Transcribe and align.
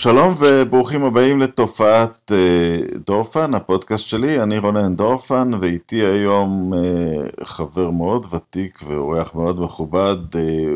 שלום 0.00 0.34
וברוכים 0.38 1.04
הבאים 1.04 1.40
לתופעת 1.40 2.30
uh, 2.30 2.98
דורפן, 3.06 3.54
הפודקאסט 3.54 4.08
שלי, 4.08 4.42
אני 4.42 4.58
רונן 4.58 4.96
דורפן 4.96 5.50
ואיתי 5.60 5.96
היום 5.96 6.72
uh, 6.72 7.44
חבר 7.44 7.90
מאוד 7.90 8.26
ותיק 8.30 8.80
ואורח 8.86 9.34
מאוד 9.34 9.60
מכובד, 9.60 10.16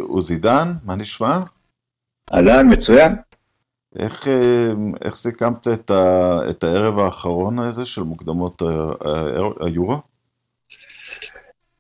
עוזי 0.01 0.39
דן, 0.39 0.73
מה 0.85 0.95
נשמע? 0.95 1.39
אהלן, 2.35 2.73
מצוין. 2.73 3.13
איך, 3.99 4.23
uh, 4.23 4.27
איך 5.05 5.15
סיכמת 5.15 5.69
את, 5.69 5.91
ה, 5.91 6.39
את 6.51 6.65
הערב 6.65 6.99
האחרון 6.99 7.59
הזה 7.59 7.85
של 7.85 8.02
מוקדמות 8.02 8.63
היורו? 9.61 10.12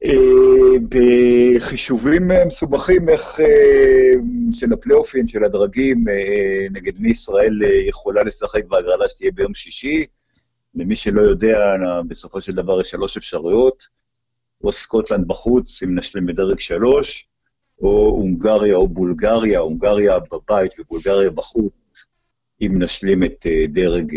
אה, 0.04 0.78
בחישובים 0.88 2.30
אה, 2.30 2.44
מסובכים 2.44 3.08
איך 3.08 3.40
אה, 3.40 4.12
של 4.52 4.72
הפלייאופים, 4.72 5.28
של 5.28 5.44
הדרגים, 5.44 6.04
נגד 6.70 6.92
מי 6.98 7.10
ישראל 7.10 7.62
יכולה 7.88 8.22
לשחק 8.22 8.64
בהגרלה 8.64 9.08
שתהיה 9.08 9.30
ביום 9.32 9.54
שישי. 9.54 10.06
למי 10.74 10.96
שלא 10.96 11.20
יודע, 11.20 11.58
בסופו 12.08 12.40
של 12.40 12.54
דבר 12.54 12.80
יש 12.80 12.88
שלוש 12.88 13.16
אפשרויות, 13.16 13.82
או 14.64 14.72
סקוטלנד 14.72 15.28
בחוץ, 15.28 15.82
אם 15.82 15.98
נשלים 15.98 16.26
בדרג 16.26 16.58
שלוש, 16.58 17.28
או 17.82 17.88
הונגריה 18.08 18.74
או 18.74 18.88
בולגריה, 18.88 19.58
הונגריה 19.58 20.18
בבית 20.18 20.72
ובולגריה 20.78 21.30
בחוץ, 21.30 21.72
אם 22.62 22.82
נשלים 22.82 23.24
את 23.24 23.46
דרג 23.68 24.16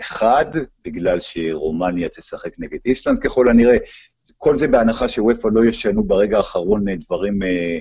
אחד, 0.00 0.46
בגלל 0.84 1.20
שרומניה 1.20 2.08
תשחק 2.08 2.50
נגד 2.58 2.78
איסלנד 2.86 3.18
ככל 3.18 3.50
הנראה. 3.50 3.76
כל 4.38 4.56
זה 4.56 4.68
בהנחה 4.68 5.08
שוופא 5.08 5.48
לא 5.52 5.64
ישנו 5.64 6.04
ברגע 6.04 6.36
האחרון 6.36 6.88
אה, 6.88 6.94
דברים 6.96 7.42
אה, 7.42 7.78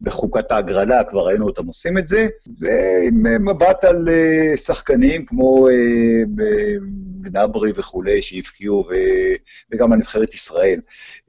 בחוקת 0.00 0.52
ההגרלה, 0.52 1.04
כבר 1.04 1.26
ראינו 1.26 1.46
אותם 1.46 1.66
עושים 1.66 1.98
את 1.98 2.08
זה, 2.08 2.28
ועם 2.58 3.26
אה, 3.26 3.38
מבט 3.38 3.84
על 3.84 4.08
אה, 4.08 4.56
שחקנים 4.56 5.26
כמו 5.26 5.68
אה, 5.68 5.72
גנברי 7.20 7.72
וכולי, 7.74 8.22
שהבקיעו, 8.22 8.88
וגם 9.72 9.92
על 9.92 9.98
נבחרת 9.98 10.34
ישראל, 10.34 10.80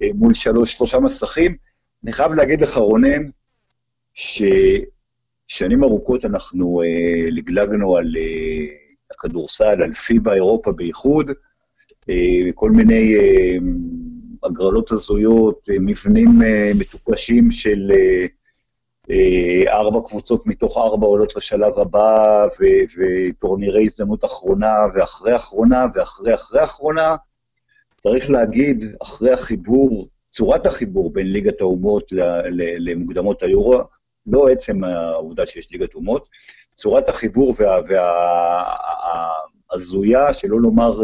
אה, 0.02 0.08
מול 0.14 0.34
שלוש, 0.34 0.74
שלושה 0.74 1.00
מסכים. 1.00 1.56
אני 2.04 2.14
חייב 2.14 2.34
להגיד 2.34 2.62
לך, 2.62 2.78
רונן, 2.78 3.30
ששנים 4.14 5.84
ארוכות 5.84 6.26
אנחנו 6.26 6.82
אה, 6.82 7.30
לגלגנו 7.32 7.98
על 7.98 8.16
אה, 8.18 8.66
הכדורסל, 9.12 9.82
על 9.84 9.94
פיבה 9.94 10.34
אירופה 10.34 10.72
בייחוד, 10.72 11.32
אה, 12.10 12.52
כל 12.56 12.72
מיני... 12.72 13.16
הגרלות 14.46 14.92
הזויות, 14.92 15.70
אה, 15.72 15.76
מבנים 15.80 16.42
אה, 16.44 16.72
מטופשים 16.76 17.52
של 17.52 17.92
אה, 19.10 19.64
ארבע 19.68 20.00
קבוצות 20.08 20.48
מתוך 20.48 20.78
ארבע 20.78 21.08
עולות 21.08 21.36
לשלב 21.36 21.80
הבא, 21.80 22.48
וטורנירי 22.98 23.84
הזדמנות 23.84 24.26
אחרונה, 24.26 24.76
ואחרי 24.94 25.36
אחרונה, 25.36 25.86
ואחרי 25.96 26.34
אחרי 26.36 26.64
אחרונה. 26.64 27.16
צריך 27.96 28.30
להגיד, 28.30 28.84
אחרי 29.02 29.32
החיבור, 29.32 30.08
צורת 30.32 30.66
החיבור 30.66 31.14
בין 31.14 31.32
ליגת 31.32 31.62
האומות 31.62 32.12
למוקדמות 32.80 33.44
היורו, 33.44 33.82
לא 34.28 34.48
עצם 34.48 34.84
העובדה 34.84 35.46
שיש 35.46 35.72
ליגת 35.72 35.94
אומות, 35.94 36.28
צורת 36.74 37.10
החיבור 37.10 37.56
וההזויה, 39.72 40.24
וה, 40.24 40.34
שלא 40.34 40.62
לומר 40.62 41.00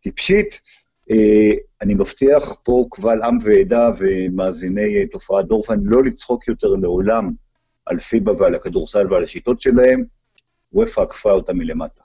טיפשית, 0.00 0.60
אני 1.82 1.94
מבטיח 1.94 2.54
פה 2.62 2.86
קבל 2.90 3.22
עם 3.22 3.38
ועדה 3.42 3.90
ומאזיני 3.98 4.96
אה, 4.96 5.06
תופעת 5.06 5.46
דורפן 5.46 5.80
לא 5.82 6.02
לצחוק 6.04 6.48
יותר 6.48 6.68
לעולם 6.68 7.32
על 7.86 7.98
פיבה 7.98 8.32
ועל 8.38 8.54
הכדורסל 8.54 9.12
ועל 9.12 9.24
השיטות 9.24 9.60
שלהם, 9.60 10.04
וופא 10.72 11.00
עקפה 11.00 11.30
אותה 11.30 11.52
מלמטה. 11.52 12.02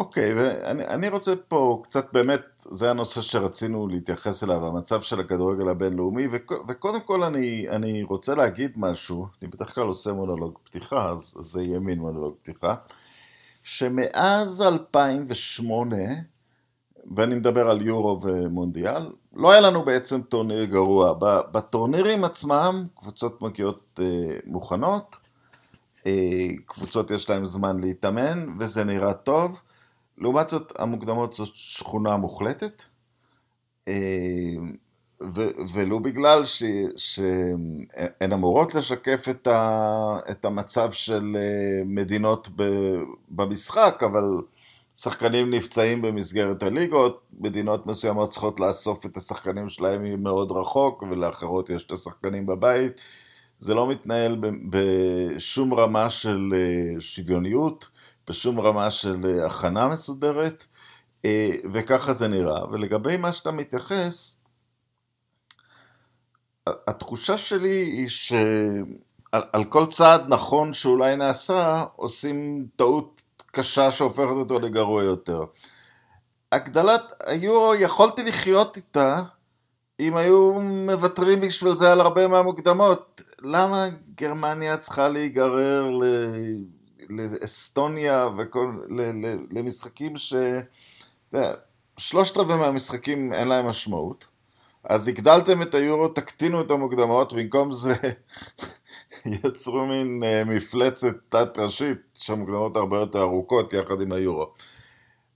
אוקיי, 0.00 0.32
okay, 0.32 0.36
ואני 0.36 1.08
רוצה 1.08 1.36
פה 1.48 1.80
קצת 1.84 2.12
באמת, 2.12 2.40
זה 2.56 2.90
הנושא 2.90 3.20
שרצינו 3.20 3.88
להתייחס 3.88 4.44
אליו, 4.44 4.66
המצב 4.66 5.02
של 5.02 5.20
הכדורגל 5.20 5.68
הבינלאומי, 5.68 6.28
וקודם 6.68 7.00
כל 7.00 7.24
אני, 7.24 7.66
אני 7.68 8.02
רוצה 8.02 8.34
להגיד 8.34 8.72
משהו, 8.76 9.26
אני 9.42 9.50
בדרך 9.50 9.74
כלל 9.74 9.84
עושה 9.84 10.12
מונולוג 10.12 10.58
פתיחה, 10.62 11.10
אז 11.10 11.34
זה 11.40 11.62
יהיה 11.62 11.78
מין 11.78 11.98
מונולוג 11.98 12.34
פתיחה, 12.42 12.74
שמאז 13.62 14.62
2008, 14.62 15.96
ואני 17.16 17.34
מדבר 17.34 17.70
על 17.70 17.82
יורו 17.82 18.20
ומונדיאל, 18.22 19.10
לא 19.34 19.50
היה 19.52 19.60
לנו 19.60 19.84
בעצם 19.84 20.22
טורניר 20.22 20.64
גרוע. 20.64 21.12
בטורנירים 21.52 22.24
עצמם 22.24 22.86
קבוצות 22.94 23.42
מגיעות 23.42 24.00
אה, 24.02 24.38
מוכנות, 24.46 25.16
אה, 26.06 26.48
קבוצות 26.66 27.10
יש 27.10 27.30
להן 27.30 27.44
זמן 27.46 27.80
להתאמן 27.80 28.46
וזה 28.58 28.84
נראה 28.84 29.14
טוב. 29.14 29.62
לעומת 30.18 30.48
זאת 30.48 30.72
המוקדמות 30.78 31.32
זאת 31.32 31.48
שכונה 31.54 32.16
מוחלטת. 32.16 32.82
אה, 33.88 33.94
ולו 35.72 36.00
בגלל 36.00 36.42
שהן 36.96 38.32
אמורות 38.32 38.74
לשקף 38.74 39.26
את, 39.30 39.46
ה- 39.46 40.18
את 40.30 40.44
המצב 40.44 40.92
של 40.92 41.36
אה, 41.36 41.82
מדינות 41.86 42.48
במשחק, 43.30 44.02
אבל 44.06 44.24
שחקנים 44.96 45.50
נפצעים 45.50 46.02
במסגרת 46.02 46.62
הליגות, 46.62 47.22
מדינות 47.40 47.86
מסוימות 47.86 48.30
צריכות 48.30 48.60
לאסוף 48.60 49.06
את 49.06 49.16
השחקנים 49.16 49.68
שלהם 49.68 50.22
מאוד 50.22 50.52
רחוק, 50.52 51.02
ולאחרות 51.02 51.70
יש 51.70 51.84
את 51.84 51.92
השחקנים 51.92 52.46
בבית. 52.46 53.00
זה 53.60 53.74
לא 53.74 53.88
מתנהל 53.88 54.36
בשום 54.70 55.74
רמה 55.74 56.10
של 56.10 56.52
אה, 56.54 57.00
שוויוניות, 57.00 57.88
בשום 58.28 58.60
רמה 58.60 58.90
של 58.90 59.16
אה, 59.24 59.46
הכנה 59.46 59.88
מסודרת, 59.88 60.66
אה, 61.24 61.50
וככה 61.72 62.12
זה 62.12 62.28
נראה. 62.28 62.70
ולגבי 62.70 63.16
מה 63.16 63.32
שאתה 63.32 63.50
מתייחס, 63.50 64.36
התחושה 66.66 67.38
שלי 67.38 67.68
היא 67.68 68.08
שעל 68.08 69.64
כל 69.68 69.86
צעד 69.86 70.24
נכון 70.28 70.72
שאולי 70.72 71.16
נעשה, 71.16 71.84
עושים 71.96 72.66
טעות 72.76 73.22
קשה 73.50 73.90
שהופכת 73.90 74.30
אותו 74.30 74.60
לגרוע 74.60 75.02
יותר. 75.02 75.44
הגדלת 76.52 77.12
היורו, 77.26 77.74
יכולתי 77.74 78.22
לחיות 78.22 78.76
איתה 78.76 79.22
אם 80.00 80.16
היו 80.16 80.52
מוותרים 80.60 81.40
בשביל 81.40 81.74
זה 81.74 81.92
על 81.92 82.00
הרבה 82.00 82.28
מהמוקדמות. 82.28 83.20
למה 83.42 83.86
גרמניה 84.14 84.76
צריכה 84.76 85.08
להיגרר 85.08 85.90
ל... 85.90 86.04
לאסטוניה 87.08 88.28
וכל... 88.38 88.72
ל... 88.88 89.00
ל... 89.00 89.38
למשחקים 89.50 90.16
ש... 90.16 90.34
שלושת 91.96 92.36
רבעי 92.36 92.56
מהמשחקים 92.56 93.32
אין 93.32 93.48
להם 93.48 93.66
משמעות. 93.66 94.26
אז 94.84 95.08
הגדלתם 95.08 95.62
את 95.62 95.74
היורו, 95.74 96.08
תקטינו 96.08 96.60
את 96.60 96.70
המוקדמות, 96.70 97.32
במקום 97.32 97.72
זה 97.72 97.94
יצרו 99.26 99.86
מין 99.86 100.22
uh, 100.22 100.48
מפלצת 100.48 101.16
תת-ראשית 101.28 101.98
שהמוקדמות 102.14 102.76
הרבה 102.76 102.98
יותר 102.98 103.22
ארוכות 103.22 103.72
יחד 103.72 104.00
עם 104.00 104.12
היורו. 104.12 104.46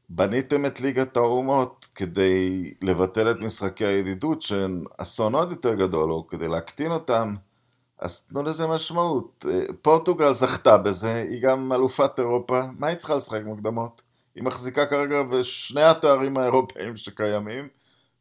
בניתם 0.08 0.66
את 0.66 0.80
ליגת 0.80 1.16
האומות 1.16 1.88
כדי 1.94 2.74
לבטל 2.82 3.30
את 3.30 3.36
משחקי 3.36 3.84
הידידות 3.84 4.42
שהן 4.42 4.84
אסון 4.98 5.34
עוד 5.34 5.50
יותר 5.50 5.74
גדול, 5.74 6.12
או 6.12 6.26
כדי 6.26 6.48
להקטין 6.48 6.92
אותם, 6.92 7.34
אז 7.98 8.20
תנו 8.20 8.42
לזה 8.42 8.66
משמעות. 8.66 9.44
אה, 9.48 9.62
פורטוגל 9.82 10.32
זכתה 10.32 10.78
בזה, 10.78 11.14
היא 11.14 11.42
גם 11.42 11.72
אלופת 11.72 12.18
אירופה, 12.18 12.60
מה 12.78 12.86
היא 12.86 12.96
צריכה 12.96 13.16
לשחק 13.16 13.40
מוקדמות? 13.44 14.02
היא 14.34 14.44
מחזיקה 14.44 14.86
כרגע 14.86 15.22
בשני 15.22 15.82
התארים 15.82 16.36
האירופאים 16.36 16.96
שקיימים, 16.96 17.68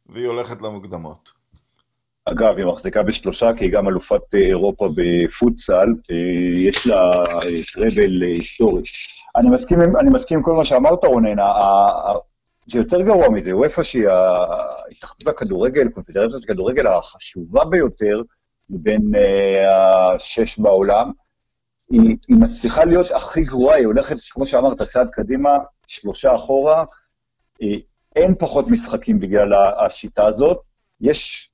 והיא 0.06 0.26
הולכת 0.26 0.62
למוקדמות. 0.62 1.32
אגב, 2.26 2.56
היא 2.56 2.66
מחזיקה 2.66 3.02
בשלושה, 3.02 3.50
כי 3.56 3.64
היא 3.64 3.72
גם 3.72 3.88
אלופת 3.88 4.34
אה, 4.34 4.38
אירופה 4.38 4.88
בפוטסל, 4.94 5.88
אה, 6.10 6.16
יש 6.56 6.86
לה 6.86 7.10
אה, 7.12 7.40
טראבל 7.74 8.22
היסטורי. 8.22 8.82
אני 9.36 9.50
מסכים, 9.50 9.80
אני 10.00 10.10
מסכים 10.10 10.38
עם 10.38 10.44
כל 10.44 10.52
מה 10.52 10.64
שאמרת, 10.64 11.04
רונן, 11.04 11.36
זה 12.66 12.78
יותר 12.78 13.00
גרוע 13.02 13.28
מזה, 13.28 13.56
וופא 13.56 13.82
שהיא 13.82 14.08
ההתאחדות 14.08 15.28
הכדורגל, 15.28 15.88
קונפדרציית 15.88 16.44
הכדורגל 16.44 16.86
החשובה 16.86 17.64
ביותר 17.64 18.22
מבין 18.70 19.12
השש 19.68 20.58
בעולם, 20.58 21.10
היא, 21.90 22.16
היא 22.28 22.36
מצליחה 22.36 22.84
להיות 22.84 23.06
הכי 23.10 23.42
גרועה, 23.42 23.76
היא 23.76 23.86
הולכת, 23.86 24.16
כמו 24.30 24.46
שאמרת, 24.46 24.82
צעד 24.82 25.08
קדימה, 25.12 25.58
שלושה 25.86 26.34
אחורה, 26.34 26.84
אין 28.16 28.34
פחות 28.38 28.68
משחקים 28.68 29.20
בגלל 29.20 29.52
השיטה 29.86 30.26
הזאת, 30.26 30.58
יש 31.00 31.50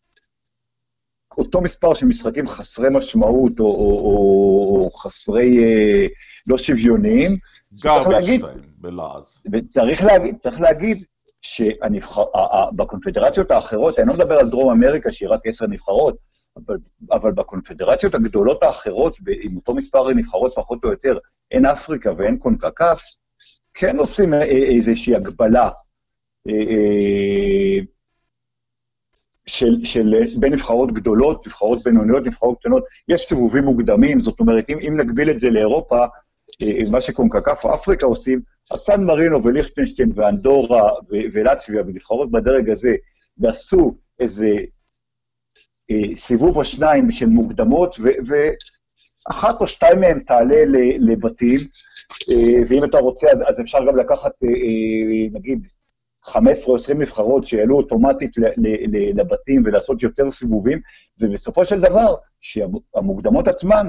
אותו 1.38 1.60
מספר 1.60 1.94
של 1.94 2.06
משחקים 2.06 2.48
חסרי 2.48 2.88
משמעות 2.90 3.60
או, 3.60 3.64
או, 3.64 3.70
או, 3.70 4.84
או 4.84 4.90
חסרי, 4.90 5.64
אה, 5.64 6.06
לא 6.46 6.58
שוויוניים. 6.58 7.30
garbage 7.76 8.46
בלעז. 8.78 9.42
צריך 9.72 10.02
להגיד, 10.02 10.36
צריך 10.38 10.60
להגיד 10.60 11.04
שבקונפדרציות 11.42 13.50
האחרות, 13.50 13.98
אני 13.98 14.08
לא 14.08 14.14
מדבר 14.14 14.38
על 14.38 14.50
דרום 14.50 14.70
אמריקה 14.70 15.12
שהיא 15.12 15.28
רק 15.28 15.40
עשר 15.44 15.66
נבחרות, 15.66 16.16
אבל, 16.56 16.76
אבל 17.12 17.32
בקונפדרציות 17.32 18.14
הגדולות 18.14 18.62
האחרות, 18.62 19.16
עם 19.42 19.56
אותו 19.56 19.74
מספר 19.74 20.10
נבחרות 20.10 20.52
פחות 20.54 20.84
או 20.84 20.90
יותר, 20.90 21.18
אין 21.50 21.66
אפריקה 21.66 22.12
ואין 22.18 22.38
קונקקף, 22.38 23.00
כן 23.74 23.98
עושים 23.98 24.34
איזושהי 24.34 25.16
הגבלה 25.16 25.70
של, 29.50 29.84
של 29.84 30.14
בין 30.40 30.52
נבחרות 30.52 30.92
גדולות, 30.92 31.46
נבחרות 31.46 31.82
בינוניות, 31.82 32.26
נבחרות 32.26 32.58
קטנות, 32.60 32.84
יש 33.08 33.20
סיבובים 33.20 33.64
מוקדמים, 33.64 34.20
זאת 34.20 34.40
אומרת, 34.40 34.64
אם, 34.68 34.78
אם 34.88 35.00
נגביל 35.00 35.30
את 35.30 35.40
זה 35.40 35.50
לאירופה, 35.50 36.04
מה 36.90 37.00
שקונקקף 37.00 37.64
או 37.64 37.74
אפריקה 37.74 38.06
עושים, 38.06 38.40
אז 38.70 38.78
סן 38.78 39.04
מרינו 39.04 39.44
וליכטנשטיין 39.44 40.12
ואנדורה 40.14 40.82
ולטביה 41.32 41.82
ונבחרות 41.86 42.30
בדרג 42.30 42.70
הזה, 42.70 42.94
ועשו 43.38 43.94
איזה 44.20 44.50
אה, 45.90 46.16
סיבוב 46.16 46.56
או 46.56 46.64
שניים 46.64 47.10
של 47.10 47.26
מוקדמות, 47.26 47.96
ואחת 48.26 49.60
או 49.60 49.66
שתיים 49.66 50.00
מהן 50.00 50.20
תעלה 50.20 50.64
לבתים, 50.98 51.58
אה, 52.30 52.62
ואם 52.68 52.84
אתה 52.84 52.98
רוצה, 52.98 53.26
אז, 53.32 53.42
אז 53.48 53.60
אפשר 53.60 53.78
גם 53.86 53.96
לקחת, 53.96 54.32
אה, 54.44 55.38
נגיד, 55.38 55.66
15 56.24 56.70
או 56.72 56.76
20 56.76 57.02
נבחרות 57.02 57.46
שיעלו 57.46 57.76
אוטומטית 57.76 58.30
לבתים 59.14 59.62
ולעשות 59.64 60.02
יותר 60.02 60.30
סיבובים, 60.30 60.80
ובסופו 61.20 61.64
של 61.64 61.80
דבר, 61.80 62.14
שהמוקדמות 62.40 63.48
עצמן, 63.48 63.88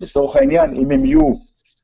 לצורך 0.00 0.36
העניין, 0.36 0.76
אם 0.76 0.90
הם 0.90 1.04
יהיו 1.04 1.32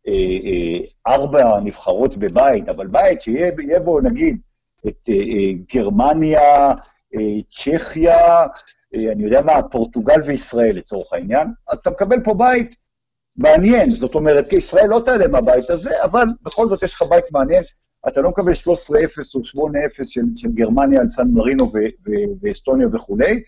אה, 0.09 0.13
אה, 0.45 1.13
ארבע 1.15 1.61
נבחרות 1.61 2.17
בבית, 2.17 2.69
אבל 2.69 2.87
בית 2.87 3.23
שיהיה 3.23 3.81
בו 3.85 4.01
נגיד 4.01 4.41
את 4.89 5.09
אה, 5.09 5.15
אה, 5.15 5.53
גרמניה, 5.75 6.73
אה, 7.15 7.41
צ'כיה, 7.51 8.47
אה, 8.95 9.13
אני 9.13 9.25
יודע 9.25 9.41
מה, 9.43 9.63
פורטוגל 9.63 10.23
וישראל 10.27 10.77
לצורך 10.77 11.13
העניין, 11.13 11.49
אז 11.69 11.79
אתה 11.79 11.91
מקבל 11.91 12.21
פה 12.25 12.35
בית 12.35 12.75
מעניין, 13.37 13.91
זאת 13.91 14.15
אומרת, 14.15 14.53
ישראל 14.53 14.87
לא 14.87 15.03
תעלה 15.05 15.29
מהבית 15.29 15.71
הזה, 15.71 16.05
אבל 16.05 16.25
בכל 16.43 16.69
זאת 16.69 16.83
יש 16.83 16.95
לך 16.95 17.03
בית 17.03 17.25
מעניין, 17.33 17.63
אתה 18.09 18.21
לא 18.21 18.31
מקבל 18.31 18.53
13-0 18.53 18.57
או 19.35 19.41
8-0 19.41 20.05
של, 20.05 20.23
של 20.37 20.49
גרמניה 20.55 21.01
על 21.01 21.09
סן 21.09 21.29
מרינו 21.29 21.73
ואסטוניה 22.43 22.87
וכולי, 22.93 23.43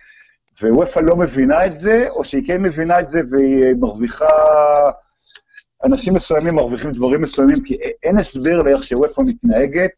ווופא 0.62 1.01
לא 1.01 1.17
מבינה 1.17 1.67
את 1.67 1.77
זה, 1.77 2.06
או 2.11 2.25
שהיא 2.25 2.47
כן 2.47 2.62
מבינה 2.62 3.01
את 3.01 3.09
זה 3.09 3.21
והיא 3.31 3.75
מרוויחה, 3.81 4.27
אנשים 5.85 6.15
מסוימים 6.15 6.55
מרוויחים 6.55 6.93
דברים 6.93 7.23
מסוימים, 7.23 7.62
כי 7.65 7.75
אין 8.03 8.19
הסבר 8.19 8.62
לאיך 8.62 8.83
שוופא 8.83 9.21
מתנהגת, 9.21 9.91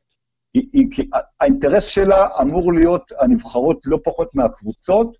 היא, 0.54 0.68
היא, 0.72 0.86
כי 0.90 1.10
האינטרס 1.40 1.84
שלה 1.84 2.26
אמור 2.40 2.72
להיות 2.72 3.12
הנבחרות 3.20 3.80
לא 3.84 3.98
פחות 4.04 4.34
מהקבוצות, 4.34 5.16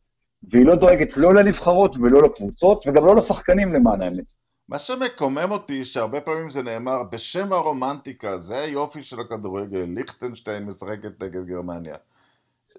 והיא 0.51 0.67
לא 0.67 0.75
דואגת 0.75 1.17
לא 1.17 1.35
לנבחרות 1.35 1.97
ולא 1.97 2.23
לקבוצות, 2.23 2.87
וגם 2.87 3.07
לא 3.07 3.17
לשחקנים 3.17 3.73
למען 3.73 4.03
האמת. 4.03 4.25
מה 4.69 4.79
שמקומם 4.79 5.51
אותי, 5.51 5.85
שהרבה 5.85 6.21
פעמים 6.21 6.51
זה 6.51 6.63
נאמר, 6.63 7.03
בשם 7.03 7.53
הרומנטיקה, 7.53 8.39
זה 8.39 8.59
היופי 8.59 9.03
של 9.03 9.21
הכדורגל, 9.21 9.85
ליכטנשטיין 9.89 10.65
משחקת 10.65 11.23
נגד 11.23 11.47
גרמניה. 11.47 11.97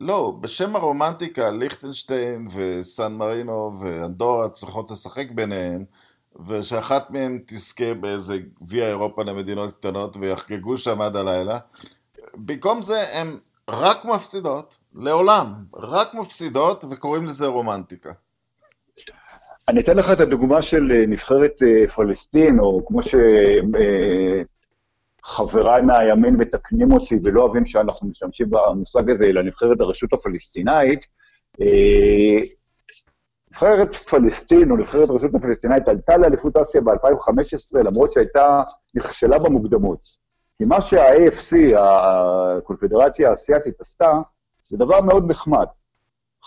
לא, 0.02 0.38
בשם 0.42 0.76
הרומנטיקה, 0.76 1.52
ליכטנשטיין 1.52 2.48
וסן 2.54 3.14
מרינו 3.14 3.80
ואנדורה 3.80 4.50
צריכות 4.50 4.92
לשחק 4.92 5.32
ביניהן, 5.32 5.86
ושאחת 6.48 7.12
מהן 7.12 7.40
תזכה 7.46 7.94
באיזה 7.94 8.38
גביע 8.64 8.88
אירופה 8.88 9.24
למדינות 9.24 9.72
קטנות 9.72 10.18
ויחגגו 10.20 10.78
שם 10.78 11.02
עד 11.02 11.16
הלילה. 11.16 11.60
במקום 12.34 12.84
זה 12.84 13.04
הן 13.14 13.38
רק 13.70 14.06
מפסידות, 14.06 14.80
לעולם, 14.96 15.54
רק 15.74 16.14
מפסידות, 16.14 16.84
וקוראים 16.90 17.26
לזה 17.26 17.48
רומנטיקה. 17.48 18.12
אני 19.70 19.82
אתן 19.82 19.98
לך 19.98 20.12
את 20.12 20.20
הדוגמה 20.20 20.62
של 20.62 20.92
אה, 20.92 21.06
נבחרת 21.08 21.64
אה, 21.64 21.88
פלסטין, 21.88 22.60
או 22.60 22.86
כמו 22.86 23.00
שחבריי 25.24 25.82
אה, 25.82 25.86
מהימין 25.86 26.36
מתקנים 26.36 26.92
אותי 26.92 27.20
ולא 27.24 27.42
אוהבים 27.42 27.66
שאנחנו 27.66 28.08
משתמשים 28.08 28.50
במושג 28.50 29.10
הזה, 29.10 29.26
אלא 29.26 29.42
נבחרת 29.42 29.80
הרשות 29.80 30.14
הפלסטינאית. 30.14 31.00
נבחרת 33.52 33.96
פלסטין, 33.96 34.72
או 34.72 34.78
נבחרת 34.78 35.10
הרשות 35.10 35.36
הפלסטינאית, 35.36 35.88
עלתה 35.88 36.18
לאליפות 36.18 36.58
אסיה 36.58 36.82
ב-2015, 36.82 37.80
למרות 37.84 38.12
שהייתה, 38.12 38.64
נכשלה 38.96 39.40
במוקדמות. 39.40 40.00
כי 40.58 40.66
מה 40.66 40.82
שה-AFC, 40.82 41.80
הקונפדרציה 41.80 43.30
האסייתית, 43.30 43.82
עשתה, 43.82 44.12
זה 44.70 44.78
דבר 44.78 45.02
מאוד 45.02 45.32
נחמד. 45.32 45.66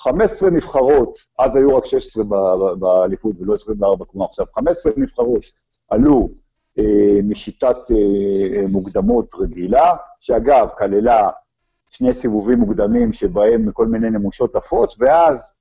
15 0.02 0.50
נבחרות, 0.50 1.19
אז 1.38 1.56
היו 1.56 1.76
רק 1.76 1.85
16 1.85 2.25
באליפות 2.79 3.37
ולא 3.41 3.55
24 3.55 4.05
כמו 4.08 4.25
עכשיו, 4.25 4.47
15 4.55 4.93
נבחרות 4.97 5.43
עלו 5.91 6.29
אה, 6.79 7.20
משיטת 7.25 7.76
אה, 7.91 8.62
מוקדמות 8.69 9.35
רגילה, 9.35 9.93
שאגב, 10.20 10.69
כללה 10.79 11.29
שני 11.91 12.14
סיבובים 12.14 12.58
מוקדמים 12.58 13.12
שבהם 13.12 13.73
כל 13.73 13.87
מיני 13.87 14.11
נמושות 14.11 14.56
עפות, 14.56 14.94
ואז, 14.99 15.52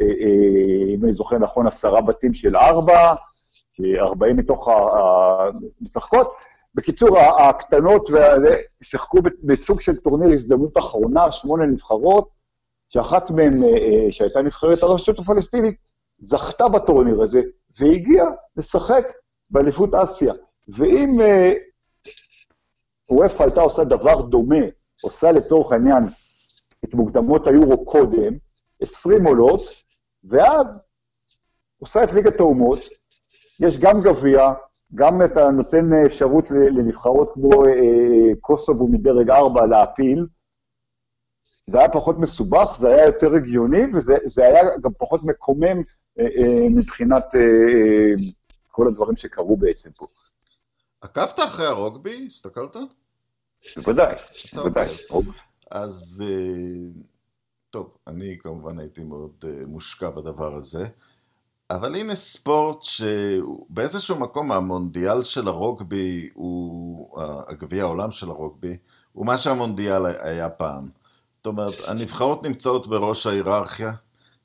אה, 0.00 0.06
אה, 0.06 0.94
אם 0.94 1.04
אני 1.04 1.12
זוכר 1.12 1.38
נכון, 1.38 1.66
עשרה 1.66 2.00
בתים 2.00 2.34
של 2.34 2.56
ארבע, 2.56 3.14
40 3.98 4.36
מתוך 4.36 4.68
המשחקות. 5.80 6.34
בקיצור, 6.74 7.18
הקטנות 7.18 8.08
שיחקו 8.82 9.18
בסוג 9.44 9.80
של 9.80 9.96
טורניר 9.96 10.32
הזדמנות 10.32 10.78
אחרונה, 10.78 11.32
שמונה 11.32 11.66
נבחרות, 11.66 12.35
שאחת 12.88 13.30
מהן, 13.30 13.62
אה, 13.62 13.68
אה, 13.68 14.12
שהייתה 14.12 14.42
נבחרת 14.42 14.82
הרשות 14.82 15.18
הפלסטינית, 15.18 15.76
זכתה 16.18 16.68
בטורניר 16.68 17.22
הזה, 17.22 17.40
והגיעה 17.80 18.26
לשחק 18.56 19.04
באליפות 19.50 19.94
אסיה. 19.94 20.32
ואם 20.68 21.20
אה, 21.20 21.52
וופא 23.10 23.42
הייתה 23.42 23.60
עושה 23.60 23.84
דבר 23.84 24.20
דומה, 24.20 24.64
עושה 25.02 25.32
לצורך 25.32 25.72
העניין 25.72 26.04
את 26.84 26.94
מוקדמות 26.94 27.46
היורו 27.46 27.84
קודם, 27.84 28.32
20 28.80 29.26
עולות, 29.26 29.60
ואז 30.24 30.80
עושה 31.78 32.04
את 32.04 32.12
ליגת 32.12 32.40
האומות, 32.40 32.78
יש 33.60 33.78
גם 33.78 34.00
גביע, 34.00 34.52
גם 34.94 35.22
אתה 35.22 35.50
נותן 35.50 35.90
אפשרות 36.06 36.50
לנבחרות 36.50 37.30
כמו 37.34 37.62
קוסובו 38.40 38.88
מדרג 38.88 39.30
4 39.30 39.66
להפיל, 39.66 40.26
זה 41.70 41.78
היה 41.78 41.88
פחות 41.88 42.18
מסובך, 42.18 42.76
זה 42.78 42.88
היה 42.88 43.06
יותר 43.06 43.34
הגיוני, 43.34 43.82
וזה 43.96 44.42
היה 44.44 44.60
גם 44.82 44.90
פחות 44.98 45.24
מקומם 45.24 45.80
אה, 46.18 46.24
אה, 46.24 46.68
מבחינת 46.70 47.24
אה, 47.34 47.40
אה, 47.40 48.30
כל 48.70 48.88
הדברים 48.88 49.16
שקרו 49.16 49.56
בעצם 49.56 49.90
פה. 49.96 50.06
עקבת 51.00 51.40
אחרי 51.40 51.66
הרוגבי? 51.66 52.26
הסתכלת? 52.26 52.76
בוודאי, 53.76 54.14
בוודאי. 54.54 54.88
אז 55.70 56.24
אה, 56.26 57.02
טוב, 57.70 57.96
אני 58.06 58.38
כמובן 58.40 58.78
הייתי 58.78 59.04
מאוד 59.04 59.44
אה, 59.44 59.66
מושקע 59.66 60.10
בדבר 60.10 60.54
הזה, 60.54 60.84
אבל 61.70 61.94
הנה 61.94 62.14
ספורט 62.14 62.82
שבאיזשהו 62.82 64.20
מקום 64.20 64.52
המונדיאל 64.52 65.22
של 65.22 65.48
הרוגבי 65.48 66.30
הוא, 66.34 67.20
הגביע 67.48 67.82
העולם 67.82 68.12
של 68.12 68.30
הרוגבי, 68.30 68.76
הוא 69.12 69.26
מה 69.26 69.38
שהמונדיאל 69.38 70.06
היה 70.06 70.50
פעם. 70.50 70.88
זאת 71.46 71.52
אומרת, 71.58 71.74
הנבחרות 71.86 72.46
נמצאות 72.46 72.86
בראש 72.86 73.26
ההיררכיה. 73.26 73.92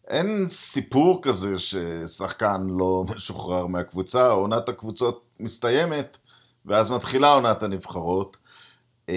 אין 0.07 0.47
סיפור 0.47 1.19
כזה 1.21 1.59
ששחקן 1.59 2.61
לא 2.67 3.05
משוחרר 3.15 3.67
מהקבוצה, 3.67 4.27
עונת 4.27 4.69
הקבוצות 4.69 5.23
מסתיימת, 5.39 6.17
ואז 6.65 6.89
מתחילה 6.91 7.33
עונת 7.33 7.63
הנבחרות, 7.63 8.37
אה, 9.09 9.15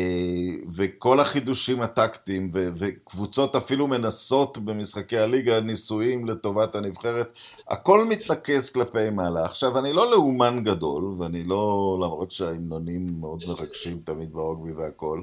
וכל 0.74 1.20
החידושים 1.20 1.82
הטקטיים, 1.82 2.50
וקבוצות 2.54 3.56
אפילו 3.56 3.86
מנסות 3.86 4.58
במשחקי 4.58 5.18
הליגה 5.18 5.60
ניסויים 5.60 6.26
לטובת 6.26 6.74
הנבחרת, 6.74 7.32
הכל 7.68 8.04
מתנקז 8.04 8.70
כלפי 8.70 9.10
מעלה. 9.10 9.44
עכשיו, 9.44 9.78
אני 9.78 9.92
לא 9.92 10.10
לאומן 10.10 10.64
גדול, 10.64 11.04
ואני 11.18 11.44
לא, 11.44 11.96
למרות 12.02 12.30
שההמנונים 12.30 13.06
מאוד 13.20 13.44
מרגשים 13.48 14.00
תמיד 14.04 14.32
ברוגבי 14.32 14.72
והכל, 14.72 15.20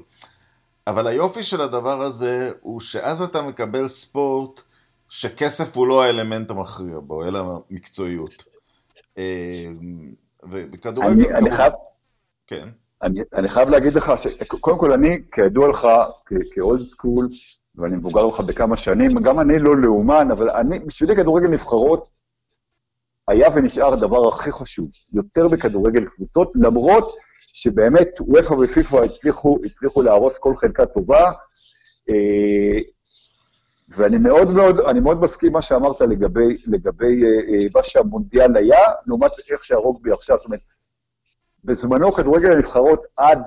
אבל 0.88 1.07
היופי 1.07 1.43
של 1.43 1.61
הדבר 1.61 2.01
הזה 2.01 2.51
הוא 2.61 2.79
שאז 2.79 3.21
אתה 3.21 3.41
מקבל 3.41 3.88
ספורט 3.88 4.61
שכסף 5.09 5.77
הוא 5.77 5.88
לא 5.88 6.03
האלמנט 6.03 6.51
המכריע 6.51 7.00
בו, 7.00 7.23
אלא 7.23 7.59
מקצועיות. 7.69 8.43
אה, 9.17 9.67
וכדורגל... 10.51 11.11
אני, 11.11 11.33
אני 11.33 11.51
חייב... 11.51 11.73
כן. 12.47 12.69
אני, 13.03 13.21
אני 13.33 13.47
חייב 13.47 13.69
להגיד 13.69 13.93
לך, 13.93 14.13
שקודם 14.17 14.77
כל 14.77 14.91
אני, 14.91 15.17
כידוע 15.31 15.67
לך, 15.67 15.88
כאולד 16.51 16.88
סקול, 16.88 17.29
ואני 17.75 17.95
מבוגר 17.95 18.25
לך 18.25 18.39
בכמה 18.39 18.77
שנים, 18.77 19.11
גם 19.23 19.39
אני 19.39 19.59
לא 19.59 19.77
לאומן, 19.77 20.27
אבל 20.31 20.50
אני, 20.50 20.79
בשבילי 20.79 21.15
כדורגל 21.15 21.47
נבחרות 21.47 22.09
היה 23.27 23.49
ונשאר 23.55 23.93
הדבר 23.93 24.27
הכי 24.27 24.51
חשוב, 24.51 24.89
יותר 25.13 25.47
בכדורגל 25.47 26.05
קבוצות, 26.05 26.51
למרות 26.55 27.11
שבאמת 27.53 28.07
וופא 28.19 28.53
ופיפ"א 28.53 28.97
הצליחו, 28.97 29.57
הצליחו 29.65 30.01
להרוס 30.01 30.37
כל 30.37 30.55
חלקה 30.55 30.85
טובה, 30.85 31.31
אה, 32.09 32.79
ואני 33.89 34.17
מאוד 34.17 34.51
מאוד, 34.51 34.79
אני 34.79 34.99
מאוד 34.99 35.21
מסכים 35.21 35.53
מה 35.53 35.61
שאמרת 35.61 36.01
לגבי, 36.01 36.57
לגבי 36.67 37.23
אה, 37.23 37.29
אה, 37.29 37.65
מה 37.75 37.83
שהמונדיאל 37.83 38.57
היה, 38.57 38.79
לעומת 39.07 39.31
איך 39.51 39.63
שהרוגבי 39.63 40.11
עכשיו. 40.11 40.37
זאת 40.37 40.45
אומרת, 40.45 40.61
בזמנו 41.63 42.13
כדורגל 42.13 42.51
הנבחרות 42.51 43.03
עד, 43.17 43.39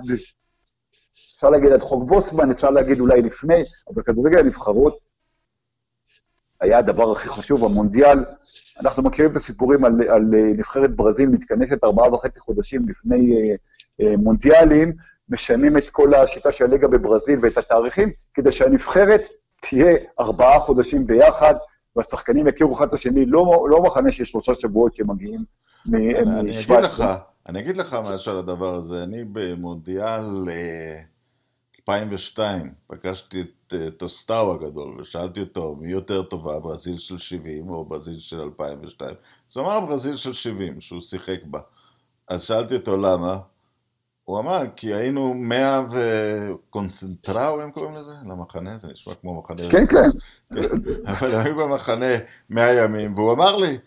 אפשר 1.14 1.50
להגיד 1.50 1.72
עד 1.72 1.80
חוק 1.80 2.08
בוסמן, 2.08 2.50
אפשר 2.50 2.70
להגיד 2.70 3.00
אולי 3.00 3.22
לפני, 3.22 3.64
אבל 3.94 4.02
כדורגל 4.02 4.38
הנבחרות 4.38 4.98
היה 6.64 6.78
הדבר 6.78 7.12
הכי 7.12 7.28
חשוב, 7.28 7.64
המונדיאל. 7.64 8.18
אנחנו 8.80 9.02
מכירים 9.02 9.30
את 9.30 9.36
הסיפורים 9.36 9.84
על, 9.84 9.92
על 10.08 10.22
נבחרת 10.56 10.96
ברזיל 10.96 11.28
מתכנסת 11.28 11.84
ארבעה 11.84 12.14
וחצי 12.14 12.40
חודשים 12.40 12.82
לפני 12.88 13.32
אה, 13.36 13.54
אה, 14.00 14.16
מונדיאלים, 14.16 14.92
משנים 15.28 15.76
את 15.76 15.90
כל 15.90 16.14
השיטה 16.14 16.52
של 16.52 16.64
הליגה 16.64 16.88
בברזיל 16.88 17.38
ואת 17.42 17.58
התאריכים, 17.58 18.10
כדי 18.34 18.52
שהנבחרת 18.52 19.22
תהיה 19.60 19.96
ארבעה 20.20 20.60
חודשים 20.60 21.06
ביחד, 21.06 21.54
והשחקנים 21.96 22.48
יכירו 22.48 22.74
אחד 22.74 22.88
את 22.88 22.94
השני, 22.94 23.26
לא, 23.26 23.66
לא 23.70 23.82
מחנה 23.82 24.12
של 24.12 24.24
שלושה 24.24 24.54
שבועות 24.54 24.94
שמגיעים 24.94 25.40
מ... 25.86 25.94
אני, 25.94 26.18
אני 26.18 26.60
אגיד 26.60 26.70
לך, 26.70 27.04
אני 27.48 27.60
אגיד 27.60 27.76
לך 27.76 27.96
משהו 28.04 28.32
על 28.32 28.38
הדבר 28.38 28.74
הזה. 28.74 29.02
אני 29.02 29.24
במונדיאל 29.32 30.48
2002 31.88 32.74
פגשתי 32.86 33.40
את 33.40 33.74
טוסטאו 33.96 34.54
הגדול, 34.54 35.00
ושאלתי 35.00 35.40
אותו 35.40 35.76
מי 35.80 35.88
יותר 35.88 36.22
טובה, 36.22 36.60
ברזיל 36.60 36.98
של 36.98 37.18
70 37.18 37.70
או 37.70 37.84
ברזיל 37.84 38.20
של 38.20 38.40
2002? 38.40 39.10
אז 39.50 39.56
הוא 39.56 39.66
אמר 39.66 39.80
ברזיל 39.80 40.16
של 40.16 40.32
70, 40.32 40.80
שהוא 40.80 41.00
שיחק 41.00 41.44
בה. 41.44 41.60
אז 42.28 42.42
שאלתי 42.42 42.76
אותו 42.76 42.96
למה, 42.96 43.38
הוא 44.24 44.38
אמר, 44.38 44.60
כי 44.76 44.94
היינו 44.94 45.34
מאה 45.34 45.82
וקונסנטראו, 45.90 47.60
הם 47.60 47.70
קוראים 47.70 47.96
לזה? 47.96 48.12
למחנה? 48.24 48.78
זה 48.78 48.88
נשמע 48.88 49.14
כמו 49.14 49.42
מחנה... 49.42 49.70
כן, 49.70 49.86
כן. 49.86 50.56
אבל 51.12 51.34
היו 51.34 51.56
במחנה 51.56 52.06
מאה 52.50 52.72
ימים, 52.72 53.14
והוא 53.14 53.32
אמר 53.32 53.56
לי, 53.56 53.78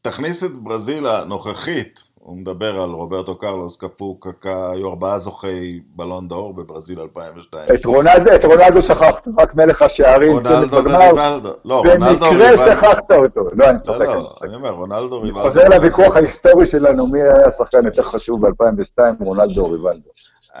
תכניס 0.00 0.44
את 0.44 0.50
ברזיל 0.50 1.06
הנוכחית, 1.06 2.02
הוא 2.24 2.36
מדבר 2.36 2.80
על 2.80 2.90
רוברטו 2.90 3.38
קרלוס, 3.38 3.76
קפו, 3.76 4.20
קקה, 4.20 4.70
היו 4.70 4.88
ארבעה 4.88 5.18
זוכי 5.18 5.80
בלון 5.96 6.28
דאור 6.28 6.54
בברזיל 6.54 7.00
2002. 7.00 7.64
את 7.74 7.84
רונלדו, 7.84 8.34
את 8.34 8.44
רונלדו 8.44 8.82
שכחת, 8.82 9.28
רק 9.38 9.54
מלך 9.54 9.82
השערים. 9.82 10.32
רונלדו 10.32 10.76
וריבלדו. 10.76 11.52
לא, 11.64 11.78
רונלדו 11.78 12.24
וריבלדו. 12.24 12.30
במקרה 12.30 12.76
שכחת 12.76 13.12
אותו. 13.12 13.40
לא, 13.52 13.70
אני 13.70 13.80
צוחק. 13.80 14.00
לא, 14.00 14.14
לא, 14.14 14.34
אני 14.42 14.54
אומר, 14.54 14.70
רונלדו 14.70 15.20
ריבלדו. 15.20 15.40
אני 15.40 15.48
חוזר 15.48 15.68
לוויכוח 15.68 16.16
ההיסטורי 16.16 16.66
שלנו, 16.66 17.06
מי 17.06 17.22
היה 17.22 17.46
השחקן 17.46 17.84
יותר 17.84 18.02
חשוב 18.02 18.46
ב-2002, 18.46 18.98
רונלדו 19.20 19.60
או 19.60 19.70
ריבלדו. 19.70 20.10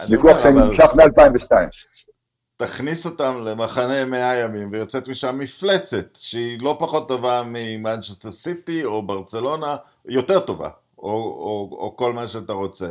ויכוח 0.08 0.38
שנמשך 0.38 0.90
מ-2002. 0.94 1.52
תכניס 2.56 3.06
אותם 3.06 3.44
למחנה 3.44 4.04
100 4.04 4.36
ימים 4.36 4.70
ויוצאת 4.72 5.08
משם 5.08 5.38
מפלצת 5.38 6.16
שהיא 6.16 6.58
לא 6.62 6.76
פחות 6.78 7.08
טובה 7.08 7.42
ממנצ'סטר 7.46 8.30
סיטי 8.30 8.84
או 8.84 9.02
ברצלונה, 9.02 9.76
יותר 10.06 10.40
טובה. 10.40 10.68
או, 11.04 11.10
או, 11.10 11.76
או 11.78 11.96
כל 11.96 12.12
מה 12.12 12.26
שאתה 12.26 12.52
רוצה. 12.52 12.88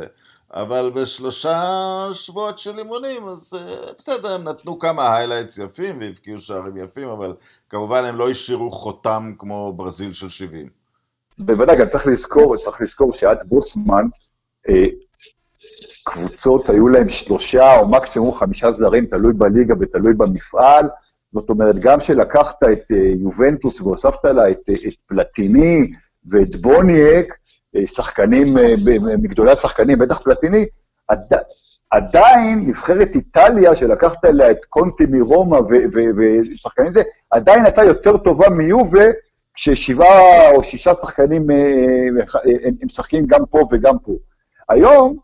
אבל 0.54 0.90
בשלושה 0.94 1.60
שבועות 2.12 2.58
של 2.58 2.78
אימונים, 2.78 3.28
אז 3.28 3.54
uh, 3.54 3.92
בסדר, 3.98 4.34
הם 4.34 4.44
נתנו 4.44 4.78
כמה 4.78 5.16
highlights 5.16 5.58
יפים 5.58 6.00
והבקיעו 6.00 6.40
שערים 6.40 6.76
יפים, 6.76 7.08
אבל 7.08 7.34
כמובן 7.68 8.04
הם 8.04 8.16
לא 8.16 8.30
השאירו 8.30 8.70
חותם 8.70 9.32
כמו 9.38 9.72
ברזיל 9.72 10.12
של 10.12 10.28
70. 10.28 10.68
בוודאי, 11.38 11.76
גם 11.76 11.88
צריך 11.88 12.06
לזכור, 12.06 12.56
צריך 12.56 12.80
לזכור 12.80 13.14
שעד 13.14 13.38
בוסמן, 13.44 14.06
אה, 14.68 14.84
קבוצות 16.04 16.70
היו 16.70 16.88
להם 16.88 17.08
שלושה 17.08 17.78
או 17.78 17.88
מקסימום 17.88 18.34
חמישה 18.34 18.70
זרים, 18.70 19.06
תלוי 19.06 19.32
בליגה 19.32 19.74
ותלוי 19.80 20.14
במפעל. 20.14 20.88
זאת 21.32 21.50
אומרת, 21.50 21.74
גם 21.80 22.00
שלקחת 22.00 22.62
את 22.62 22.92
אה, 22.92 23.12
יובנטוס 23.20 23.80
והוספת 23.80 24.24
לה 24.24 24.50
את, 24.50 24.60
אה, 24.68 24.74
את 24.74 24.94
פלטיני 25.06 25.92
ואת 26.30 26.56
בוניאק, 26.56 27.34
שחקנים, 27.86 28.58
אה, 28.58 28.74
מגדולי 29.18 29.50
השחקנים, 29.50 29.98
בטח 29.98 30.18
פלטיני, 30.18 30.66
עד, 31.08 31.18
עדיין 31.90 32.64
נבחרת 32.66 33.08
איטליה, 33.14 33.74
שלקחת 33.74 34.24
אליה 34.24 34.50
את 34.50 34.64
קונטי 34.64 35.04
מרומא 35.10 35.58
ושחקנים 36.50 36.92
זה, 36.92 37.02
עדיין 37.30 37.64
הייתה 37.64 37.84
יותר 37.84 38.16
טובה 38.16 38.48
מיובה, 38.48 39.04
כששבעה 39.54 40.50
או 40.54 40.62
שישה 40.62 40.94
שחקנים 40.94 41.50
אה, 41.50 41.56
אה, 41.56 42.52
הם 42.64 42.86
משחקים 42.86 43.26
גם 43.26 43.46
פה 43.50 43.58
וגם 43.72 43.98
פה. 43.98 44.12
היום, 44.68 45.16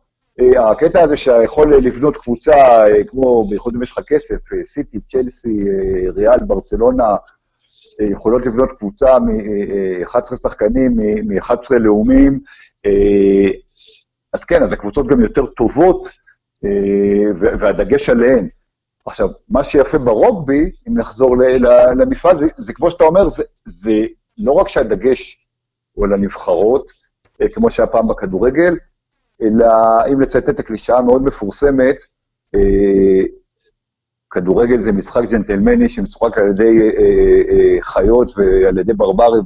הקטע 0.58 1.02
הזה 1.02 1.16
שיכול 1.16 1.74
לבנות 1.74 2.16
קבוצה, 2.16 2.84
כמו, 3.06 3.44
בייחוד 3.48 3.74
אם 3.74 3.82
יש 3.82 3.90
לך 3.90 3.98
כסף, 4.06 4.36
סיטי, 4.64 4.98
צ'לסי, 5.00 5.64
ריאל, 6.14 6.38
ברצלונה, 6.46 7.16
יכולות 8.04 8.46
לבנות 8.46 8.72
קבוצה 8.78 9.18
מ-11 9.18 10.36
שחקנים, 10.36 10.96
מ-11 10.96 11.74
לאומים, 11.80 12.40
אה, 12.86 13.50
אז 14.32 14.44
כן, 14.44 14.62
אז 14.62 14.72
הקבוצות 14.72 15.06
גם 15.06 15.20
יותר 15.20 15.46
טובות, 15.46 16.08
אה, 16.64 17.30
והדגש 17.38 18.08
עליהן. 18.08 18.48
עכשיו, 19.06 19.28
מה 19.48 19.62
שיפה 19.62 19.98
ברוגבי, 19.98 20.70
אם 20.88 20.98
נחזור 20.98 21.36
למפעל, 21.96 22.38
זה, 22.38 22.46
זה 22.56 22.72
כמו 22.72 22.90
שאתה 22.90 23.04
אומר, 23.04 23.28
זה, 23.28 23.42
זה 23.64 23.92
לא 24.38 24.52
רק 24.52 24.68
שהדגש 24.68 25.46
הוא 25.92 26.04
על 26.04 26.12
הנבחרות, 26.12 26.92
אה, 27.42 27.48
כמו 27.48 27.70
שהיה 27.70 27.86
פעם 27.86 28.08
בכדורגל, 28.08 28.76
אלא 29.42 29.66
אם 30.12 30.20
לצטט 30.20 30.48
את 30.48 30.60
הקלישאה 30.60 30.98
המאוד 30.98 31.22
מפורסמת, 31.22 31.96
כדורגל 34.30 34.82
זה 34.82 34.92
משחק 34.92 35.22
ג'נטלמני 35.30 35.88
שמשוחק 35.88 36.38
על 36.38 36.48
ידי 36.50 36.80
אה, 36.80 36.84
אה, 36.84 37.42
אה, 37.50 37.82
חיות 37.82 38.32
ועל 38.36 38.78
ידי 38.78 38.92
ברברים, 38.92 39.42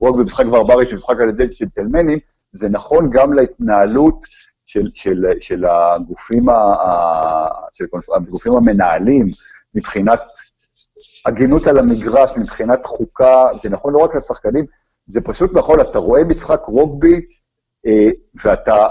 ורק 0.00 0.14
במשחק 0.14 0.46
ברברי 0.46 0.86
שמשחק 0.86 1.20
על 1.20 1.28
ידי 1.28 1.44
ג'נטלמנים, 1.60 2.18
זה 2.52 2.68
נכון 2.68 3.10
גם 3.10 3.32
להתנהלות 3.32 4.20
של, 4.66 4.88
של, 4.94 5.24
של, 5.40 5.64
הגופים, 5.64 6.48
ה, 6.48 6.54
של 7.72 7.84
הגופים 8.16 8.52
המנהלים 8.52 9.26
מבחינת 9.74 10.20
הגינות 11.26 11.66
על 11.66 11.78
המגרש, 11.78 12.36
מבחינת 12.36 12.86
חוקה, 12.86 13.46
זה 13.62 13.68
נכון 13.68 13.92
לא 13.92 13.98
רק 13.98 14.14
לשחקנים, 14.14 14.64
זה 15.06 15.20
פשוט 15.20 15.50
נכון, 15.54 15.80
אתה 15.80 15.98
רואה 15.98 16.24
משחק 16.24 16.60
רוגבי, 16.66 17.20
ואתה, 18.44 18.86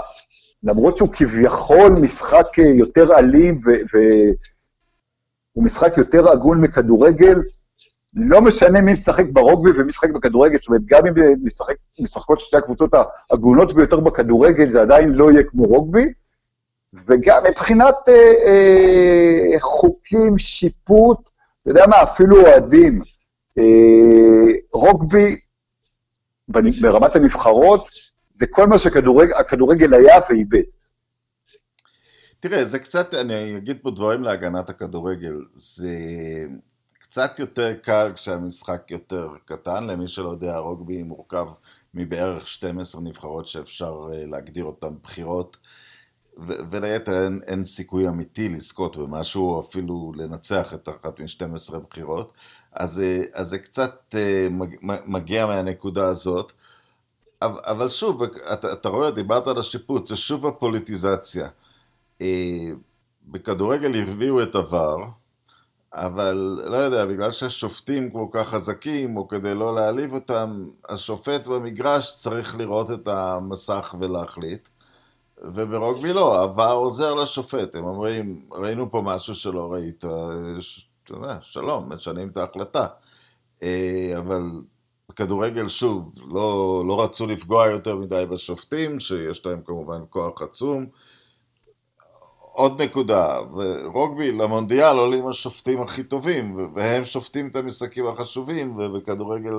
למרות 0.62 0.96
שהוא 0.96 1.08
כביכול 1.12 1.90
משחק 2.02 2.46
יותר 2.58 3.18
אלים 3.18 3.60
ו, 3.64 3.70
ו, 3.70 3.98
הוא 5.60 5.66
משחק 5.66 5.98
יותר 5.98 6.32
הגון 6.32 6.60
מכדורגל, 6.60 7.42
לא 8.14 8.40
משנה 8.40 8.80
מי 8.80 8.92
משחק 8.92 9.24
ברוגבי 9.32 9.70
ומי 9.70 9.84
משחק 9.84 10.10
בכדורגל, 10.10 10.58
זאת 10.58 10.68
אומרת, 10.68 10.82
גם 10.86 11.06
אם 11.06 11.12
משחק, 11.44 11.74
משחקות 12.00 12.40
שתי 12.40 12.56
הקבוצות 12.56 12.90
ההגונות 13.30 13.74
ביותר 13.74 14.00
בכדורגל, 14.00 14.70
זה 14.70 14.80
עדיין 14.80 15.12
לא 15.12 15.30
יהיה 15.30 15.42
כמו 15.44 15.64
רוגבי, 15.64 16.12
וגם 17.06 17.42
מבחינת 17.50 17.94
אה, 18.08 18.32
אה, 18.46 19.60
חוקים, 19.60 20.38
שיפוט, 20.38 21.18
אתה 21.62 21.70
יודע 21.70 21.84
מה, 21.86 22.02
אפילו 22.02 22.40
אוהדים. 22.40 23.02
אה, 23.58 24.52
רוגבי, 24.72 25.36
ברמת 26.48 27.16
הנבחרות, 27.16 27.88
זה 28.30 28.46
כל 28.46 28.66
מה 28.66 28.78
שהכדורגל 28.78 29.94
היה 29.94 30.18
ואיבד. 30.28 30.62
תראה, 32.40 32.64
זה 32.64 32.78
קצת, 32.78 33.14
אני 33.14 33.56
אגיד 33.56 33.78
פה 33.82 33.90
דברים 33.90 34.22
להגנת 34.22 34.70
הכדורגל, 34.70 35.40
זה 35.54 35.96
קצת 36.98 37.38
יותר 37.38 37.74
קל 37.74 38.12
כשהמשחק 38.14 38.90
יותר 38.90 39.28
קטן, 39.44 39.86
למי 39.86 40.08
שלא 40.08 40.30
יודע, 40.30 40.58
רוגבי 40.58 41.02
מורכב 41.02 41.46
מבערך 41.94 42.46
12 42.46 43.00
נבחרות 43.00 43.46
שאפשר 43.46 44.08
אה, 44.12 44.26
להגדיר 44.26 44.64
אותן 44.64 44.94
בחירות, 45.02 45.56
וליתר 46.70 47.24
אין, 47.24 47.40
אין 47.46 47.64
סיכוי 47.64 48.08
אמיתי 48.08 48.48
לזכות 48.48 48.96
במשהו, 48.96 49.60
אפילו 49.60 50.12
לנצח 50.16 50.74
את 50.74 50.88
אחת 50.88 51.20
מ-12 51.20 51.78
בחירות, 51.78 52.32
אז, 52.72 53.00
אה, 53.00 53.22
אז 53.34 53.48
זה 53.48 53.58
קצת 53.58 54.14
אה, 54.14 54.48
מגיע 55.06 55.46
מהנקודה 55.46 56.06
הזאת. 56.06 56.52
אבל 57.42 57.88
שוב, 57.88 58.22
אתה, 58.22 58.72
אתה 58.72 58.88
רואה, 58.88 59.10
דיברת 59.10 59.46
על 59.46 59.58
השיפוט, 59.58 60.06
זה 60.06 60.16
שוב 60.16 60.46
הפוליטיזציה. 60.46 61.48
אה, 62.20 62.70
בכדורגל 63.28 64.02
הביאו 64.02 64.42
את 64.42 64.54
עבר, 64.54 64.96
אבל 65.92 66.60
לא 66.66 66.76
יודע, 66.76 67.06
בגלל 67.06 67.30
שהשופטים 67.30 68.10
כל 68.10 68.26
כך 68.32 68.48
חזקים, 68.48 69.16
או 69.16 69.28
כדי 69.28 69.54
לא 69.54 69.74
להעליב 69.74 70.12
אותם, 70.12 70.68
השופט 70.88 71.46
במגרש 71.46 72.16
צריך 72.16 72.56
לראות 72.58 72.90
את 72.90 73.08
המסך 73.08 73.94
ולהחליט. 74.00 74.68
וברוגבי 75.42 76.12
לא, 76.12 76.42
עבר 76.42 76.72
עוזר 76.72 77.14
לשופט, 77.14 77.74
הם 77.74 77.84
אומרים, 77.84 78.44
ראינו 78.52 78.90
פה 78.90 79.02
משהו 79.04 79.34
שלא 79.34 79.72
ראית, 79.72 80.04
אתה 81.04 81.12
יודע, 81.12 81.38
שלום, 81.42 81.92
משנים 81.92 82.28
את 82.28 82.36
ההחלטה. 82.36 82.86
אה, 83.62 84.14
אבל 84.18 84.42
בכדורגל, 85.08 85.68
שוב, 85.68 86.12
לא, 86.16 86.84
לא 86.88 87.04
רצו 87.04 87.26
לפגוע 87.26 87.66
יותר 87.66 87.96
מדי 87.96 88.24
בשופטים, 88.30 89.00
שיש 89.00 89.46
להם 89.46 89.60
כמובן 89.64 90.00
כוח 90.10 90.42
עצום. 90.42 90.86
עוד 92.60 92.82
נקודה, 92.82 93.38
ורוגבי 93.56 94.32
למונדיאל 94.32 94.96
עולים 94.96 95.26
השופטים 95.26 95.82
הכי 95.82 96.02
טובים, 96.02 96.68
והם 96.74 97.04
שופטים 97.04 97.48
את 97.48 97.56
המשחקים 97.56 98.06
החשובים, 98.06 98.76
ובכדורגל 98.76 99.54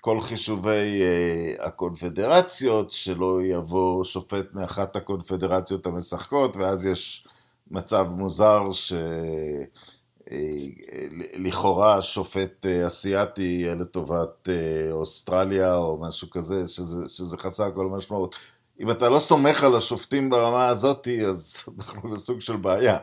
כל 0.00 0.20
חישובי 0.20 1.00
uh, 1.00 1.62
הקונפדרציות, 1.64 2.90
שלא 2.90 3.38
יבוא 3.42 4.04
שופט 4.04 4.46
מאחת 4.54 4.96
הקונפדרציות 4.96 5.86
המשחקות, 5.86 6.56
ואז 6.56 6.86
יש 6.86 7.26
מצב 7.70 8.06
מוזר 8.10 8.62
שלכאורה 11.40 11.98
uh, 11.98 12.02
שופט 12.02 12.66
uh, 12.66 12.86
אסיאתי 12.86 13.42
יהיה 13.42 13.74
לטובת 13.74 14.48
אוסטרליה 14.90 15.76
או 15.76 15.98
משהו 16.00 16.30
כזה, 16.30 16.68
שזה, 16.68 17.08
שזה 17.08 17.36
חסר 17.36 17.70
כל 17.74 17.86
משמעות. 17.86 18.34
אם 18.80 18.90
אתה 18.90 19.08
לא 19.08 19.18
סומך 19.18 19.64
על 19.64 19.76
השופטים 19.76 20.30
ברמה 20.30 20.68
הזאת, 20.68 21.08
אז 21.28 21.64
אנחנו 21.78 22.10
בסוג 22.10 22.40
של 22.40 22.56
בעיה. 22.56 22.96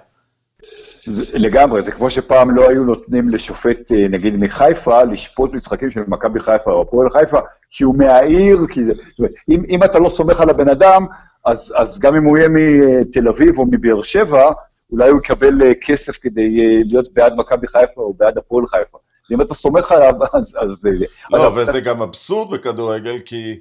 זה, 1.06 1.38
לגמרי, 1.38 1.82
זה 1.82 1.92
כמו 1.92 2.10
שפעם 2.10 2.56
לא 2.56 2.70
היו 2.70 2.84
נותנים 2.84 3.30
לשופט, 3.30 3.92
אה, 3.92 4.08
נגיד 4.08 4.36
מחיפה, 4.38 5.04
לשפוט 5.04 5.54
משחקים 5.54 5.92
של 5.92 6.02
מכבי 6.08 6.40
חיפה 6.40 6.72
או 6.72 6.82
הפועל 6.82 7.10
חיפה, 7.10 7.38
כי 7.70 7.84
הוא 7.84 7.96
מהעיר, 7.98 8.60
כי 8.70 8.80
זה, 8.86 9.28
אם, 9.50 9.64
אם 9.70 9.84
אתה 9.84 10.00
לא 10.00 10.10
סומך 10.10 10.42
על 10.42 10.50
הבן 10.50 10.70
אדם, 10.70 11.06
אז, 11.46 11.74
אז 11.78 12.00
גם 12.00 12.16
אם 12.16 12.24
הוא 12.24 12.38
יהיה 12.38 12.50
מתל 12.50 13.28
אביב 13.28 13.58
או 13.58 13.66
מבאר 13.66 14.02
שבע, 14.02 14.52
אולי 14.92 15.10
הוא 15.10 15.20
יקבל 15.20 15.62
אה, 15.62 15.72
כסף 15.82 16.18
כדי 16.22 16.60
אה, 16.60 16.82
להיות 16.86 17.14
בעד 17.14 17.34
מכבי 17.36 17.68
חיפה 17.68 18.02
או 18.02 18.14
בעד 18.14 18.38
הפועל 18.38 18.68
חיפה. 18.68 18.98
אם 19.32 19.42
אתה 19.42 19.54
סומך 19.54 19.92
עליו, 19.92 20.14
אז... 20.34 20.58
אז 20.60 20.88
לא, 21.32 21.48
אז 21.48 21.70
וזה 21.70 21.82
גם 21.82 22.02
אבסורד 22.02 22.52
בכדורגל, 22.52 23.20
כי 23.26 23.60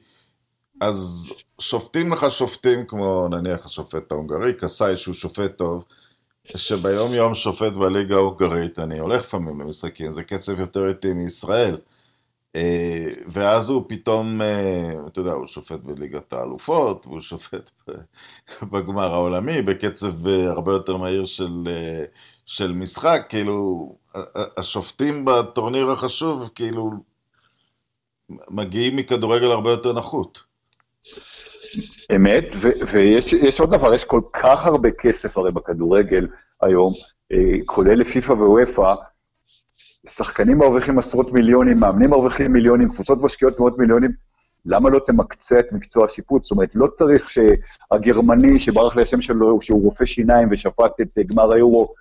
אז 0.81 1.33
שופטים 1.61 2.13
לך 2.13 2.31
שופטים 2.31 2.87
כמו 2.87 3.29
נניח 3.29 3.67
השופט 3.67 4.13
ההונגרי, 4.13 4.55
קסאי 4.55 4.97
שהוא 4.97 5.15
שופט 5.15 5.59
טוב, 5.59 5.85
שביום 6.45 7.13
יום 7.13 7.35
שופט 7.35 7.73
בליגה 7.73 8.15
ההונגרית, 8.15 8.79
אני 8.79 8.99
הולך 8.99 9.21
לפעמים 9.21 9.61
למשחקים, 9.61 10.13
זה 10.13 10.23
קצב 10.23 10.61
יותר 10.61 10.89
איטי 10.89 11.13
מישראל. 11.13 11.77
אה, 12.57 13.09
ואז 13.27 13.69
הוא 13.69 13.85
פתאום, 13.89 14.43
אה, 14.43 14.93
אתה 15.07 15.21
יודע, 15.21 15.33
הוא 15.33 15.47
שופט 15.47 15.81
בליגת 15.81 16.33
האלופות, 16.33 17.07
והוא 17.07 17.21
שופט 17.21 17.71
בגמר 18.73 19.15
העולמי, 19.15 19.63
בקצב 19.63 20.27
אה, 20.29 20.51
הרבה 20.51 20.73
יותר 20.73 20.97
מהיר 20.97 21.25
של, 21.27 21.65
של 22.47 22.73
משחק, 22.73 23.27
כאילו, 23.29 23.89
השופטים 24.57 25.25
בטורניר 25.25 25.91
החשוב, 25.91 26.49
כאילו, 26.55 26.91
מגיעים 28.51 28.97
מכדורגל 28.97 29.51
הרבה 29.51 29.71
יותר 29.71 29.93
נחות. 29.93 30.50
אמת, 32.17 32.45
ויש 32.93 33.61
עוד 33.61 33.71
דבר, 33.71 33.95
יש 33.95 34.05
כל 34.05 34.21
כך 34.33 34.67
הרבה 34.67 34.91
כסף 34.91 35.39
הרי 35.39 35.53
בכדורגל 35.53 36.27
היום, 36.63 36.93
אה, 37.33 37.65
כולל 37.67 37.95
לפיפ"א 37.95 38.33
וופ"א, 38.33 38.95
שחקנים 40.09 40.59
מרוויחים 40.59 40.99
עשרות 40.99 41.33
מיליונים, 41.33 41.81
מאמנים 41.81 42.11
מרוויחים 42.11 42.53
מיליונים, 42.53 42.89
קבוצות 42.89 43.23
משקיעות 43.23 43.61
מאות 43.61 43.79
מיליונים, 43.79 44.11
למה 44.67 44.91
לא 44.91 45.01
תמקצה 45.07 45.61
את 45.61 45.73
מקצוע 45.73 46.05
השיפוט? 46.05 46.43
זאת 46.43 46.51
אומרת, 46.51 46.75
לא 46.75 46.87
צריך 46.87 47.31
שהגרמני 47.31 48.59
שברח 48.59 48.97
לי 48.97 49.03
השם 49.03 49.21
שלו, 49.21 49.63
שהוא 49.63 49.83
רופא 49.83 50.05
שיניים 50.05 50.49
ושפט 50.51 51.01
את 51.01 51.19
גמר 51.27 51.53
היורו, 51.53 51.95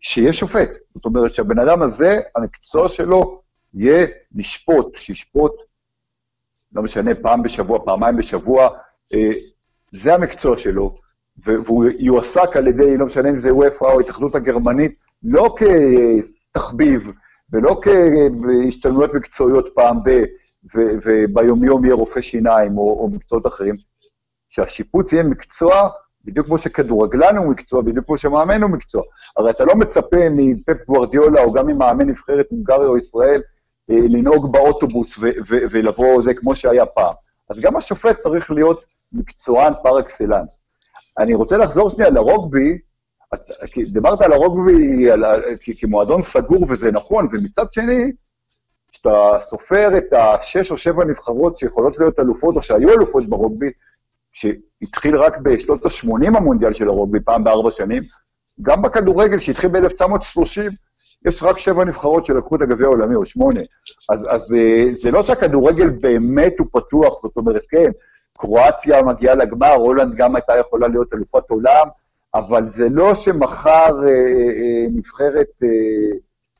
שיהיה 0.00 0.32
שופט. 0.32 0.68
זאת 0.94 1.04
אומרת 1.04 1.34
שהבן 1.34 1.58
אדם 1.58 1.82
הזה, 1.82 2.20
המקצוע 2.36 2.88
שלו 2.88 3.40
יהיה 3.74 4.06
לשפוט, 4.34 4.96
שישפוט, 4.96 5.52
לא 6.72 6.82
משנה, 6.82 7.14
פעם 7.14 7.42
בשבוע, 7.42 7.78
פעמיים 7.84 8.16
בשבוע, 8.16 8.68
אה, 9.14 9.30
זה 9.92 10.14
המקצוע 10.14 10.58
שלו, 10.58 10.94
והוא 11.44 11.84
יועסק 11.98 12.56
על 12.56 12.66
ידי, 12.66 12.96
לא 12.96 13.06
משנה 13.06 13.30
אם 13.30 13.40
זה 13.40 13.54
וופא 13.54 13.84
או 13.84 13.98
ההתאחדות 13.98 14.34
הגרמנית, 14.34 14.94
לא 15.22 15.54
כתחביב 15.58 17.12
ולא 17.52 17.80
כהשתלמויות 17.82 19.14
מקצועיות 19.14 19.68
פעם 19.74 19.98
ב... 20.04 20.24
וביומיום 20.74 21.84
יהיה 21.84 21.94
רופא 21.94 22.20
שיניים 22.20 22.78
או, 22.78 22.82
או 22.82 23.08
מקצועות 23.08 23.46
אחרים, 23.46 23.76
שהשיפוט 24.48 25.12
יהיה 25.12 25.22
מקצוע 25.22 25.88
בדיוק 26.24 26.46
כמו 26.46 26.58
שכדורגלן 26.58 27.36
הוא 27.36 27.50
מקצוע, 27.50 27.82
בדיוק 27.82 28.06
כמו 28.06 28.16
שמאמן 28.16 28.62
הוא 28.62 28.70
מקצוע. 28.70 29.02
הרי 29.36 29.50
אתה 29.50 29.64
לא 29.64 29.74
מצפה 29.74 30.28
מפפ 30.30 30.86
גוורדיולה 30.86 31.42
או 31.42 31.52
גם 31.52 31.66
ממאמן 31.66 32.08
נבחרת 32.08 32.46
הונגריה 32.50 32.88
או 32.88 32.96
ישראל 32.96 33.42
לנהוג 33.88 34.52
באוטובוס 34.52 35.18
ולבוא, 35.48 36.22
זה 36.22 36.34
כמו 36.34 36.54
שהיה 36.54 36.86
פעם. 36.86 37.14
אז 37.50 37.60
גם 37.60 37.76
השופט 37.76 38.18
צריך 38.18 38.50
להיות 38.50 38.84
מקצוען 39.12 39.72
פר 39.82 40.00
אקסלנס. 40.00 40.60
אני 41.18 41.34
רוצה 41.34 41.56
לחזור 41.56 41.90
שנייה 41.90 42.10
לרוגבי, 42.10 42.78
דיברת 43.92 44.22
על 44.22 44.32
הרוגבי 44.32 45.10
על, 45.10 45.24
כמועדון 45.78 46.22
סגור, 46.22 46.66
וזה 46.68 46.92
נכון, 46.92 47.28
ומצד 47.32 47.72
שני, 47.72 48.12
כשאתה 48.92 49.32
סופר 49.40 49.98
את 49.98 50.12
השש 50.12 50.70
או 50.70 50.78
שבע 50.78 51.04
נבחרות 51.04 51.58
שיכולות 51.58 51.98
להיות 51.98 52.18
אלופות, 52.20 52.56
או 52.56 52.62
שהיו 52.62 52.90
אלופות 52.90 53.28
ברוגבי, 53.28 53.70
שהתחיל 54.32 55.16
רק 55.16 55.38
בשנות 55.38 55.86
ה-80 55.86 56.36
המונדיאל 56.36 56.72
של 56.72 56.88
הרוגבי, 56.88 57.20
פעם 57.20 57.44
בארבע 57.44 57.70
שנים, 57.70 58.02
גם 58.62 58.82
בכדורגל 58.82 59.38
שהתחיל 59.38 59.70
ב-1930, 59.70 60.72
יש 61.26 61.42
רק 61.42 61.58
שבע 61.58 61.84
נבחרות 61.84 62.24
שלקחו 62.24 62.56
את 62.56 62.60
הגביע 62.60 62.86
העולמי, 62.86 63.14
או 63.14 63.26
שמונה. 63.26 63.60
אז, 64.10 64.26
אז 64.30 64.54
אה, 64.54 64.92
זה 64.92 65.10
לא 65.10 65.22
שהכדורגל 65.22 65.88
באמת 65.88 66.54
הוא 66.58 66.66
פתוח, 66.72 67.22
זאת 67.22 67.36
אומרת, 67.36 67.62
כן, 67.70 67.90
קרואטיה 68.38 69.02
מגיעה 69.02 69.34
לגמר, 69.34 69.72
הולנד 69.72 70.14
גם 70.14 70.36
הייתה 70.36 70.56
יכולה 70.56 70.88
להיות 70.88 71.14
אלופת 71.14 71.50
עולם, 71.50 71.88
אבל 72.34 72.68
זה 72.68 72.88
לא 72.88 73.14
שמחר 73.14 74.04
אה, 74.04 74.08
אה, 74.08 74.86
נבחרת, 74.90 75.46
אה, 75.62 76.18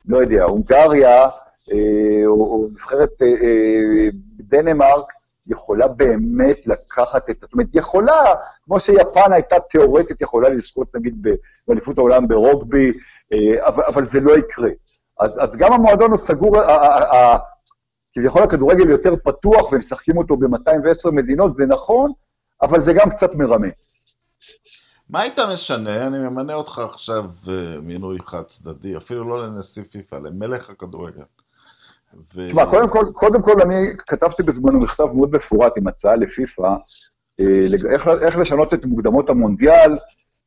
לא 0.08 0.16
יודע, 0.18 0.44
הונגריה, 0.44 1.28
אה, 1.72 2.26
או, 2.26 2.32
או 2.32 2.68
נבחרת 2.72 3.22
אה, 3.22 3.26
אה, 3.26 4.08
דנמרק, 4.40 5.12
יכולה 5.48 5.88
באמת 5.88 6.66
לקחת 6.66 7.30
את, 7.30 7.36
זאת 7.40 7.52
אומרת, 7.52 7.66
יכולה, 7.74 8.34
כמו 8.64 8.80
שיפן 8.80 9.32
הייתה 9.32 9.56
תיאורטית, 9.70 10.20
יכולה 10.20 10.48
לזכות 10.48 10.94
נגיד 10.94 11.26
באליפות 11.66 11.98
העולם 11.98 12.28
ברוגבי, 12.28 12.92
אה, 13.32 13.68
אבל, 13.68 13.82
אבל 13.82 14.06
זה 14.06 14.20
לא 14.20 14.38
יקרה. 14.38 14.70
אז, 15.20 15.38
אז 15.42 15.56
גם 15.56 15.72
המועדון 15.72 16.12
הסגור, 16.12 16.56
כביכול 18.12 18.42
הכדורגל 18.42 18.90
יותר 18.90 19.14
פתוח 19.24 19.72
ומשחקים 19.72 20.16
אותו 20.16 20.36
ב-210 20.36 21.10
מדינות, 21.12 21.56
זה 21.56 21.66
נכון, 21.66 22.12
אבל 22.62 22.80
זה 22.80 22.92
גם 22.92 23.10
קצת 23.10 23.34
מרמה. 23.34 23.68
מה 25.10 25.20
היית 25.20 25.38
משנה? 25.52 26.06
אני 26.06 26.18
ממנה 26.18 26.54
אותך 26.54 26.78
עכשיו 26.78 27.24
אה, 27.48 27.80
מינוי 27.80 28.18
חד 28.26 28.42
צדדי, 28.42 28.96
אפילו 28.96 29.28
לא 29.28 29.46
לנשיא 29.46 29.82
פיפ"א, 29.90 30.16
למלך 30.16 30.70
הכדורגל. 30.70 31.22
ו... 32.14 32.46
תשמע, 32.48 32.66
קודם 32.66 32.88
כל, 32.88 33.04
קודם 33.12 33.42
כל 33.42 33.62
אני 33.62 33.96
כתבתי 33.98 34.42
בזמנו 34.42 34.80
מכתב 34.80 35.04
מאוד 35.14 35.36
מפורט 35.36 35.72
עם 35.76 35.86
הצעה 35.86 36.16
לפיפ"א, 36.16 36.62
אה, 37.40 37.46
איך, 37.92 38.08
איך 38.08 38.38
לשנות 38.38 38.74
את 38.74 38.84
מוקדמות 38.84 39.30
המונדיאל. 39.30 39.98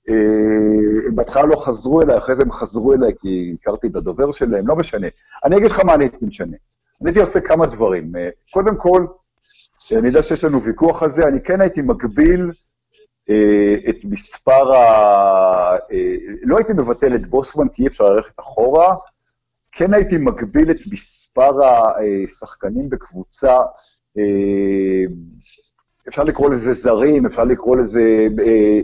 אה, 0.10 1.12
בהתחלה 1.16 1.44
לא 1.44 1.56
חזרו 1.56 2.02
אליי, 2.02 2.18
אחרי 2.18 2.36
זה 2.36 2.44
הם 2.44 2.52
חזרו 2.52 2.94
אליי 2.94 3.14
כי 3.20 3.56
הכרתי 3.62 3.88
את 3.88 3.96
הדובר 3.96 4.32
שלהם, 4.32 4.68
לא 4.68 4.76
משנה. 4.76 5.08
אני 5.46 5.58
אגיד 5.58 5.72
לך 5.72 5.80
מה 5.80 5.96
אני 5.96 6.04
הייתי 6.04 6.26
משנה. 6.26 6.58
אני 7.02 7.10
הייתי 7.10 7.20
עושה 7.20 7.42
כמה 7.42 7.66
דברים. 7.66 8.16
אה, 8.16 8.30
קודם 8.52 8.78
כל, 8.78 9.06
אני 9.92 10.08
יודע 10.08 10.22
שיש 10.22 10.44
לנו 10.44 10.64
ויכוח 10.64 11.04
על 11.04 11.12
זה, 11.12 11.24
אני 11.24 11.42
כן 11.44 11.62
הייתי 11.62 11.82
מגביל 11.82 12.52
אה, 13.30 13.90
את 13.90 13.96
מספר 14.04 14.76
ה... 14.76 14.82
אה, 15.92 16.16
לא 16.44 16.58
הייתי 16.58 16.74
מבטל 16.74 17.16
את 17.16 17.28
בוסמן 17.28 17.70
כי 17.70 17.82
אי 17.82 17.88
אפשר 17.88 18.04
ללכת 18.04 18.40
אחורה, 18.40 18.96
כן 19.72 19.94
הייתי 19.94 20.18
מגביל 20.18 20.72
את 20.72 20.78
מספר 20.92 21.21
השחקנים 21.38 22.90
בקבוצה, 22.90 23.58
אה, 24.18 25.04
אפשר 26.08 26.24
לקרוא 26.24 26.50
לזה 26.50 26.74
זרים, 26.74 27.26
אפשר 27.26 27.44
לקרוא 27.44 27.78
לזה, 27.78 28.28
אה, 28.46 28.80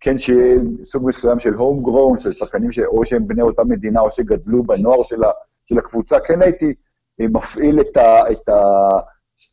כן, 0.00 0.18
שיהיה 0.18 0.56
סוג 0.82 1.08
מסוים 1.08 1.38
של 1.38 1.54
הום 1.54 1.82
גרון, 1.82 2.18
של 2.18 2.32
שחקנים 2.32 2.72
שאו 2.72 3.04
שהם 3.04 3.28
בני 3.28 3.42
אותה 3.42 3.64
מדינה 3.64 4.00
או 4.00 4.10
שגדלו 4.10 4.62
בנוער 4.62 5.02
של, 5.02 5.24
ה, 5.24 5.30
של 5.66 5.78
הקבוצה, 5.78 6.20
כן 6.20 6.42
הייתי 6.42 6.74
מפעיל 7.18 7.80
את, 7.80 7.96
ה, 7.96 8.32
את, 8.32 8.48
ה, 8.48 8.62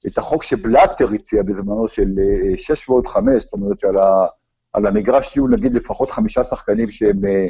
את 0.07 0.17
החוק 0.17 0.43
שבלאטר 0.43 1.07
הציע 1.13 1.43
בזמנו 1.43 1.87
של 1.87 2.09
6 2.57 2.89
ועוד 2.89 3.07
5, 3.07 3.43
זאת 3.43 3.53
אומרת 3.53 3.79
שעל 3.79 3.97
ה, 3.97 4.25
על 4.73 4.85
המגרש 4.85 5.35
יהיו 5.35 5.47
נגיד 5.47 5.73
לפחות 5.73 6.11
חמישה 6.11 6.43
שחקנים 6.43 6.89
שהם, 6.89 7.25
אה, 7.25 7.47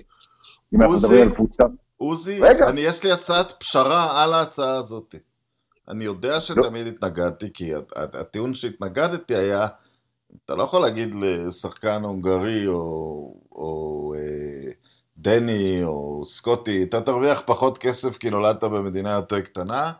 אם 0.73 0.81
אנחנו 0.81 0.95
מדברים 0.95 1.21
על 1.23 1.35
קבוצה. 1.35 1.63
עוזי, 2.01 2.39
רגע. 2.41 2.69
אני, 2.69 2.81
יש 2.81 3.03
לי 3.03 3.11
הצעת 3.11 3.51
פשרה 3.51 4.23
על 4.23 4.33
ההצעה 4.33 4.75
הזאת. 4.75 5.15
אני 5.89 6.03
יודע. 6.05 6.39
שתמיד 6.39 6.85
לא. 6.85 6.91
התנגדתי, 6.91 7.53
כי 7.53 7.71
הטיעון 7.95 8.53
שהתנגדתי 8.53 9.35
היה, 9.35 9.67
אתה 10.45 10.55
לא 10.55 10.63
יכול 10.63 10.81
להגיד 10.81 11.15
לשחקן 11.21 12.03
הונגרי 12.03 12.67
או, 12.67 12.73
או 13.51 14.13
אה, 14.17 14.71
דני 15.17 15.83
או 15.83 16.23
סקוטי, 16.25 16.83
אתה 16.83 17.01
תרוויח 17.01 17.43
פחות 17.45 17.77
כסף 17.77 18.17
כי 18.17 18.29
נולדת 18.29 18.63
במדינה 18.63 19.11
יותר 19.11 19.41
קטנה, 19.41 19.91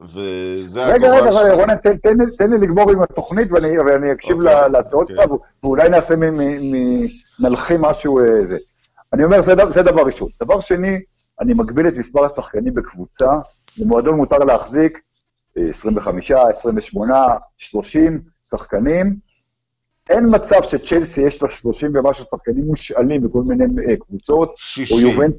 וזה 0.00 0.86
רגע, 0.86 1.10
רגע, 1.10 1.30
רגע, 1.30 1.54
רונן, 1.54 1.76
תן, 1.76 1.96
תן, 1.96 2.16
תן 2.38 2.50
לי 2.50 2.58
לגמור 2.58 2.90
עם 2.90 3.02
התוכנית 3.02 3.52
ואני, 3.52 3.78
ואני 3.78 4.12
אקשיב 4.12 4.36
אוקיי, 4.36 4.70
להצעות. 4.72 5.10
אוקיי. 5.10 5.16
שלך, 5.16 5.34
ואולי 5.62 5.88
נעשה, 5.88 6.16
מ, 6.16 6.20
מ, 6.20 6.72
מ, 6.72 7.06
נלחים 7.38 7.82
משהו 7.82 8.18
אה, 8.18 8.46
זה. 8.46 8.56
אני 9.12 9.24
אומר, 9.24 9.42
זה, 9.42 9.54
זה 9.74 9.82
דבר 9.82 10.02
ראשון. 10.02 10.28
דבר 10.42 10.60
שני, 10.60 11.00
אני 11.42 11.54
מגביל 11.54 11.88
את 11.88 11.94
מספר 11.96 12.24
השחקנים 12.24 12.74
בקבוצה, 12.74 13.30
למועדון 13.78 14.16
מותר 14.16 14.38
להחזיק 14.38 15.00
25, 15.56 16.30
28, 16.30 17.28
30 17.56 18.20
שחקנים. 18.42 19.16
אין 20.10 20.24
מצב 20.30 20.62
שצ'לסי 20.62 21.20
יש 21.20 21.42
לה 21.42 21.50
30 21.50 21.90
ומשהו 21.94 22.24
שחקנים 22.30 22.64
מושאלים 22.64 23.22
בכל 23.22 23.42
מיני 23.42 23.64
אה, 23.88 23.96
קבוצות. 23.96 24.52
60. 24.56 24.96
או 24.96 25.02
יובנט... 25.02 25.34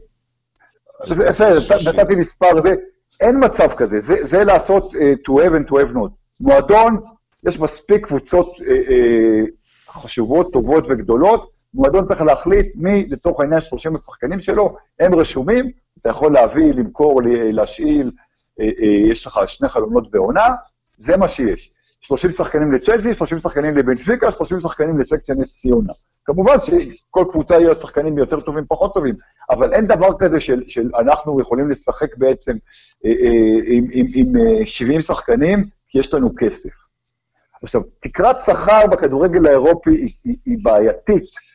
בסדר, 1.09 1.57
נתתי 1.89 2.15
מספר, 2.15 2.61
זה, 2.61 2.75
אין 3.19 3.43
מצב 3.45 3.73
כזה, 3.77 3.99
זה, 3.99 4.15
זה 4.23 4.43
לעשות 4.43 4.93
uh, 4.93 4.97
to 5.27 5.31
have 5.31 5.51
and 5.51 5.69
to 5.69 5.73
have 5.73 5.95
not. 5.95 6.09
מועדון, 6.39 6.99
יש 7.47 7.59
מספיק 7.59 8.05
קבוצות 8.05 8.47
uh, 8.57 8.61
uh, 8.61 9.91
חשובות, 9.91 10.53
טובות 10.53 10.83
וגדולות, 10.89 11.52
מועדון 11.73 12.05
צריך 12.05 12.21
להחליט 12.21 12.71
מי, 12.75 13.05
לצורך 13.09 13.39
העניין, 13.39 13.61
30 13.61 13.95
השחקנים 13.95 14.39
שלו, 14.39 14.75
הם 14.99 15.15
רשומים, 15.15 15.71
אתה 15.99 16.09
יכול 16.09 16.33
להביא, 16.33 16.73
למכור, 16.73 17.21
להשאיל, 17.25 18.11
uh, 18.11 18.63
uh, 18.63 18.85
יש 19.11 19.27
לך 19.27 19.39
שני 19.47 19.69
חלונות 19.69 20.11
בעונה, 20.11 20.47
זה 20.97 21.17
מה 21.17 21.27
שיש. 21.27 21.73
30 22.03 22.31
שחקנים 22.31 22.71
לצ'לסי, 22.71 23.13
30 23.13 23.39
שחקנים 23.39 23.77
לבנפיקה, 23.77 24.31
30 24.31 24.59
שחקנים 24.59 24.99
לסקציה 24.99 25.35
נס 25.35 25.55
ציונה. 25.55 25.93
כמובן 26.25 26.55
שכל 26.59 27.25
קבוצה 27.31 27.55
יהיו 27.55 27.75
שחקנים 27.75 28.17
יותר 28.17 28.39
טובים, 28.39 28.63
פחות 28.67 28.93
טובים, 28.93 29.15
אבל 29.49 29.73
אין 29.73 29.87
דבר 29.87 30.09
כזה 30.19 30.39
של, 30.39 30.63
של 30.67 30.89
אנחנו 30.99 31.41
יכולים 31.41 31.71
לשחק 31.71 32.17
בעצם 32.17 32.51
אה, 33.05 33.11
אה, 33.11 33.59
עם, 33.65 33.87
עם, 33.91 34.05
עם 34.15 34.65
70 34.65 34.95
אה, 34.95 35.01
שחקנים, 35.01 35.63
כי 35.87 35.99
יש 35.99 36.13
לנו 36.13 36.29
כסף. 36.37 36.69
עכשיו, 37.63 37.81
תקרת 37.99 38.35
שכר 38.45 38.87
בכדורגל 38.91 39.47
האירופי 39.47 39.89
היא, 39.89 40.13
היא, 40.23 40.35
היא 40.45 40.57
בעייתית, 40.63 41.23
אה, 41.23 41.52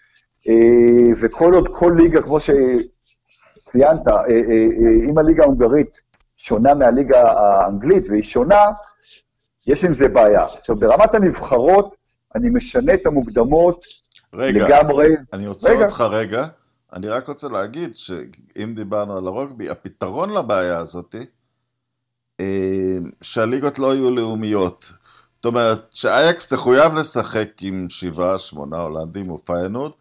וכל 1.21 1.55
עוד 1.55 1.69
כל 1.73 1.95
ליגה, 1.99 2.23
כמו 2.23 2.39
שציינת, 2.41 4.09
אה, 4.09 4.13
אה, 4.13 4.21
אה, 4.31 5.11
אם 5.11 5.19
הליגה 5.19 5.43
ההונגרית 5.43 5.91
שונה 6.37 6.75
מהליגה 6.75 7.23
האנגלית, 7.31 8.07
והיא 8.09 8.23
שונה, 8.23 8.65
יש 9.67 9.85
עם 9.85 9.95
זה 9.95 10.09
בעיה. 10.09 10.45
עכשיו, 10.45 10.77
ברמת 10.77 11.15
הנבחרות, 11.15 11.95
אני 12.35 12.51
משנה 12.51 12.95
את 12.95 13.07
המוקדמות 13.07 13.85
רגע, 14.35 14.67
לגמרי... 14.67 15.09
אני 15.33 15.47
עוצר 15.47 15.71
רגע. 15.71 15.85
אותך 15.85 16.01
רגע. 16.11 16.45
אני 16.93 17.09
רק 17.09 17.29
רוצה 17.29 17.49
להגיד 17.49 17.97
שאם 17.97 18.73
דיברנו 18.77 19.17
על 19.17 19.27
הרוגבי, 19.27 19.71
הפתרון 19.71 20.35
לבעיה 20.35 20.79
הזאת, 20.79 21.15
אה, 22.41 22.97
שהליגות 23.23 23.79
לא 23.79 23.95
יהיו 23.95 24.11
לאומיות. 24.11 24.93
זאת 25.37 25.45
אומרת, 25.45 25.87
שאייאקס 25.91 26.49
תחויב 26.49 26.95
לשחק 26.95 27.49
עם 27.61 27.87
שבעה, 27.89 28.39
שמונה 28.39 28.79
הולנדים 28.79 29.31
או 29.31 29.45
פיינורד, 29.45 29.93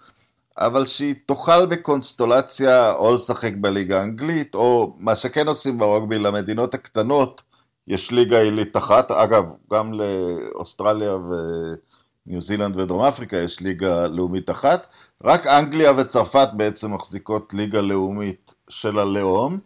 אבל 0.58 0.86
שהיא 0.86 1.16
תוכל 1.26 1.66
בקונסטולציה 1.66 2.94
או 2.94 3.16
לשחק 3.16 3.54
בליגה 3.62 4.02
האנגלית, 4.02 4.56
או 4.56 4.96
מה 5.00 5.16
שכן 5.16 5.48
עושים 5.48 5.78
ברוגבי 5.78 6.20
למדינות 6.20 6.74
הקטנות, 6.74 7.42
יש 7.88 8.12
ליגה 8.12 8.42
עילית 8.42 8.78
אחת, 8.78 9.12
אגב, 9.12 9.44
גם 9.74 9.94
לאוסטרליה 9.94 11.16
וניו 11.16 12.42
זילנד 12.42 12.76
ודרום 12.80 13.02
אפריקה 13.02 13.38
יש 13.38 13.60
ליגה 13.60 14.08
לאומית 14.08 14.50
אחת, 14.50 14.88
רק 15.24 15.48
אנגליה 15.48 15.92
וצרפת 15.98 16.48
בעצם 16.54 16.94
מחזיקות 16.94 17.54
ליגה 17.54 17.82
לאומית 17.82 18.54
של 18.70 19.00
הלאום, 19.00 19.60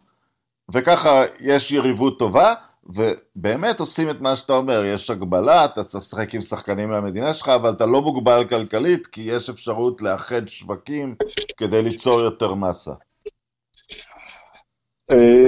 וככה 0.74 1.24
יש 1.40 1.72
יריבות 1.72 2.20
טובה, 2.20 2.54
ובאמת 2.84 3.80
עושים 3.80 4.10
את 4.10 4.22
מה 4.22 4.36
שאתה 4.36 4.54
אומר, 4.54 4.84
יש 4.86 5.10
הגבלה, 5.10 5.66
אתה 5.66 5.84
צריך 5.84 6.04
לשחק 6.04 6.36
עם 6.36 6.42
שחקנים 6.42 6.90
מהמדינה 6.90 7.34
שלך, 7.34 7.50
אבל 7.50 7.70
אתה 7.70 7.86
לא 7.86 8.02
מוגבל 8.02 8.44
כלכלית, 8.50 9.08
כי 9.08 9.22
יש 9.22 9.50
אפשרות 9.50 10.02
לאחד 10.02 10.48
שווקים 10.48 11.16
כדי 11.58 11.84
ליצור 11.84 12.22
יותר 12.22 12.56
מסה. 12.56 12.92
אה, 15.12 15.46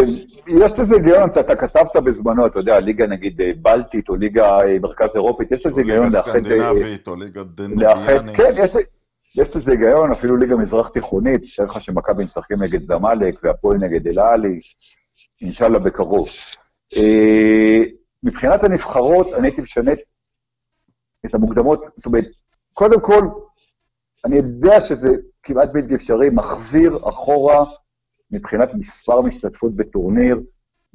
יש 0.47 0.79
לזה 0.79 0.95
היגיון, 0.95 1.29
אתה 1.29 1.55
כתבת 1.55 1.95
בזמנו, 1.95 2.47
אתה 2.47 2.59
יודע, 2.59 2.79
ליגה 2.79 3.07
נגיד 3.07 3.41
אה, 3.41 3.51
בלטית 3.61 4.09
או 4.09 4.15
ליגה 4.15 4.59
אה, 4.59 4.79
מרכז 4.81 5.09
אירופית, 5.15 5.51
יש 5.51 5.65
לזה 5.65 5.81
היגיון 5.81 6.05
לאחד... 6.13 6.35
ליגה 6.35 6.49
סקנדינבית 6.49 7.07
או 7.07 7.15
ליגה 7.15 7.43
דנוביאנית. 7.43 8.35
כן, 8.35 8.51
יש 9.35 9.55
לזה 9.55 9.71
היגיון, 9.71 10.11
אפילו 10.11 10.37
ליגה 10.37 10.55
מזרח 10.55 10.87
תיכונית, 10.87 11.41
תאר 11.55 11.65
לך 11.65 11.81
שמכבי 11.81 12.23
משחקים 12.23 12.63
נגד 12.63 12.81
זמאלק 12.83 13.39
והפועל 13.43 13.77
נגד 13.77 14.07
אל-עלי, 14.07 14.59
אינשאללה 15.41 15.79
בקרוב. 15.79 16.27
מבחינת 18.23 18.63
הנבחרות, 18.63 19.27
אני 19.33 19.47
הייתי 19.47 19.61
משנה 19.61 19.91
את 21.25 21.35
המוקדמות, 21.35 21.85
זאת 21.97 22.05
אומרת, 22.05 22.25
קודם 22.73 23.01
כל, 23.01 23.21
אני 24.25 24.35
יודע 24.35 24.79
שזה 24.79 25.09
כמעט 25.43 25.69
בלתי 25.73 25.95
אפשרי, 25.95 26.29
מחזיר 26.29 26.99
אחורה 27.09 27.65
מבחינת 28.31 28.69
מספר 28.73 29.21
משתתפות 29.21 29.75
בטורניר, 29.75 30.41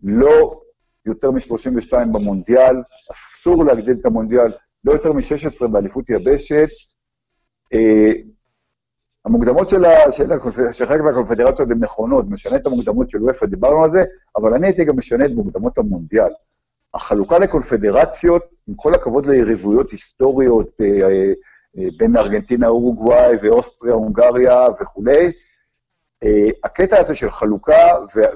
לא 0.02 0.60
יותר 1.06 1.30
מ-32 1.30 1.92
במונדיאל, 2.12 2.76
אסור 3.12 3.64
להגדיל 3.64 3.96
את 4.00 4.06
המונדיאל, 4.06 4.52
לא 4.84 4.92
יותר 4.92 5.12
מ-16 5.12 5.66
באליפות 5.66 6.10
יבשת. 6.10 6.68
המוקדמות 9.24 9.68
של, 9.68 9.82
של, 10.10 10.28
של 10.72 10.86
חלק 10.86 11.00
מהקונפדרציות 11.00 11.70
הן 11.70 11.78
נכונות, 11.78 12.24
משנה 12.28 12.56
את 12.56 12.66
המוקדמות 12.66 13.10
של 13.10 13.22
וופא, 13.22 13.46
דיברנו 13.46 13.84
על 13.84 13.90
זה, 13.90 14.04
אבל 14.36 14.54
אני 14.54 14.66
הייתי 14.66 14.84
גם 14.84 14.96
משנה 14.96 15.26
את 15.26 15.30
מוקדמות 15.30 15.78
המונדיאל. 15.78 16.32
החלוקה 16.94 17.38
לקונפדרציות, 17.38 18.42
עם 18.68 18.74
כל 18.74 18.94
הכבוד 18.94 19.26
ליריבויות 19.26 19.90
היסטוריות 19.90 20.80
אה, 20.80 20.86
אה, 20.86 21.32
אה 21.78 21.88
בין 21.98 22.16
ארגנטינה, 22.16 22.68
אורוגוואי 22.68 23.36
ואוסטריה, 23.42 23.94
הונגריה 23.94 24.66
וכולי, 24.80 25.32
אה, 26.24 26.50
הקטע 26.64 27.00
הזה 27.00 27.14
של 27.14 27.30
חלוקה 27.30 27.92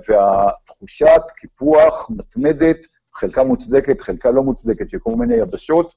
והתחושת 0.09 1.23
קיפוח 1.37 2.11
מתמדת, 2.11 2.77
חלקה 3.15 3.45
מוצדקת, 3.45 4.01
חלקה 4.01 4.31
לא 4.31 4.43
מוצדקת, 4.43 4.89
של 4.89 4.99
כל 4.99 5.15
מיני 5.15 5.35
יבשות, 5.35 5.95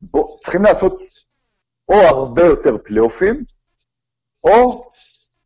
בוא, 0.00 0.38
צריכים 0.40 0.62
לעשות 0.62 1.02
או 1.88 1.94
הרבה 1.94 2.42
יותר 2.42 2.76
פלייאופים, 2.84 3.44
או, 4.44 4.82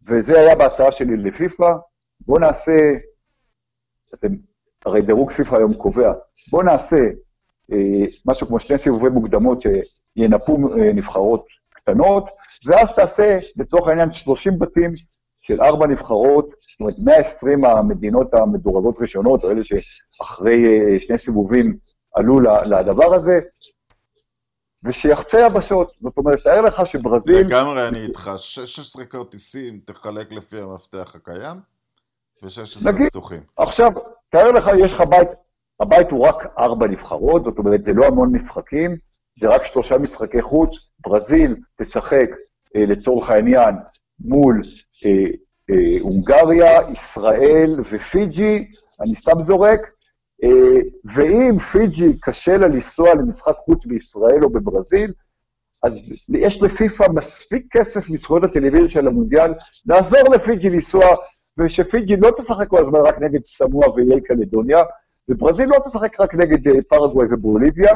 וזה 0.07 0.41
היה 0.41 0.55
בהצעה 0.55 0.93
שלי 0.93 1.17
לפיפ"א, 1.17 1.73
בואו 2.21 2.39
נעשה, 2.39 2.73
אתם, 4.15 4.29
הרי 4.87 5.03
דירוג 5.03 5.31
פיפ"א 5.31 5.57
היום 5.57 5.75
קובע, 5.75 6.13
בואו 6.51 6.63
נעשה 6.63 6.97
אה, 7.73 8.07
משהו 8.27 8.47
כמו 8.47 8.61
שני 8.61 8.79
סיבובי 8.79 9.09
מוקדמות 9.09 9.63
שינפו 9.63 10.57
אה, 10.57 10.93
נבחרות 10.93 11.47
קטנות, 11.71 12.31
ואז 12.67 12.95
תעשה, 12.95 13.39
לצורך 13.57 13.89
העניין, 13.89 14.11
30 14.11 14.59
בתים 14.59 14.95
של 15.43 15.63
ארבע 15.63 15.87
נבחרות, 15.87 16.49
זאת 16.61 16.81
אומרת, 16.81 16.95
120 17.05 17.65
המדינות 17.65 18.35
המדורגות 18.35 18.99
ראשונות, 19.01 19.45
או 19.45 19.51
אלה 19.51 19.61
שאחרי 19.65 20.65
אה, 20.65 21.01
שני 21.01 21.19
סיבובים 21.19 21.77
עלו 22.15 22.41
לדבר 22.41 23.15
הזה, 23.15 23.41
ושיחצה 24.85 25.41
יבשות. 25.41 25.93
זאת 26.03 26.17
אומרת, 26.17 26.39
תאר 26.45 26.61
לך 26.61 26.87
שברזיל... 26.87 27.37
לגמרי 27.47 27.89
אני 27.89 27.99
איתך, 27.99 28.31
16 28.37 29.05
כרטיסים 29.05 29.81
תחלק 29.85 30.33
לפי 30.33 30.61
המפתח 30.61 31.15
הקיים, 31.15 31.57
ו-16 32.43 33.09
פתוחים. 33.09 33.41
עכשיו, 33.57 33.91
תאר 34.29 34.53
לך, 34.53 34.71
יש 34.85 34.93
לך 34.93 35.01
בית, 35.01 35.29
הבית 35.81 36.11
הוא 36.11 36.27
רק 36.27 36.37
ארבע 36.59 36.87
נבחרות, 36.87 37.45
זאת 37.45 37.59
אומרת, 37.59 37.83
זה 37.83 37.93
לא 37.93 38.07
המון 38.07 38.33
משחקים, 38.33 38.97
זה 39.39 39.49
רק 39.49 39.65
שלושה 39.65 39.99
משחקי 39.99 40.43
חוץ, 40.43 40.71
ברזיל 41.07 41.57
תשחק, 41.83 42.29
אה, 42.77 42.87
לצורך 42.87 43.31
העניין, 43.31 43.75
מול 44.21 44.63
אה, 45.05 45.11
אה, 45.71 46.01
הונגריה, 46.01 46.91
ישראל 46.93 47.81
ופיג'י, 47.91 48.71
אני 49.01 49.15
סתם 49.15 49.41
זורק, 49.41 49.81
ואם 51.05 51.59
פיג'י 51.59 52.19
קשה 52.21 52.57
לה 52.57 52.69
לנסוע 52.69 53.15
למשחק 53.15 53.55
חוץ 53.65 53.87
בישראל 53.87 54.45
או 54.45 54.51
בברזיל, 54.51 55.13
אז 55.83 56.15
יש 56.29 56.63
לפיפ"א 56.63 57.09
מספיק 57.15 57.67
כסף 57.71 58.11
מזכויות 58.11 58.45
הטלוויזיה 58.45 58.89
של 58.89 59.07
המונדיאל. 59.07 59.53
לעזור 59.87 60.35
לפיג'י 60.35 60.71
לנסוע, 60.71 61.07
ושפיג'י 61.59 62.17
לא 62.17 62.31
תשחק 62.37 62.69
כל 62.69 62.79
הזמן 62.79 63.01
רק 63.01 63.19
נגד 63.19 63.45
סמואה 63.45 63.91
ואיי 63.91 64.21
קלדוניה, 64.21 64.83
וברזיל 65.29 65.69
לא 65.69 65.77
תשחק 65.87 66.21
רק 66.21 66.35
נגד 66.35 66.69
אה, 66.69 66.83
פרגוואי 66.89 67.27
ובוליביה, 67.31 67.91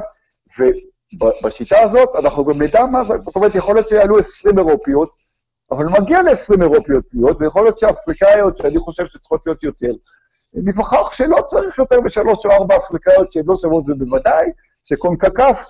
ובשיטה 0.59 1.83
הזאת 1.83 2.09
אנחנו 2.19 2.45
גם 2.45 2.63
נדע 2.63 2.87
מה 2.87 3.05
זה, 3.05 3.15
זאת 3.25 3.37
אומרת, 3.37 3.55
יכול 3.55 3.75
להיות 3.75 3.89
שיעלו 3.89 4.19
20 4.19 4.59
אירופיות, 4.59 5.11
אבל 5.71 5.87
מגיע 6.01 6.23
ל-20 6.23 6.63
אירופיות 6.63 7.05
להיות, 7.13 7.37
ויכול 7.41 7.63
להיות 7.63 7.79
שאפריקאיות, 7.79 8.59
שאני 8.59 8.79
חושב 8.79 9.07
שצריכות 9.07 9.47
להיות 9.47 9.63
יותר, 9.63 9.93
נבחר 10.57 11.03
שלא 11.13 11.41
צריך 11.47 11.79
יותר 11.79 12.01
משלוש 12.01 12.47
או 12.47 12.51
ארבע 12.51 12.77
אפריקאיות 12.77 13.33
שהן 13.33 13.43
לא 13.47 13.57
שוות, 13.57 13.85
ובוודאי 13.89 14.47
שקונקקף 14.85 15.61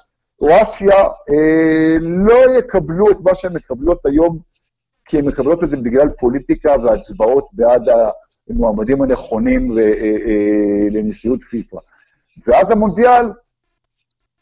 או 0.40 0.62
אסיה 0.62 1.02
אה, 1.04 1.96
לא 2.00 2.58
יקבלו 2.58 3.10
את 3.10 3.16
מה 3.20 3.34
שהן 3.34 3.52
מקבלות 3.52 4.06
היום, 4.06 4.38
כי 5.04 5.18
הן 5.18 5.24
מקבלות 5.24 5.64
את 5.64 5.68
זה 5.70 5.76
בגלל 5.76 6.08
פוליטיקה 6.08 6.74
והצבעות 6.84 7.48
בעד 7.52 7.82
המועמדים 8.50 9.02
הנכונים 9.02 9.78
אה, 9.78 9.82
אה, 9.82 10.88
לנשיאות 10.90 11.42
פיפ"א. 11.42 11.78
ואז 12.46 12.70
המונדיאל, 12.70 13.24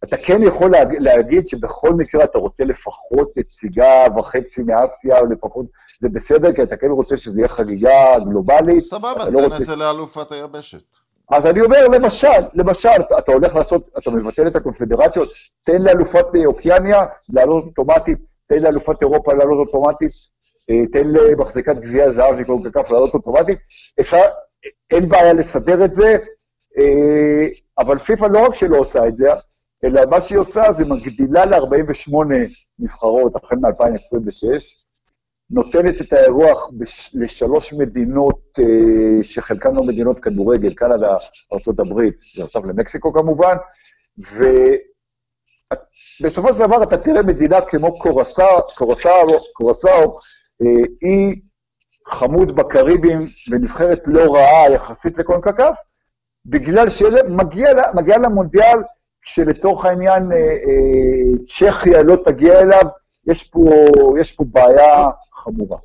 אתה 0.08 0.16
כן 0.16 0.42
יכול 0.42 0.70
להג, 0.70 0.94
להגיד 0.98 1.46
שבכל 1.48 1.90
מקרה 1.90 2.24
אתה 2.24 2.38
רוצה 2.38 2.64
לפחות 2.64 3.32
נציגה 3.36 4.04
וחצי 4.16 4.62
מאסיה, 4.62 5.18
או 5.18 5.26
לפחות, 5.26 5.66
זה 6.00 6.08
בסדר, 6.08 6.52
כי 6.52 6.62
אתה 6.62 6.76
כן 6.76 6.90
רוצה 6.90 7.16
שזה 7.16 7.40
יהיה 7.40 7.48
חגיגה 7.48 8.18
גלובלית. 8.24 8.78
סבבה, 8.80 9.28
לא 9.30 9.38
תן 9.38 9.44
רוצה... 9.44 9.56
את 9.56 9.64
זה 9.64 9.76
לאלופת 9.76 10.32
היבשת. 10.32 10.82
אז 11.30 11.46
אני 11.46 11.60
אומר, 11.60 11.88
למשל, 11.88 12.28
למשל, 12.54 12.88
אתה, 13.18 13.32
הולך 13.32 13.56
לעשות, 13.56 13.90
אתה 13.98 14.10
מבטל 14.10 14.46
את 14.48 14.56
הקונפדרציות, 14.56 15.28
תן 15.64 15.82
לאלופת 15.82 16.24
אוקיאניה 16.46 17.00
לעלות 17.28 17.64
אוטומטית, 17.64 18.18
תן 18.48 18.58
לאלופת 18.58 19.02
אירופה 19.02 19.34
לעלות 19.34 19.66
אוטומטית, 19.66 20.10
אה, 20.70 20.86
תן 20.92 21.06
למחזיקת 21.06 21.76
גביע 21.76 22.10
זהב 22.10 22.34
מקונקקף 22.34 22.90
לעלות 22.90 23.14
אוטומטית, 23.14 23.58
אפשר, 24.00 24.22
אין 24.90 25.08
בעיה 25.08 25.32
לסדר 25.32 25.84
את 25.84 25.94
זה, 25.94 26.16
אה, 26.78 27.46
אבל 27.78 27.98
פיפ"א 27.98 28.26
לא 28.26 28.46
רק 28.46 28.54
שלא 28.54 28.76
עושה 28.76 29.08
את 29.08 29.16
זה, 29.16 29.28
אלא 29.84 30.00
מה 30.10 30.20
שהיא 30.20 30.38
עושה 30.38 30.72
זה 30.72 30.84
מגדילה 30.84 31.44
ל-48 31.44 32.12
נבחרות 32.78 33.36
החל 33.36 33.56
מ-2026, 33.56 34.62
נותנת 35.50 36.00
את 36.00 36.12
האירוח 36.12 36.70
בש... 36.78 37.10
לשלוש 37.14 37.72
מדינות 37.72 38.40
אה, 38.58 39.22
שחלקן 39.22 39.74
לא 39.74 39.82
מדינות 39.82 40.20
כדורגל, 40.20 40.74
קנדה, 40.74 41.16
ארה"ב, 41.52 42.00
ועכשיו 42.38 42.66
למקסיקו 42.66 43.12
כמובן, 43.12 43.56
ובסופו 46.20 46.52
של 46.52 46.58
דבר 46.58 46.82
אתה 46.82 46.96
תראה 46.96 47.22
מדינה 47.22 47.60
כמו 47.60 47.98
קורסאו, 47.98 48.62
קורסאו, 49.54 50.18
אה, 50.62 50.84
אי 51.02 51.40
חמוד 52.08 52.56
בקריבים 52.56 53.26
ונבחרת 53.50 54.02
לא 54.06 54.34
רעה 54.34 54.72
יחסית 54.72 55.18
לקונקקף, 55.18 55.76
בגלל 56.46 56.90
שמגיע 56.90 58.18
למונדיאל 58.18 58.78
כשלצורך 59.24 59.84
העניין 59.84 60.32
אה, 60.32 60.36
אה, 60.36 61.44
צ'כיה 61.46 62.02
לא 62.02 62.16
תגיע 62.24 62.60
אליו, 62.60 62.82
יש 63.26 63.42
פה, 63.42 63.60
יש 64.20 64.32
פה 64.32 64.44
בעיה 64.48 65.10
חמורה. 65.32 65.78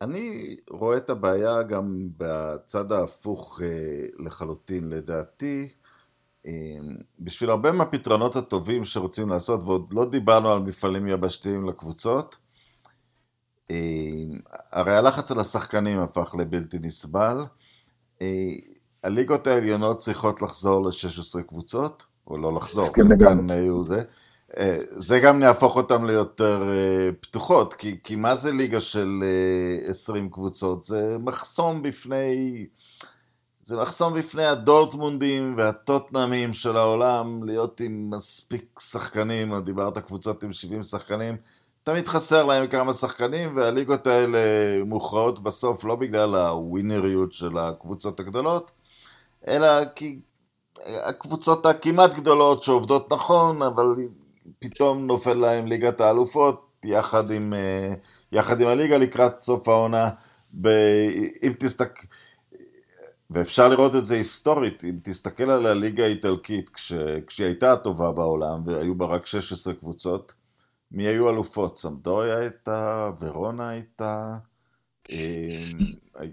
אני 0.00 0.56
רואה 0.70 0.96
את 0.96 1.10
הבעיה 1.10 1.62
גם 1.62 2.08
בצד 2.16 2.92
ההפוך 2.92 3.60
אה, 3.64 4.04
לחלוטין. 4.18 4.88
לדעתי, 4.88 5.68
בשביל 7.20 7.50
הרבה 7.50 7.72
מהפתרונות 7.72 8.36
הטובים 8.36 8.84
שרוצים 8.84 9.28
לעשות, 9.28 9.62
ועוד 9.62 9.92
לא 9.92 10.10
דיברנו 10.10 10.52
על 10.52 10.58
מפעלים 10.58 11.06
יבשתיים 11.06 11.68
לקבוצות, 11.68 12.36
הרי 14.72 14.96
הלחץ 14.96 15.30
על 15.30 15.40
השחקנים 15.40 15.98
הפך 15.98 16.34
לבלתי 16.38 16.78
נסבל. 16.78 17.38
הליגות 19.02 19.46
העליונות 19.46 19.98
צריכות 19.98 20.42
לחזור 20.42 20.86
ל-16 20.86 21.42
קבוצות, 21.42 22.02
או 22.26 22.38
לא 22.38 22.54
לחזור, 22.54 22.88
כאן 23.18 23.50
היו 23.50 23.84
זה. 23.84 24.02
אה, 24.56 24.76
זה 24.88 25.20
גם 25.20 25.42
יהפוך 25.42 25.76
אותם 25.76 26.04
ליותר 26.04 26.62
אה, 26.70 27.10
פתוחות, 27.20 27.74
כי, 27.74 27.96
כי 28.02 28.16
מה 28.16 28.36
זה 28.36 28.52
ליגה 28.52 28.80
של 28.80 29.22
20 29.86 30.24
אה, 30.24 30.30
קבוצות? 30.30 30.84
זה 30.84 31.16
מחסום 31.20 31.82
בפני... 31.82 32.66
זה 33.62 33.76
מחסום 33.76 34.14
בפני 34.14 34.44
הדורטמונדים 34.44 35.54
והטוטנאמים 35.56 36.54
של 36.54 36.76
העולם 36.76 37.44
להיות 37.44 37.80
עם 37.80 38.10
מספיק 38.10 38.80
שחקנים, 38.80 39.58
דיברת 39.58 39.98
קבוצות 39.98 40.42
עם 40.42 40.52
70 40.52 40.82
שחקנים, 40.82 41.36
תמיד 41.82 42.08
חסר 42.08 42.44
להם 42.44 42.66
כמה 42.66 42.92
שחקנים, 42.92 43.56
והליגות 43.56 44.06
האלה 44.06 44.38
מוכרעות 44.84 45.42
בסוף 45.42 45.84
לא 45.84 45.96
בגלל 45.96 46.34
הווינריות 46.34 47.32
של 47.32 47.58
הקבוצות 47.58 48.20
הגדולות, 48.20 48.70
אלא 49.48 49.84
כי 49.94 50.18
הקבוצות 51.04 51.66
הכמעט 51.66 52.14
גדולות 52.14 52.62
שעובדות 52.62 53.12
נכון, 53.12 53.62
אבל 53.62 53.86
פתאום 54.58 55.06
נופל 55.06 55.34
להם 55.34 55.66
ליגת 55.66 56.00
האלופות, 56.00 56.68
יחד 56.84 57.30
עם, 57.30 57.54
אה, 57.54 57.94
יחד 58.32 58.60
עם 58.60 58.66
הליגה 58.66 58.98
לקראת 58.98 59.42
סוף 59.42 59.68
העונה. 59.68 60.08
ב... 60.60 60.68
אם 61.42 61.52
תסתכל... 61.58 62.06
ואפשר 63.30 63.68
לראות 63.68 63.94
את 63.94 64.06
זה 64.06 64.14
היסטורית, 64.14 64.84
אם 64.84 64.96
תסתכל 65.02 65.50
על 65.50 65.66
הליגה 65.66 66.04
האיטלקית, 66.04 66.70
כש... 66.70 66.92
כשהיא 67.26 67.46
הייתה 67.46 67.72
הטובה 67.72 68.12
בעולם, 68.12 68.62
והיו 68.66 68.94
בה 68.94 69.06
רק 69.06 69.26
16 69.26 69.74
קבוצות, 69.74 70.34
מי 70.92 71.06
היו 71.06 71.30
אלופות? 71.30 71.76
סמדוריה 71.76 72.38
הייתה, 72.38 73.10
ורונה 73.20 73.68
הייתה, 73.68 74.36
אה, 75.10 75.70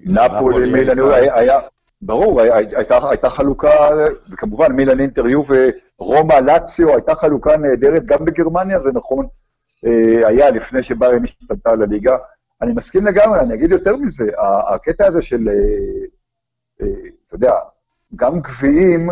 נפולי, 0.06 0.72
מילן, 0.72 0.98
היה, 1.36 1.60
ברור, 2.02 2.42
הייתה, 2.42 3.10
הייתה 3.10 3.30
חלוקה, 3.30 3.90
וכמובן 4.30 4.72
מילן 4.72 5.00
אינטריו 5.00 5.42
ורומא 6.00 6.34
לאציו, 6.34 6.90
הייתה 6.90 7.16
חלוקה 7.16 7.58
נהדרת 7.58 8.06
גם 8.06 8.26
בגרמניה, 8.26 8.80
זה 8.80 8.90
נכון, 8.94 9.28
אה, 9.86 10.28
היה 10.28 10.52
לפני 10.52 10.84
שביירן 10.84 11.24
השתלטה 11.24 11.70
על 11.70 11.82
הליגה. 11.82 12.18
אני 12.62 12.74
מסכים 12.74 13.06
לגמרי, 13.06 13.40
אני 13.40 13.54
אגיד 13.54 13.72
יותר 13.72 13.98
מזה, 13.98 14.32
הקטע 14.74 15.08
הזה 15.08 15.22
של, 15.22 15.50
אה, 15.50 15.54
אה, 16.82 16.94
אתה 17.28 17.36
יודע, 17.36 17.52
גם 18.16 18.40
גביעים 18.40 19.10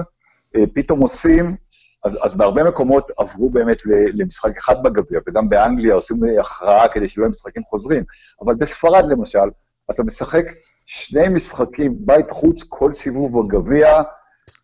פתאום 0.73 0.99
עושים, 0.99 1.55
אז, 2.03 2.19
אז 2.21 2.33
בהרבה 2.33 2.63
מקומות 2.63 3.11
עברו 3.17 3.49
באמת 3.49 3.77
למשחק 4.13 4.57
אחד 4.57 4.83
בגביע, 4.83 5.19
וגם 5.27 5.49
באנגליה 5.49 5.95
עושים 5.95 6.17
הכרעה 6.39 6.87
כדי 6.87 7.07
שלא 7.07 7.23
יהיו 7.23 7.29
משחקים 7.29 7.63
חוזרים, 7.63 8.03
אבל 8.41 8.55
בספרד 8.55 9.05
למשל, 9.05 9.49
אתה 9.91 10.03
משחק 10.03 10.45
שני 10.85 11.29
משחקים, 11.29 11.95
בית 11.99 12.31
חוץ, 12.31 12.63
כל 12.69 12.93
סיבוב 12.93 13.47
בגביע, 13.47 14.01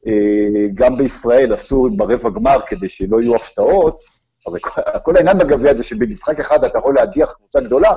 אה, 0.08 0.68
גם 0.74 0.98
בישראל 0.98 1.54
עשו 1.54 1.90
ברבע 1.98 2.30
גמר 2.30 2.58
כדי 2.68 2.90
שלא 2.90 3.22
יהיו 3.22 3.36
הפתעות, 3.36 4.00
אבל 4.48 4.60
כל 5.04 5.18
העניין 5.18 5.38
בגביע 5.38 5.74
זה 5.74 5.84
שבמשחק 5.84 6.40
אחד 6.40 6.64
אתה 6.64 6.78
יכול 6.78 6.96
להדיח 6.96 7.32
קבוצה 7.32 7.60
גדולה, 7.60 7.96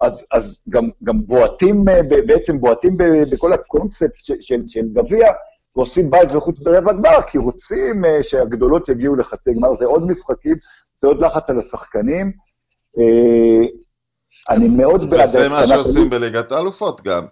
אז, 0.00 0.26
אז 0.32 0.62
גם, 0.68 0.90
גם 1.04 1.26
בועטים, 1.26 1.88
אה, 1.88 2.00
בעצם 2.26 2.60
בועטים 2.60 2.96
בכל 3.32 3.52
הקונספט 3.52 4.14
של, 4.14 4.34
של, 4.40 4.62
של 4.66 4.88
גביע, 4.92 5.32
ועושים 5.76 6.10
בית 6.10 6.32
וחוץ 6.32 6.58
ברבע 6.58 6.92
גמר, 6.92 7.22
כי 7.26 7.38
רוצים 7.38 8.04
אה, 8.04 8.18
שהגדולות 8.22 8.88
יגיעו 8.88 9.16
לחצי 9.16 9.52
גמר, 9.54 9.74
זה 9.74 9.84
עוד 9.84 10.10
משחקים, 10.10 10.56
זה 10.96 11.06
עוד 11.06 11.22
לחץ 11.22 11.50
על 11.50 11.58
השחקנים. 11.58 12.32
אני 14.50 14.68
מאוד 14.68 15.10
בעד... 15.10 15.20
וזה 15.20 15.48
מה 15.48 15.66
שעושים 15.66 16.10
בליגת 16.10 16.52
האלופות 16.52 17.00
גם. 17.00 17.24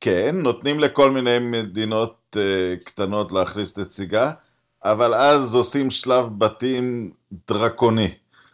כן, 0.00 0.36
נותנים 0.36 0.80
לכל 0.80 1.10
מיני 1.10 1.38
מדינות 1.38 2.36
uh, 2.36 2.84
קטנות 2.84 3.32
להכניס 3.32 3.78
נציגה, 3.78 4.32
אבל 4.84 5.14
אז 5.14 5.54
עושים 5.54 5.90
שלב 5.90 6.38
בתים 6.38 7.10
דרקוני. 7.48 8.08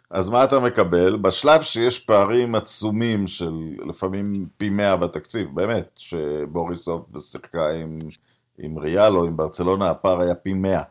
אז 0.09 0.29
מה 0.29 0.43
אתה 0.43 0.59
מקבל? 0.59 1.15
בשלב 1.15 1.61
שיש 1.61 1.99
פערים 1.99 2.55
עצומים 2.55 3.27
של 3.27 3.53
לפעמים 3.87 4.47
פי 4.57 4.69
מאה 4.69 4.95
בתקציב, 4.95 5.47
באמת, 5.53 5.89
שבוריסוב 5.95 7.05
שיחקה 7.19 7.69
עם, 7.69 7.99
עם 8.57 8.77
ריאל 8.77 9.17
או 9.17 9.25
עם 9.25 9.37
ברצלונה, 9.37 9.89
הפער 9.89 10.21
היה 10.21 10.35
פי 10.35 10.53
מאה. 10.53 10.83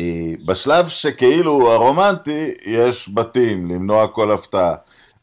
אה, 0.00 0.32
בשלב 0.46 0.88
שכאילו 0.88 1.72
הרומנטי, 1.72 2.54
יש 2.66 3.10
בתים, 3.14 3.70
למנוע 3.70 4.08
כל 4.08 4.32
הפתעה. 4.32 4.74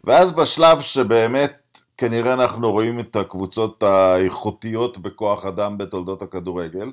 ואז 0.03 0.31
בשלב 0.31 0.81
שבאמת 0.81 1.66
כנראה 1.97 2.33
אנחנו 2.33 2.71
רואים 2.71 2.99
את 2.99 3.15
הקבוצות 3.15 3.83
האיכותיות 3.83 4.97
בכוח 4.97 5.45
אדם 5.45 5.77
בתולדות 5.77 6.21
הכדורגל. 6.21 6.91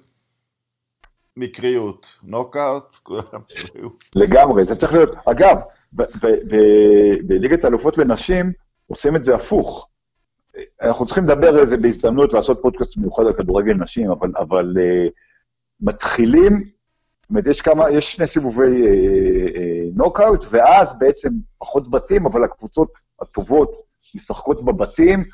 מקריות, 1.37 2.19
נוקאוט, 2.23 2.95
כולם 3.03 3.23
לגמרי, 4.14 4.64
זה 4.64 4.75
צריך 4.75 4.93
להיות. 4.93 5.11
אגב, 5.25 5.57
בליגת 7.27 7.64
האלופות 7.64 7.99
לנשים 7.99 8.53
עושים 8.87 9.17
את 9.17 9.25
זה 9.25 9.35
הפוך. 9.35 9.88
אנחנו 10.83 11.07
צריכים 11.07 11.25
לדבר 11.25 11.49
על 11.49 11.67
זה 11.67 11.77
בהזדמנות, 11.77 12.33
לעשות 12.33 12.59
פודקאסט 12.62 12.97
מיוחד 12.97 13.23
על 13.27 13.33
כדורגל 13.33 13.75
נשים, 13.75 14.11
אבל, 14.11 14.33
אבל 14.38 14.75
uh, 14.77 15.11
מתחילים, 15.81 16.71
זאת 17.23 17.31
אומרת, 17.31 17.47
יש 17.47 17.61
כמה, 17.61 17.90
יש 17.90 18.12
שני 18.12 18.27
סיבובי 18.27 18.62
uh, 18.62 18.87
uh, 18.87 19.97
נוקאוט, 19.97 20.45
ואז 20.51 20.99
בעצם 20.99 21.29
פחות 21.59 21.90
בתים, 21.90 22.27
אבל 22.27 22.45
הקבוצות 22.45 22.88
הטובות 23.21 23.84
משחקות 24.14 24.64
בבתים, 24.64 25.24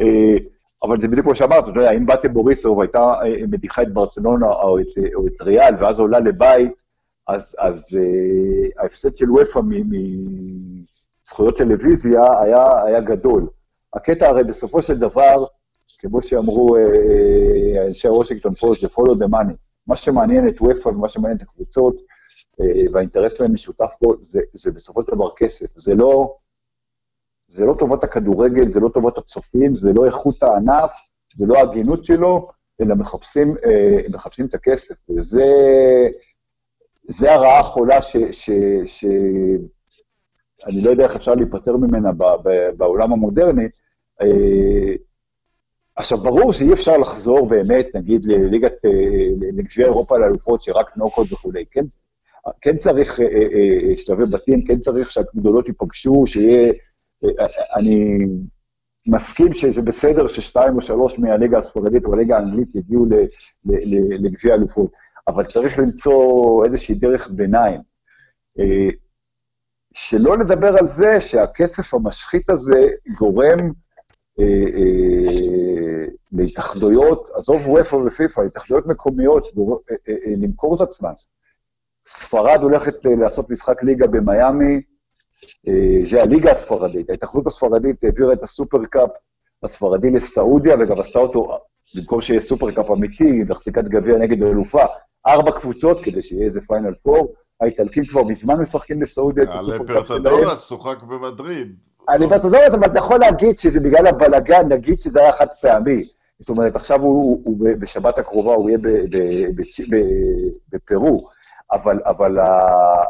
אה, 0.00 0.36
אבל 0.82 1.00
זה 1.00 1.08
בדיוק 1.08 1.26
כמו 1.26 1.34
שאמרת, 1.34 1.68
אתה 1.68 1.80
יודע, 1.80 1.90
אם 1.90 2.06
באתם 2.06 2.32
בוריסוב 2.32 2.80
הייתה 2.80 2.98
אה, 2.98 3.46
מדיחה 3.50 3.82
את 3.82 3.92
ברצלונה 3.92 4.46
או 4.46 4.78
את, 4.78 5.14
או 5.14 5.26
את 5.26 5.40
ריאל, 5.40 5.74
ואז 5.80 5.98
עולה 5.98 6.20
לבית, 6.20 6.82
אז, 7.28 7.56
אז 7.58 7.98
ההפסד 8.78 9.16
של 9.16 9.30
וופא 9.30 9.60
מזכויות 11.24 11.56
טלוויזיה 11.56 12.22
היה, 12.42 12.84
היה 12.84 13.00
גדול. 13.00 13.48
הקטע 13.94 14.28
הרי 14.28 14.44
בסופו 14.44 14.82
של 14.82 14.98
דבר, 14.98 15.44
כמו 15.98 16.22
שאמרו 16.22 16.76
אנשי 17.86 18.08
uh, 18.08 18.10
וושינגטון 18.10 18.54
פוסט, 18.54 18.80
זה 18.80 18.88
follow 18.88 19.14
the 19.14 19.28
money. 19.28 19.54
מה 19.86 19.96
שמעניין 19.96 20.48
את 20.48 20.60
וופא 20.60 20.88
ומה 20.88 21.08
שמעניין 21.08 21.36
את 21.36 21.42
הקבוצות, 21.42 21.96
והאינטרס 22.92 23.36
שלהם 23.36 23.54
משותף 23.54 23.90
פה, 24.00 24.14
זה, 24.20 24.40
זה 24.52 24.72
בסופו 24.72 25.02
של 25.02 25.12
דבר 25.12 25.28
כסף. 25.36 25.66
זה 25.76 25.94
לא 25.94 26.36
זה 27.50 27.66
לא 27.66 27.74
טובת 27.78 28.04
הכדורגל, 28.04 28.68
זה 28.68 28.80
לא 28.80 28.88
טובת 28.88 29.18
הצופים, 29.18 29.74
זה 29.74 29.92
לא 29.92 30.06
איכות 30.06 30.42
הענף, 30.42 30.90
זה 31.34 31.46
לא 31.46 31.58
ההגינות 31.58 32.04
שלו, 32.04 32.48
אלא 32.80 32.94
מחפשים, 32.94 33.54
אה, 33.64 34.08
מחפשים 34.08 34.46
את 34.46 34.54
הכסף. 34.54 34.94
וזה 35.10 35.44
זה 37.08 37.34
הרעה 37.34 37.60
החולה 37.60 38.02
ש... 38.02 38.16
ש, 38.16 38.50
ש 38.86 39.04
אני 40.66 40.80
לא 40.80 40.90
יודע 40.90 41.04
איך 41.04 41.16
אפשר 41.16 41.34
להיפטר 41.34 41.76
ממנה 41.76 42.12
ב, 42.12 42.24
ב, 42.44 42.70
בעולם 42.76 43.12
המודרני. 43.12 43.68
אה, 44.22 44.94
עכשיו, 45.96 46.18
ברור 46.18 46.52
שאי 46.52 46.72
אפשר 46.72 46.96
לחזור 46.96 47.48
באמת, 47.48 47.86
נגיד, 47.94 48.24
לליגת, 48.24 48.84
אה, 48.84 49.46
לגביע 49.52 49.86
אירופה 49.86 50.18
לאלופות, 50.18 50.62
שרק 50.62 50.96
נוקות 50.96 51.32
וכולי. 51.32 51.64
כן, 51.70 51.84
כן 52.60 52.76
צריך 52.76 53.20
שלבי 53.96 54.26
בתים, 54.32 54.64
כן 54.64 54.78
צריך 54.78 55.10
שהגדולות 55.10 55.68
ייפגשו, 55.68 56.22
שיהיה... 56.26 56.72
אני 57.76 58.18
מסכים 59.06 59.52
שזה 59.52 59.82
בסדר 59.82 60.28
ששתיים 60.28 60.76
או 60.76 60.82
שלוש 60.82 61.18
מהליגה 61.18 61.58
הספרדית 61.58 62.04
או 62.04 62.14
הליגה 62.14 62.36
האנגלית 62.36 62.74
יגיעו 62.74 63.06
לגביע 64.20 64.54
אלופות, 64.54 64.90
אבל 65.28 65.44
צריך 65.44 65.78
למצוא 65.78 66.64
איזושהי 66.64 66.94
דרך 66.94 67.30
ביניים. 67.30 67.80
אה, 68.58 68.88
שלא 69.94 70.38
לדבר 70.38 70.78
על 70.78 70.88
זה 70.88 71.20
שהכסף 71.20 71.94
המשחית 71.94 72.50
הזה 72.50 72.88
גורם 73.18 73.58
אה, 74.40 74.44
אה, 74.44 76.06
להתאחדויות, 76.32 77.30
עזוב 77.34 77.66
וופא 77.66 77.96
ופיפ"א, 77.96 78.40
להתאחדויות 78.40 78.86
מקומיות, 78.86 79.46
למכור 80.36 80.76
את 80.76 80.80
עצמן. 80.80 81.12
ספרד 82.06 82.62
הולכת 82.62 82.94
לעשות 83.04 83.50
משחק 83.50 83.82
ליגה 83.82 84.06
במיאמי, 84.06 84.80
זה 86.10 86.22
הליגה 86.22 86.50
הספרדית. 86.50 87.10
ההתאחדות 87.10 87.46
הספרדית 87.46 88.04
העבירה 88.04 88.32
את 88.32 88.42
הסופרקאפ 88.42 89.10
הספרדי 89.62 90.10
לסעודיה, 90.10 90.76
וגם 90.80 91.00
עשתה 91.00 91.18
אותו, 91.18 91.58
במקום 91.96 92.20
שיהיה 92.20 92.40
סופרקאפ 92.40 92.90
אמיתי, 92.90 93.42
מחזיקת 93.48 93.84
גביע 93.84 94.18
נגד 94.18 94.42
אלופה, 94.42 94.82
ארבע 95.26 95.50
קבוצות, 95.50 96.00
כדי 96.02 96.22
שיהיה 96.22 96.46
איזה 96.46 96.60
פיינל 96.60 96.94
פור. 97.02 97.34
האיטלקים 97.60 98.04
כבר 98.04 98.22
מזמן 98.22 98.60
משחקים 98.60 99.02
לסעודיה 99.02 99.44
את 99.44 99.48
הסופרקאפ 99.52 100.06
שלהם. 100.06 100.26
הליברטדורס 100.26 100.68
שוחק 100.68 101.02
במדריד. 101.02 101.76
הליברטדורס, 102.08 102.74
אבל 102.74 102.86
אתה 102.86 102.98
יכול 102.98 103.18
להגיד 103.18 103.58
שזה 103.58 103.80
בגלל 103.80 104.06
הבלגן, 104.06 104.68
נגיד 104.68 105.00
שזה 105.00 105.20
היה 105.20 105.32
חד 105.32 105.46
פעמי. 105.60 106.04
זאת 106.38 106.48
אומרת, 106.48 106.76
עכשיו 106.76 107.00
הוא, 107.00 107.12
הוא, 107.22 107.42
הוא 107.44 107.68
בשבת 107.78 108.18
הקרובה, 108.18 108.54
הוא 108.54 108.70
יהיה 108.70 108.78
בפרו. 110.72 111.26
אבל, 111.72 112.00
אבל 112.06 112.38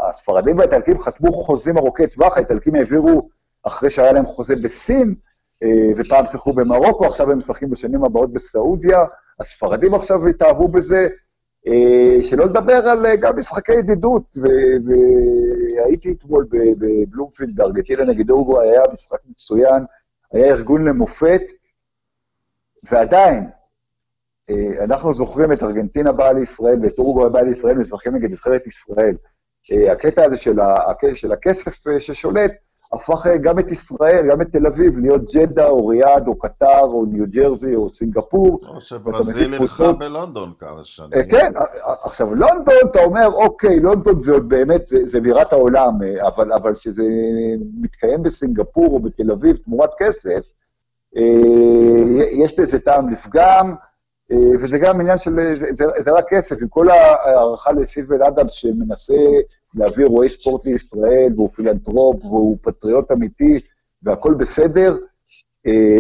הספרדים 0.08 0.58
והאיטלקים 0.58 0.98
חתמו 0.98 1.32
חוזים 1.32 1.78
ארוכי 1.78 2.06
טווח, 2.06 2.36
האיטלקים 2.36 2.74
העבירו, 2.74 3.28
אחרי 3.62 3.90
שהיה 3.90 4.12
להם 4.12 4.26
חוזה 4.26 4.54
בסין, 4.62 5.14
אה, 5.62 5.68
ופעם 5.96 6.26
שיחקו 6.26 6.52
במרוקו, 6.52 7.06
עכשיו 7.06 7.30
הם 7.30 7.38
משחקים 7.38 7.70
בשנים 7.70 8.04
הבאות 8.04 8.32
בסעודיה, 8.32 8.98
הספרדים 9.40 9.94
עכשיו 9.94 10.26
התאהבו 10.26 10.68
בזה, 10.68 11.08
אה, 11.66 12.22
שלא 12.22 12.44
לדבר 12.44 12.88
על 12.88 13.06
אה, 13.06 13.16
גם 13.16 13.38
משחקי 13.38 13.72
ידידות, 13.72 14.36
והייתי 14.84 16.12
אתמול 16.12 16.46
בבלומפילד, 16.50 17.56
בארגנטינה 17.56 18.04
נגד 18.04 18.30
אורגו, 18.30 18.60
היה 18.60 18.82
משחק 18.92 19.18
מצוין, 19.30 19.84
היה 20.32 20.46
ארגון 20.46 20.88
למופת, 20.88 21.42
ועדיין, 22.90 23.50
אנחנו 24.84 25.14
זוכרים 25.14 25.52
את 25.52 25.62
ארגנטינה 25.62 26.12
באה 26.12 26.32
לישראל 26.32 26.78
ואת 26.82 26.98
אורוגוואי 26.98 27.30
באה 27.30 27.42
לישראל 27.42 27.78
ומשחקים 27.78 28.14
נגד 28.14 28.30
נבחרת 28.30 28.66
ישראל. 28.66 29.14
אה, 29.72 29.92
הקטע 29.92 30.24
הזה 30.24 30.36
של, 30.36 30.60
ה, 30.60 30.74
של 31.14 31.32
הכסף 31.32 31.86
אה, 31.86 32.00
ששולט, 32.00 32.52
הפך 32.92 33.26
גם 33.42 33.58
את 33.58 33.72
ישראל, 33.72 34.26
גם 34.30 34.42
את 34.42 34.46
תל 34.52 34.66
אביב, 34.66 34.98
להיות 34.98 35.20
ג'דה 35.34 35.68
או 35.68 35.86
ריאד 35.86 36.26
או 36.26 36.38
קטר 36.38 36.80
או 36.80 37.04
ניו 37.06 37.24
ג'רזי 37.28 37.74
או 37.74 37.90
סינגפור. 37.90 38.58
או 38.68 38.80
שברזיל 38.80 39.52
אירחה 39.54 39.92
בלונדון 39.92 40.52
כמה 40.58 40.84
שנים. 40.84 41.10
כן, 41.30 41.52
עכשיו 42.04 42.34
לונדון, 42.34 42.74
אתה 42.90 43.02
אומר, 43.04 43.26
אוקיי, 43.26 43.80
לונדון 43.80 44.20
זה 44.20 44.32
עוד 44.32 44.48
באמת, 44.48 44.86
זה, 44.86 44.98
זה 45.04 45.20
בירת 45.20 45.52
העולם, 45.52 45.92
אבל, 46.26 46.52
אבל 46.52 46.74
שזה 46.74 47.02
מתקיים 47.80 48.22
בסינגפור 48.22 48.86
או 48.86 49.00
בתל 49.00 49.30
אביב 49.30 49.56
תמורת 49.56 49.90
כסף, 49.98 50.52
יש 52.32 52.58
לזה 52.58 52.78
טעם 52.78 53.08
לפגם. 53.08 53.74
אה, 54.32 54.36
וזה 54.60 54.78
גם 54.78 55.00
עניין 55.00 55.18
של, 55.18 55.36
זה, 55.60 55.66
זה, 55.72 55.84
זה 55.98 56.12
רק 56.12 56.24
כסף, 56.28 56.56
עם 56.62 56.68
כל 56.68 56.90
ההערכה 56.90 57.72
לסילבן 57.72 58.22
אדמס 58.22 58.52
שמנסה 58.52 59.14
להביא 59.74 60.06
אירועי 60.06 60.28
ספורט 60.28 60.66
לישראל, 60.66 61.32
והוא 61.36 61.48
פילנטרופ, 61.48 62.24
והוא 62.24 62.58
פטריוט 62.62 63.10
אמיתי, 63.10 63.58
והכול 64.02 64.34
בסדר, 64.34 64.96
אה, 65.66 65.98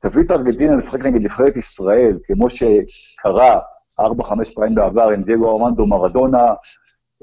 תביא 0.00 0.22
את 0.22 0.30
ארגנטינה 0.30 0.76
לשחק 0.76 1.00
נגד 1.00 1.20
נבחרת 1.22 1.56
ישראל, 1.56 2.18
כמו 2.24 2.46
שקרה 2.50 3.60
ארבע, 4.00 4.24
חמש 4.24 4.54
פעמים 4.54 4.74
בעבר 4.74 5.08
עם 5.08 5.22
דייגו 5.22 5.50
ארמנדו 5.50 5.86
מרדונה, 5.86 6.46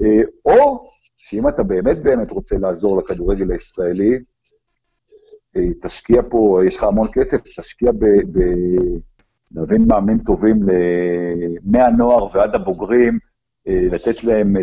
אה, 0.02 0.22
או 0.44 0.90
שאם 1.16 1.48
אתה 1.48 1.62
באמת 1.62 2.02
באמת 2.02 2.30
רוצה 2.30 2.56
לעזור 2.58 2.98
לכדורגל 2.98 3.52
הישראלי, 3.52 4.18
תשקיע 5.82 6.22
פה, 6.30 6.60
יש 6.66 6.76
לך 6.76 6.84
המון 6.84 7.08
כסף, 7.12 7.40
תשקיע 7.56 7.92
ב... 7.92 8.04
ב 8.04 8.38
להביא 9.54 9.78
מאמנים 9.78 10.18
טובים 10.18 10.60
מהנוער 11.64 12.36
ועד 12.36 12.54
הבוגרים, 12.54 13.18
אה, 13.68 13.88
לתת 13.90 14.24
להם, 14.24 14.56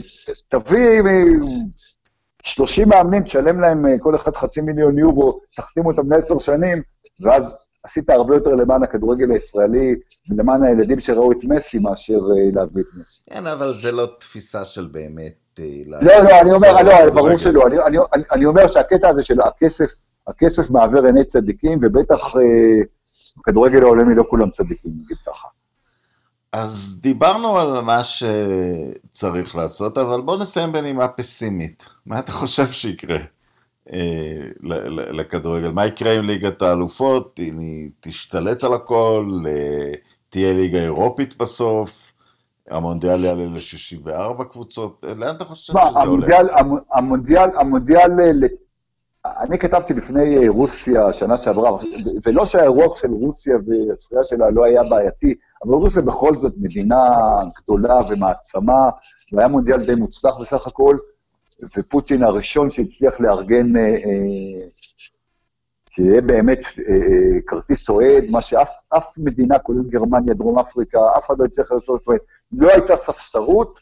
תביא 0.48 1.02
30 2.44 2.90
מאמנים, 2.90 3.24
תשלם 3.24 3.62
להם 3.62 3.86
אה, 3.86 4.00
כל 4.00 4.16
אחד 4.16 4.36
חצי 4.36 4.62
מיליון 4.62 4.98
יורו, 4.98 5.40
תחתים 5.56 5.86
אותם 5.86 6.12
לעשר 6.12 6.40
שנים, 6.40 6.82
ואז 7.20 7.58
עשית 7.84 8.10
הרבה 8.10 8.36
יותר 8.36 8.50
למען 8.50 8.84
הכדורגל 8.84 9.32
הישראלי 9.32 9.96
ולמען 10.30 10.64
הילדים 10.64 11.00
שראו 11.00 11.32
את 11.32 11.38
מסי 11.44 11.80
מאשר 11.80 12.14
אה, 12.14 12.52
להביא 12.54 12.82
את 12.82 13.02
מסי. 13.02 13.22
כן, 13.30 13.48
אבל 13.48 13.74
זה 13.74 13.92
לא 13.92 14.08
תפיסה 14.20 14.66
של 14.66 14.86
באמת... 14.86 15.34
לא, 15.88 16.00
לא, 16.02 16.42
אני 16.42 16.52
אומר, 16.52 16.84
לא, 16.84 17.10
ברור 17.10 17.38
שלא. 17.38 17.68
אני, 17.68 17.78
אני, 17.88 18.24
אני 18.32 18.46
אומר 18.46 18.68
שהקטע 18.68 19.10
הזה 19.10 19.24
של 19.24 19.42
הכסף, 19.42 19.90
הכסף 20.28 20.70
מעוור 20.70 21.06
עיני 21.06 21.26
צדיקים, 21.26 21.80
ובטח 21.82 22.34
בכדורגל 23.38 23.84
העולמי 23.84 24.16
לא 24.16 24.24
כולם 24.30 24.50
צדיקים, 24.50 24.92
נגיד 25.04 25.18
ככה. 25.18 25.48
אז 26.52 27.00
דיברנו 27.02 27.58
על 27.58 27.82
מה 27.82 28.00
שצריך 28.04 29.56
לעשות, 29.56 29.98
אבל 29.98 30.22
בוא 30.22 30.38
נסיים 30.38 30.72
בנימה 30.72 31.08
פסימית. 31.08 31.90
מה 32.06 32.20
אתה 32.20 32.32
חושב 32.32 32.72
שיקרה 32.72 33.20
אה, 33.94 34.40
לכדורגל? 34.92 35.72
מה 35.72 35.86
יקרה 35.86 36.14
עם 36.14 36.26
ליגת 36.26 36.62
האלופות, 36.62 37.40
אם 37.40 37.60
היא 37.60 37.90
תשתלט 38.00 38.64
על 38.64 38.74
הכל, 38.74 39.30
אה, 39.48 39.92
תהיה 40.30 40.54
ליגה 40.54 40.80
אירופית 40.80 41.38
בסוף, 41.38 42.12
המונדיאל 42.70 43.26
יעלה 43.26 43.46
ל-64 43.46 44.44
קבוצות, 44.44 45.04
לאן 45.18 45.36
אתה 45.36 45.46
חושב 45.46 45.74
שזה 45.74 46.00
הולך? 46.00 46.28
המונדיאל, 46.94 47.50
המונדיאל 47.60 48.10
אני 49.40 49.60
כתבתי 49.60 49.94
לפני 49.94 50.38
אה, 50.38 50.50
רוסיה 50.50 51.14
שנה 51.14 51.38
שעברה, 51.38 51.72
ולא 52.26 52.46
שהאירוח 52.46 52.98
של 52.98 53.12
רוסיה 53.12 53.56
והצפייה 53.68 54.24
שלה 54.24 54.50
לא 54.50 54.66
היה 54.66 54.84
בעייתי, 54.90 55.36
אבל 55.64 55.74
רוסיה 55.74 56.02
בכל 56.02 56.38
זאת 56.38 56.54
מדינה 56.58 57.06
גדולה 57.58 57.96
ומעצמה, 58.10 58.90
והיה 59.32 59.48
מונדיאל 59.48 59.86
די 59.86 59.96
מוצלח 59.96 60.38
בסך 60.42 60.68
הכל, 60.68 60.98
ופוטין 61.78 62.24
הראשון 62.24 62.70
שהצליח 62.70 63.20
לארגן, 63.20 63.78
אה, 63.78 63.82
אה, 63.82 64.68
שיהיה 65.90 66.22
באמת 66.22 66.60
כרטיס 67.48 67.90
אוהד, 67.90 68.24
מה 68.30 68.42
שאף 68.42 69.18
מדינה, 69.18 69.60
כולל 69.60 69.84
גרמניה, 69.90 70.34
דרום 70.34 70.60
אפריקה, 70.60 71.00
אף 71.18 71.26
אחד 71.26 71.36
לא 71.40 71.46
הצליח 71.46 71.72
לעשות, 71.72 72.08
אומרת, 72.08 72.22
לא 72.52 72.70
הייתה 72.70 72.96
ספסרות, 72.96 73.80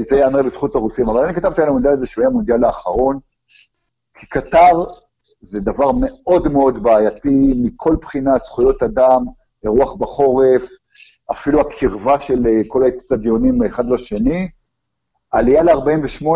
זה 0.00 0.16
יאמר 0.16 0.42
לזכות 0.42 0.74
הרוסים, 0.74 1.08
אבל 1.08 1.24
אני 1.24 1.34
כתבתי 1.34 1.62
על 1.62 1.68
המונדיאל 1.68 1.92
הזה 1.92 2.06
שהוא 2.06 2.22
היה 2.22 2.30
המונדיאל 2.30 2.64
האחרון, 2.64 3.18
כי 4.16 4.26
קטר 4.26 4.84
זה 5.40 5.60
דבר 5.60 5.90
מאוד 6.00 6.48
מאוד 6.48 6.82
בעייתי 6.82 7.52
מכל 7.56 7.96
בחינה, 8.00 8.38
זכויות 8.38 8.82
אדם, 8.82 9.24
אירוח 9.64 9.94
בחורף, 9.94 10.62
אפילו 11.30 11.60
הקרבה 11.60 12.20
של 12.20 12.46
אה, 12.46 12.60
כל 12.68 12.82
האצטדיונים 12.82 13.64
אחד 13.64 13.90
לשני. 13.90 14.48
עלייה 15.30 15.62
ל-48, 15.62 16.26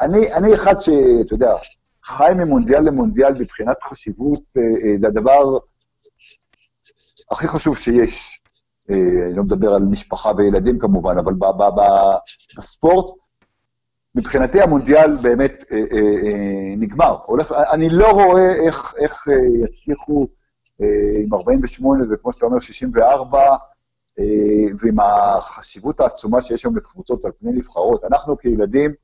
אני, 0.00 0.32
אני 0.32 0.54
אחד 0.54 0.80
שאתה 0.80 1.34
יודע, 1.34 1.54
חי 2.04 2.32
ממונדיאל 2.36 2.82
למונדיאל 2.82 3.32
מבחינת 3.32 3.76
חשיבות, 3.82 4.42
אה, 4.56 4.62
אה, 4.62 4.96
זה 5.00 5.06
הדבר 5.06 5.58
הכי 7.30 7.48
חשוב 7.48 7.78
שיש. 7.78 8.40
אני 8.88 9.36
לא 9.36 9.42
מדבר 9.42 9.74
על 9.74 9.82
משפחה 9.82 10.30
וילדים 10.36 10.78
כמובן, 10.78 11.18
אבל 11.18 11.34
בספורט, 12.58 13.16
מבחינתי 14.14 14.60
המונדיאל 14.60 15.16
באמת 15.22 15.64
אה, 15.72 15.76
אה, 15.76 15.98
אה, 15.98 16.74
נגמר. 16.76 17.16
הולך, 17.24 17.52
אני 17.72 17.88
לא 17.88 18.10
רואה 18.10 18.54
איך, 18.66 18.94
איך 18.98 19.28
אה, 19.28 19.64
יצליחו 19.64 20.26
אה, 20.82 20.86
עם 21.24 21.34
48 21.34 22.04
וכמו 22.10 22.32
שאתה 22.32 22.46
אומר 22.46 22.60
64, 22.60 23.40
אה, 24.18 24.24
ועם 24.78 24.96
החשיבות 25.00 26.00
העצומה 26.00 26.42
שיש 26.42 26.64
היום 26.64 26.76
לקבוצות 26.76 27.24
על 27.24 27.30
פני 27.40 27.52
נבחרות. 27.52 28.04
אנחנו 28.04 28.38
כילדים, 28.38 28.94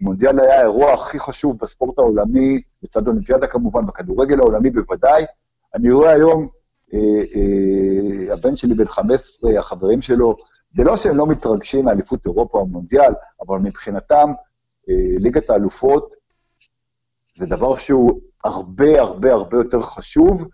מונדיאל 0.00 0.40
היה 0.40 0.58
האירוע 0.58 0.92
הכי 0.92 1.18
חשוב 1.18 1.58
בספורט 1.62 1.98
העולמי, 1.98 2.62
לצד 2.82 3.08
אולימפיאדה 3.08 3.46
כמובן, 3.46 3.86
בכדורגל 3.86 4.40
העולמי 4.40 4.70
בוודאי. 4.70 5.24
אני 5.74 5.92
רואה 5.92 6.12
היום, 6.12 6.48
אה, 6.94 6.98
אה, 7.34 8.34
הבן 8.34 8.56
שלי 8.56 8.74
בן 8.74 8.86
15, 8.86 9.58
החברים 9.58 10.02
שלו, 10.02 10.36
זה 10.72 10.84
לא 10.84 10.96
שהם 10.96 11.16
לא 11.16 11.26
מתרגשים 11.26 11.84
מאליפות 11.84 12.26
אירופה 12.26 12.58
או 12.58 12.66
מונדיאל, 12.66 13.12
אבל 13.46 13.58
מבחינתם, 13.58 14.32
אה, 14.88 15.18
ליגת 15.18 15.50
האלופות 15.50 16.14
זה 17.36 17.46
דבר 17.46 17.76
שהוא 17.76 18.20
הרבה 18.44 19.00
הרבה 19.00 19.32
הרבה 19.32 19.56
יותר 19.56 19.82
חשוב, 19.82 20.48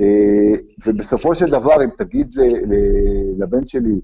אה, 0.00 0.60
ובסופו 0.86 1.34
של 1.34 1.50
דבר, 1.50 1.84
אם 1.84 1.90
תגיד 1.98 2.34
לבן 3.38 3.66
שלי, 3.66 4.00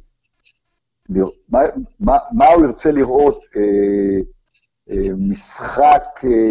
מה, 1.49 1.61
מה, 2.01 2.17
מה 2.33 2.47
הוא 2.47 2.67
ירצה 2.67 2.91
לראות, 2.91 3.45
אה, 3.57 4.21
משחק, 5.17 6.05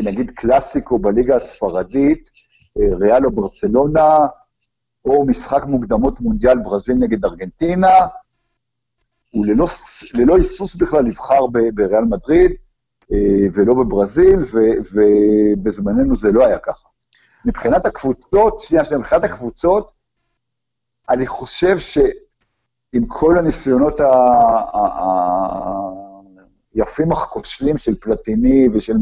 נגיד 0.04 0.32
קלאסיקו 0.32 1.00
בליגה 1.00 1.36
הספרדית, 1.36 2.30
ריאל 3.00 3.26
או 3.26 3.32
ברצלונה, 3.32 4.28
או 5.06 5.26
משחק 5.26 5.64
מוקדמות 5.66 6.22
מונדיאל 6.22 6.58
ברזיל 6.60 6.96
נגד 6.96 7.26
ארגנטינה, 7.26 7.94
הוא 9.32 9.46
ללא, 10.14 10.36
היסוס 10.36 10.76
בכלל 10.76 11.08
יבחר 11.08 11.48
בריאל 11.74 12.04
מדריד 12.04 12.52
אה, 13.14 13.48
ולא 13.54 13.74
בברזיל, 13.74 14.40
ובזמננו 14.94 16.16
זה 16.16 16.32
לא 16.32 16.46
היה 16.46 16.60
ככה. 16.60 16.88
מבחינת 17.46 17.86
הקבוצות, 17.86 18.60
שנייה, 18.60 18.86
שנייה, 18.86 19.00
מבחינת 19.00 19.24
הקבוצות, 19.24 19.92
אני 21.10 21.28
חושב 21.28 21.78
שעם 21.78 23.06
כל 23.08 23.38
הניסיונות 23.38 24.00
היפים 26.76 27.12
אך 27.12 27.20
כושלים 27.20 27.78
של 27.78 27.96
פלטיני 27.96 28.68
ושל 28.74 28.94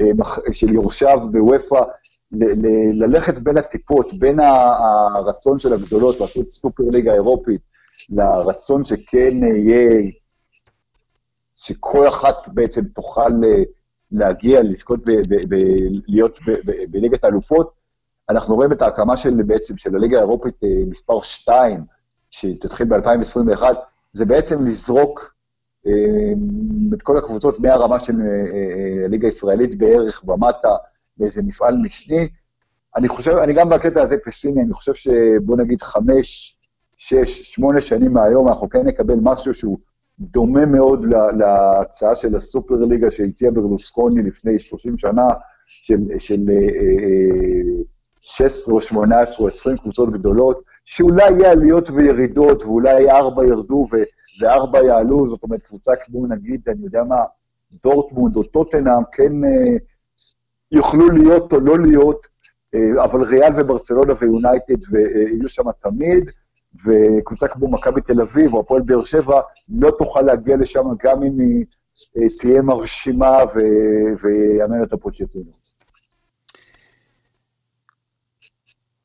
אה, 0.00 0.72
יורשיו 0.72 1.18
בוופא, 1.30 1.80
ללכת 2.92 3.38
בין 3.38 3.58
הטיפות, 3.58 4.14
בין 4.18 4.40
הרצון 4.40 5.58
של 5.58 5.72
הגדולות 5.72 6.20
לעשות 6.20 6.52
סופר 6.52 6.84
ליגה 6.92 7.12
אירופית, 7.12 7.60
לרצון 8.10 8.84
שכן 8.84 9.44
יהיה, 9.44 10.10
שכל 11.56 12.08
אחת 12.08 12.36
בעצם 12.46 12.84
תוכל 12.84 13.20
אה, 13.44 13.62
להגיע, 14.12 14.62
לזכות, 14.62 15.00
להיות 16.08 16.38
בליגת 16.90 17.24
האלופות, 17.24 17.72
אנחנו 18.30 18.54
רואים 18.54 18.72
את 18.72 18.82
ההקמה 18.82 19.16
של 19.16 19.42
בעצם, 19.42 19.76
של 19.76 19.96
הליגה 19.96 20.16
האירופית 20.16 20.64
אה, 20.64 20.68
מספר 20.86 21.22
2, 21.22 21.84
שתתחיל 22.30 22.86
ב-2021, 22.86 23.62
זה 24.12 24.24
בעצם 24.24 24.66
לזרוק 24.66 25.34
אה, 25.86 25.92
את 26.94 27.02
כל 27.02 27.18
הקבוצות 27.18 27.60
מהרמה 27.60 28.00
של 28.00 28.14
הליגה 29.04 29.28
הישראלית 29.28 29.78
בערך 29.78 30.24
ומטה 30.28 30.76
לאיזה 31.18 31.42
מפעל 31.42 31.76
משני. 31.84 32.28
אני 32.96 33.08
חושב, 33.08 33.30
אני 33.30 33.52
גם 33.52 33.68
בקטע 33.68 34.02
הזה 34.02 34.16
פסימי, 34.24 34.62
אני 34.62 34.72
חושב 34.72 34.94
שבוא 34.94 35.56
נגיד 35.56 35.82
חמש, 35.82 36.58
שש, 37.04 37.42
שמונה 37.42 37.80
שנים 37.80 38.12
מהיום, 38.12 38.48
אנחנו 38.48 38.68
כן 38.68 38.86
נקבל 38.86 39.14
משהו 39.22 39.54
שהוא 39.54 39.78
דומה 40.20 40.66
מאוד 40.66 41.06
להצעה 41.38 42.14
של 42.14 42.36
הסופר 42.36 42.74
ליגה 42.74 43.10
שהציע 43.10 43.50
ברלוסקוני 43.50 44.22
לפני 44.22 44.58
30 44.58 44.98
שנה, 44.98 45.26
של, 45.66 45.98
של 46.18 46.40
16 48.20 48.72
אה, 48.72 48.76
או 48.76 48.82
18 48.82 49.44
או 49.44 49.48
20 49.48 49.76
קבוצות 49.76 50.12
גדולות, 50.12 50.62
שאולי 50.84 51.30
יהיה 51.30 51.50
עליות 51.50 51.90
וירידות, 51.90 52.62
ואולי 52.62 53.10
ארבע 53.10 53.44
ירדו 53.44 53.86
ו, 53.92 53.96
וארבע 54.40 54.78
יעלו, 54.82 55.28
זאת 55.28 55.42
אומרת, 55.42 55.62
קבוצה 55.62 55.92
כמו 56.04 56.26
נגיד, 56.26 56.60
אני 56.68 56.84
יודע 56.84 57.04
מה, 57.04 57.20
דורטמונד 57.84 58.36
או 58.36 58.42
טוטנאם, 58.42 59.02
כן 59.12 59.44
אה, 59.44 59.76
יוכלו 60.72 61.08
להיות 61.08 61.52
או 61.52 61.60
לא 61.60 61.78
להיות, 61.78 62.26
אה, 62.74 63.04
אבל 63.04 63.22
ריאל 63.22 63.52
וברצלונה 63.60 64.12
ויונייטד 64.20 64.94
יהיו 65.32 65.48
שם 65.48 65.64
תמיד, 65.82 66.30
וקבוצה 66.84 67.48
כמו 67.48 67.70
מכבי 67.70 68.00
תל 68.00 68.20
אביב 68.20 68.54
או 68.54 68.60
הפועל 68.60 68.82
באר 68.82 69.04
שבע 69.04 69.40
לא 69.68 69.90
תוכל 69.98 70.22
להגיע 70.22 70.56
לשם 70.56 70.84
גם 71.04 71.22
אם 71.22 71.40
היא 71.40 71.64
אה, 72.16 72.36
תהיה 72.38 72.62
מרשימה 72.62 73.38
ויאמן 74.22 74.82
את 74.82 74.92
הפוצ'טינו. 74.92 75.62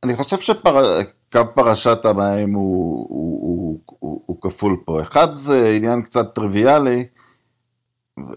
אני 0.04 0.16
חושב 0.16 0.38
שקו 0.40 1.40
פרשת 1.56 2.06
המים 2.06 2.54
הוא, 2.54 3.08
הוא, 3.10 3.42
הוא, 3.42 3.80
הוא, 4.00 4.22
הוא 4.26 4.42
כפול 4.42 4.78
פה. 4.86 5.02
אחד 5.02 5.34
זה 5.34 5.72
עניין 5.78 6.02
קצת 6.02 6.36
טריוויאלי, 6.36 7.06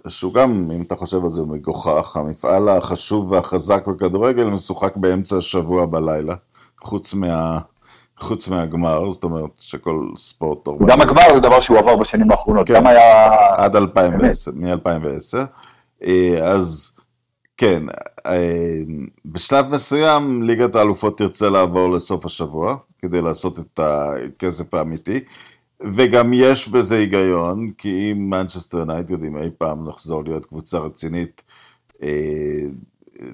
שהוא 0.09 0.35
גם, 0.35 0.71
אם 0.75 0.83
אתה 0.83 0.97
חושב 0.97 1.23
על 1.23 1.29
זה, 1.29 1.41
הוא 1.41 1.49
מגוחך. 1.49 2.17
המפעל 2.17 2.69
החשוב 2.69 3.33
והחזק 3.33 3.87
בכדורגל 3.87 4.45
משוחק 4.45 4.97
באמצע 4.97 5.37
השבוע 5.37 5.87
בלילה, 5.87 6.35
חוץ 6.81 7.15
מה... 7.15 7.59
חוץ 8.23 8.49
מהגמר, 8.49 9.11
זאת 9.11 9.25
אומרת 9.25 9.51
שכל 9.59 10.07
ספורט... 10.17 10.69
גם 10.87 11.01
הגמר 11.01 11.35
זה 11.35 11.41
דבר 11.41 11.61
שהוא 11.61 11.79
עבר 11.79 11.97
בשנים 11.97 12.31
האחרונות, 12.31 12.69
כן, 12.69 12.75
גם 12.75 12.87
היה... 12.87 13.31
עד 13.55 13.77
2010, 13.77 14.51
מ-2010. 14.55 15.39
אה, 16.05 16.39
אז 16.43 16.93
כן, 17.57 17.83
אה, 18.27 18.79
בשלב 19.25 19.75
מסוים 19.75 20.43
ליגת 20.43 20.75
האלופות 20.75 21.19
תרצה 21.19 21.51
לעבור 21.51 21.91
לסוף 21.91 22.27
השבוע, 22.27 22.77
כדי 22.99 23.21
לעשות 23.21 23.59
את 23.59 23.81
הכסף 23.83 24.75
האמיתי, 24.75 25.21
וגם 25.81 26.31
יש 26.35 26.69
בזה 26.69 26.95
היגיון, 26.95 27.71
כי 27.79 28.13
אם 28.13 28.31
מנצ'סטר 28.31 28.79
יונייטד, 28.79 29.25
אם 29.25 29.39
אי 29.39 29.51
פעם 29.59 29.89
נחזור 29.89 30.25
להיות 30.25 30.47
קבוצה 30.47 30.79
רצינית, 30.79 31.43
אה, 32.03 32.67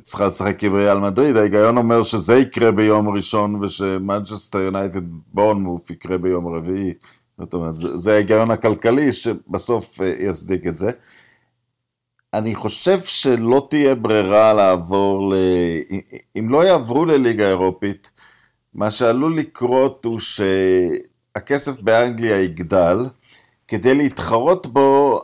צריכה 0.03 0.27
לשחק 0.27 0.65
עם 0.65 0.75
ריאל 0.75 0.99
מדריד, 0.99 1.37
ההיגיון 1.37 1.77
אומר 1.77 2.03
שזה 2.03 2.35
יקרה 2.35 2.73
ביום 2.73 3.09
ראשון 3.09 3.65
ושמנצ'סטר 3.65 4.59
יונייטד 4.59 5.03
בורנמוף 5.33 5.91
יקרה 5.91 6.19
ביום 6.19 6.47
רביעי. 6.47 6.93
זאת 7.39 7.55
אומרת, 7.55 7.79
זה, 7.79 7.97
זה 7.97 8.13
ההיגיון 8.13 8.51
הכלכלי 8.51 9.13
שבסוף 9.13 10.01
אה, 10.01 10.15
יצדיק 10.19 10.67
את 10.67 10.79
זה. 10.79 10.91
אני 12.35 12.55
חושב 12.55 13.03
שלא 13.03 13.67
תהיה 13.71 13.95
ברירה 13.95 14.53
לעבור 14.53 15.35
ל... 15.35 15.37
אם 16.39 16.49
לא 16.51 16.65
יעברו 16.65 17.05
לליגה 17.05 17.49
אירופית, 17.49 18.13
מה 18.75 18.91
שעלול 18.91 19.39
לקרות 19.39 20.05
הוא 20.05 20.19
שהכסף 20.19 21.81
באנגליה 21.81 22.43
יגדל, 22.43 23.07
כדי 23.69 23.95
להתחרות 23.95 24.67
בו, 24.67 25.21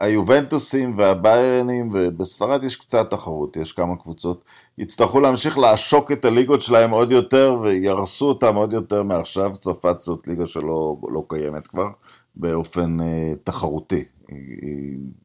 היובנטוסים 0.00 0.98
והביירנים, 0.98 1.88
ובספרד 1.92 2.64
יש 2.64 2.76
קצת 2.76 3.10
תחרות, 3.10 3.56
יש 3.56 3.72
כמה 3.72 3.96
קבוצות, 3.96 4.44
יצטרכו 4.78 5.20
להמשיך 5.20 5.58
לעשוק 5.58 6.12
את 6.12 6.24
הליגות 6.24 6.60
שלהם 6.60 6.90
עוד 6.90 7.12
יותר 7.12 7.56
ויהרסו 7.62 8.28
אותם 8.28 8.54
עוד 8.54 8.72
יותר 8.72 9.02
מעכשיו. 9.02 9.52
צרפת 9.52 10.00
זאת 10.00 10.28
ליגה 10.28 10.46
שלא 10.46 10.96
לא 11.08 11.24
קיימת 11.28 11.66
כבר 11.66 11.88
באופן 12.36 13.00
אה, 13.00 13.32
תחרותי. 13.42 14.04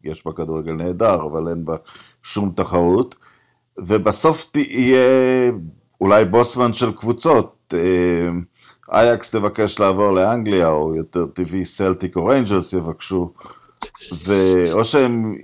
יש 0.04 0.26
בה 0.26 0.32
כדורגל 0.34 0.74
נהדר, 0.74 1.24
אבל 1.24 1.48
אין 1.48 1.66
בה 1.66 1.76
שום 2.24 2.52
תחרות. 2.56 3.16
ובסוף 3.78 4.46
תהיה 4.52 5.52
אולי 6.02 6.26
בוסמן 6.26 6.74
של 6.74 6.92
קבוצות. 6.92 7.74
אה, 7.74 8.30
אייאקס 8.94 9.32
תבקש 9.32 9.80
לעבור 9.80 10.10
לאנגליה, 10.10 10.68
או 10.68 10.96
יותר 10.96 11.26
טבעי 11.26 11.66
סלטיק 11.66 12.16
או 12.16 12.26
ריינג'רס 12.26 12.74
יבקשו. 12.74 13.34
ואו 14.26 14.86
שהם, 14.86 15.36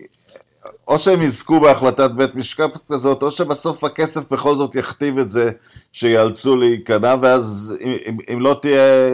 או 0.87 0.99
שהם 0.99 1.21
יזכו 1.21 1.59
בהחלטת 1.59 2.11
בית 2.11 2.35
משקף 2.35 2.77
כזאת, 2.91 3.23
או 3.23 3.31
שבסוף 3.31 3.83
הכסף 3.83 4.31
בכל 4.31 4.55
זאת 4.55 4.75
יכתיב 4.75 5.17
את 5.17 5.31
זה, 5.31 5.51
שיאלצו 5.91 6.55
להיכנע, 6.55 7.15
ואז 7.21 7.77
אם, 7.81 7.89
אם, 8.09 8.17
אם 8.33 8.41
לא 8.41 8.59
תהיה 8.61 9.11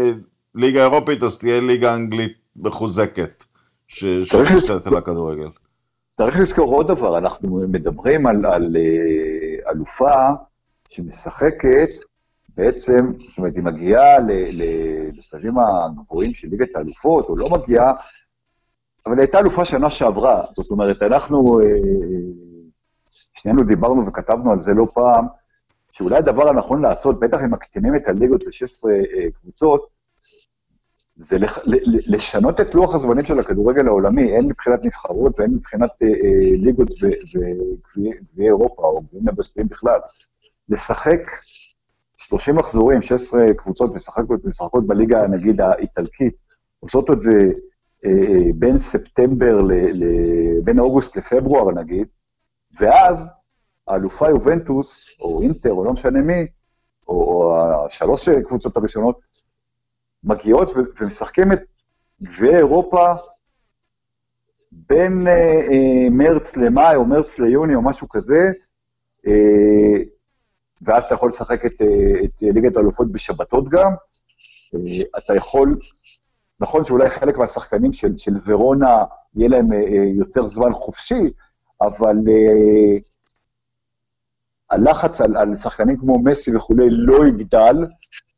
ליגה 0.55 0.81
אירופית, 0.81 1.23
אז 1.23 1.37
תהיה 1.37 1.61
ליגה 1.61 1.95
אנגלית 1.95 2.33
מחוזקת, 2.55 3.43
שמשתלטת 3.87 4.87
על 4.87 4.97
הכדורגל. 4.97 5.49
צריך 6.17 6.39
לזכור 6.39 6.75
עוד 6.75 6.87
דבר, 6.87 7.17
אנחנו 7.17 7.61
מדברים 7.67 8.27
על, 8.27 8.45
על 8.45 8.75
אה, 8.75 9.71
אלופה 9.71 10.13
שמשחקת 10.89 11.89
בעצם, 12.57 13.11
זאת 13.29 13.37
אומרת, 13.37 13.55
היא 13.55 13.63
מגיעה 13.63 14.17
לשלבים 15.13 15.53
הגבוהים 15.59 16.33
של 16.33 16.47
ליגת 16.47 16.75
האלופות, 16.75 17.29
או 17.29 17.37
לא 17.37 17.49
מגיעה, 17.49 17.93
אבל 19.07 19.19
הייתה 19.19 19.39
אלופה 19.39 19.65
שנה 19.65 19.89
שעברה. 19.89 20.43
זאת 20.55 20.71
אומרת, 20.71 21.01
אנחנו, 21.01 21.59
אה, 21.59 21.65
שנינו 23.33 23.63
דיברנו 23.63 24.07
וכתבנו 24.07 24.51
על 24.51 24.59
זה 24.59 24.73
לא 24.73 24.87
פעם, 24.93 25.25
שאולי 25.91 26.17
הדבר 26.17 26.49
הנכון 26.49 26.81
לעשות, 26.81 27.19
בטח 27.19 27.37
אם 27.45 27.51
מקטינים 27.51 27.95
את 27.95 28.07
הליגות 28.07 28.43
ל-16 28.43 28.89
אה, 28.89 29.31
קבוצות, 29.41 29.87
זה 31.17 31.37
לשנות 32.07 32.61
את 32.61 32.75
לוח 32.75 32.95
הזמנים 32.95 33.25
של 33.25 33.39
הכדורגל 33.39 33.87
העולמי, 33.87 34.37
הן 34.37 34.45
מבחינת 34.45 34.85
נבחרות 34.85 35.39
והן 35.39 35.51
מבחינת 35.51 35.89
אה, 36.03 36.07
ליגות 36.63 36.89
וגביעי 37.03 38.47
אירופה, 38.47 38.81
או 38.81 39.01
גביעים 39.01 39.25
מבשרים 39.27 39.67
בכלל. 39.67 39.99
לשחק 40.69 41.19
30 42.17 42.55
מחזורים, 42.55 43.01
16 43.01 43.53
קבוצות 43.57 43.95
משחקות, 43.95 44.45
משחקות 44.45 44.87
בליגה, 44.87 45.27
נגיד, 45.27 45.61
האיטלקית, 45.61 46.35
עושות 46.79 47.11
את 47.11 47.21
זה 47.21 47.31
בין 48.55 48.77
ספטמבר, 48.77 49.61
ל, 49.61 49.71
ל, 49.71 50.05
בין 50.63 50.79
אוגוסט 50.79 51.17
לפברואר 51.17 51.71
נגיד, 51.71 52.07
ואז 52.79 53.29
האלופה 53.87 54.29
יובנטוס, 54.29 55.05
או 55.19 55.41
אינטר, 55.41 55.71
או 55.71 55.85
לא 55.85 55.93
משנה 55.93 56.21
מי, 56.21 56.45
או, 57.07 57.15
או 57.15 57.55
השלוש 57.85 58.29
קבוצות 58.29 58.77
הראשונות, 58.77 59.19
מגיעות 60.23 60.71
ומשחקים 60.99 61.51
את 61.51 61.59
ואירופה 62.39 63.13
בין 64.71 65.27
אה, 65.27 65.33
אה, 65.33 66.09
מרץ 66.11 66.57
למאי 66.57 66.95
או 66.95 67.05
מרץ 67.05 67.39
ליוני 67.39 67.75
או 67.75 67.81
משהו 67.81 68.09
כזה, 68.09 68.51
אה, 69.27 70.03
ואז 70.81 71.03
אתה 71.03 71.13
יכול 71.13 71.29
לשחק 71.29 71.65
את, 71.65 71.81
אה, 71.81 72.25
את 72.25 72.41
ליגת 72.41 72.77
האלופות 72.77 73.11
בשבתות 73.11 73.69
גם. 73.69 73.91
אה, 74.75 74.79
אתה 75.17 75.35
יכול, 75.35 75.79
נכון 76.59 76.83
שאולי 76.83 77.09
חלק 77.09 77.37
מהשחקנים 77.37 77.93
של, 77.93 78.17
של 78.17 78.33
ורונה 78.45 79.03
יהיה 79.35 79.49
להם 79.49 79.73
אה, 79.73 79.77
אה 79.77 80.03
יותר 80.15 80.47
זמן 80.47 80.73
חופשי, 80.73 81.31
אבל 81.81 82.15
אה, 82.27 82.97
הלחץ 84.69 85.21
על, 85.21 85.37
על 85.37 85.55
שחקנים 85.55 85.97
כמו 85.97 86.19
מסי 86.19 86.55
וכולי 86.55 86.85
לא 86.89 87.27
יגדל, 87.27 87.85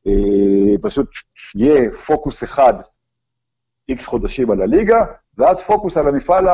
אה, 0.07 0.77
פשוט 0.81 1.07
יהיה 1.55 1.81
פוקוס 2.05 2.43
אחד 2.43 2.73
איקס 3.89 4.05
חודשים 4.05 4.51
על 4.51 4.61
הליגה, 4.61 5.05
ואז 5.37 5.61
פוקוס 5.61 5.97
על 5.97 6.07
המפעל 6.07 6.47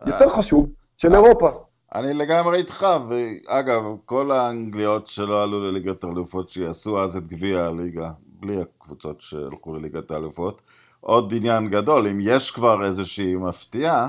היותר 0.00 0.28
חשוב 0.28 0.66
של 0.96 1.14
אירופה. 1.14 1.50
אני 1.94 2.14
לגמרי 2.14 2.58
איתך, 2.58 2.86
ואגב, 3.08 3.82
כל 4.04 4.30
האנגליות 4.30 5.06
שלא 5.06 5.42
עלו 5.42 5.60
לליגת 5.60 6.04
האלופות, 6.04 6.50
שיעשו 6.50 6.98
אז 7.04 7.16
את 7.16 7.26
גביע 7.26 7.64
הליגה, 7.64 8.10
בלי 8.46 8.60
הקבוצות 8.60 9.20
שהלכו 9.20 9.74
לליגת 9.74 10.10
האלופות. 10.10 10.62
עוד 11.00 11.34
עניין 11.36 11.68
גדול, 11.68 12.06
אם 12.06 12.18
יש 12.22 12.50
כבר 12.50 12.84
איזושהי 12.84 13.34
מפתיעה, 13.34 14.08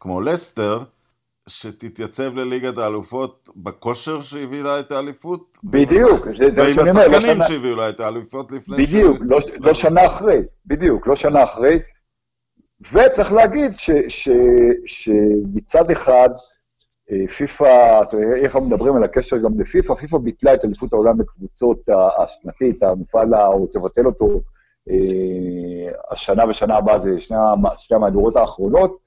כמו 0.00 0.20
לסטר, 0.20 0.82
שתתייצב 1.46 2.34
לליגת 2.34 2.78
האלופות 2.78 3.48
בכושר 3.56 4.20
שהביא 4.20 4.62
לה 4.62 4.80
את 4.80 4.92
האליפות. 4.92 5.58
בדיוק, 5.64 6.26
ועם 6.56 6.78
השחקנים 6.78 7.38
לא 7.38 7.46
שהביאו 7.48 7.76
לה 7.76 7.88
את 7.88 8.00
האליפות 8.00 8.52
לפני 8.52 8.76
בדיוק, 8.76 9.18
לא, 9.20 9.38
לא 9.58 9.74
שנה 9.74 10.06
אחרי, 10.06 10.38
בדיוק, 10.66 11.06
לא 11.06 11.16
שנה 11.16 11.44
אחרי. 11.44 11.78
וצריך 12.92 13.32
להגיד 13.32 13.72
שמצד 14.86 15.90
אחד, 15.90 16.28
פיפ"א, 17.36 18.00
איך 18.36 18.56
מדברים 18.56 18.96
על 18.96 19.04
הקשר 19.04 19.36
גם 19.36 19.60
לפיפ"א, 19.60 19.94
פיפ"א 19.94 20.18
ביטלה 20.18 20.54
את 20.54 20.64
אליפות 20.64 20.92
העולם 20.92 21.18
בקבוצות 21.18 21.80
השנתית, 22.18 22.82
המפעל, 22.82 23.34
או 23.34 23.66
תבטל 23.66 24.06
אותו 24.06 24.40
אה, 24.90 25.92
השנה 26.10 26.48
ושנה 26.48 26.76
הבאה, 26.76 26.98
זה 26.98 27.20
שני, 27.20 27.36
שני 27.78 27.96
המהדורות 27.96 28.36
האחרונות, 28.36 28.98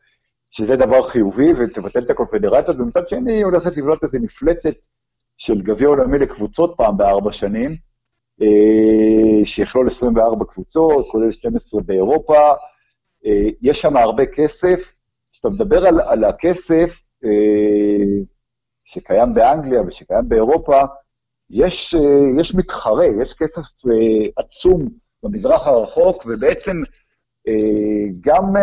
שזה 0.52 0.76
דבר 0.76 1.02
חיובי, 1.02 1.54
ותבטל 1.58 2.04
את 2.04 2.10
הקונפדרציות, 2.10 2.78
ומצד 2.80 3.08
שני 3.08 3.34
היא 3.34 3.46
הולכת 3.46 3.78
לבנות 3.78 4.04
איזה 4.04 4.20
מפלצת 4.20 4.74
של 5.38 5.62
גביע 5.62 5.88
עולמי 5.88 6.20
לקבוצות 6.20 6.74
פעם 6.78 6.98
בארבע 6.98 7.32
שנים, 7.32 7.76
אה, 8.42 9.46
שיכלול 9.46 9.88
24 9.88 10.46
קבוצות, 10.46 11.06
כולל 11.12 11.32
12 11.32 11.82
באירופה, 11.82 12.54
אה, 13.26 13.50
יש 13.62 13.82
שם 13.82 13.98
הרבה 13.98 14.26
כסף. 14.26 14.94
כשאתה 15.32 15.50
מדבר 15.50 15.88
על, 15.88 16.00
על 16.02 16.24
הכסף 16.24 16.74
אה, 16.74 17.07
שקיים 18.86 19.34
באנגליה 19.34 19.82
ושקיים 19.82 20.30
באירופה, 20.30 20.82
יש, 21.50 21.96
אה, 21.96 22.42
יש 22.42 22.56
מתחרה, 22.56 23.06
יש 23.22 23.34
כסף 23.34 23.62
עצום 24.38 24.88
במזרח 25.24 25.68
הרחוק, 25.68 26.26
ובעצם 26.26 26.82
גם, 28.22 28.54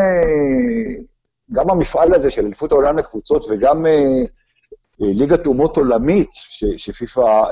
גם 1.52 1.70
המפעל 1.70 2.14
הזה 2.14 2.30
של 2.30 2.46
אליפות 2.46 2.72
העולם 2.72 2.98
לקבוצות 2.98 3.44
וגם 3.50 3.86
ליגת 4.98 5.46
אומות 5.46 5.76
עולמית, 5.76 6.30
שפיפ"א 6.76 7.42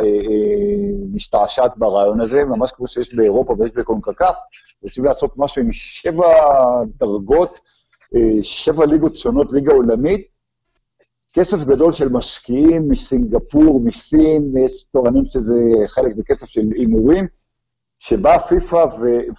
משתעשעת 1.12 1.72
ברעיון 1.76 2.20
הזה, 2.20 2.44
ממש 2.44 2.72
כמו 2.72 2.88
שיש 2.88 3.14
באירופה 3.14 3.54
ויש 3.58 3.72
בקונקקף, 3.72 4.34
רוצים 4.82 5.04
לעשות 5.04 5.32
משהו 5.36 5.62
עם 5.62 5.72
שבע 5.72 6.28
דרגות, 6.98 7.60
אה, 8.16 8.42
שבע 8.42 8.86
ליגות 8.86 9.16
שונות, 9.16 9.52
ליגה 9.52 9.72
עולמית, 9.72 10.26
כסף 11.32 11.64
גדול 11.64 11.92
של 11.92 12.08
משקיעים 12.08 12.88
מסינגפור, 12.88 13.80
מסין, 13.80 14.52
יש 14.64 14.84
טוענים 14.84 15.24
שזה 15.24 15.54
חלק 15.86 16.16
מכסף 16.16 16.46
של 16.46 16.60
הימורים, 16.76 17.26
שבאה 17.98 18.40
פיפ"א 18.40 18.84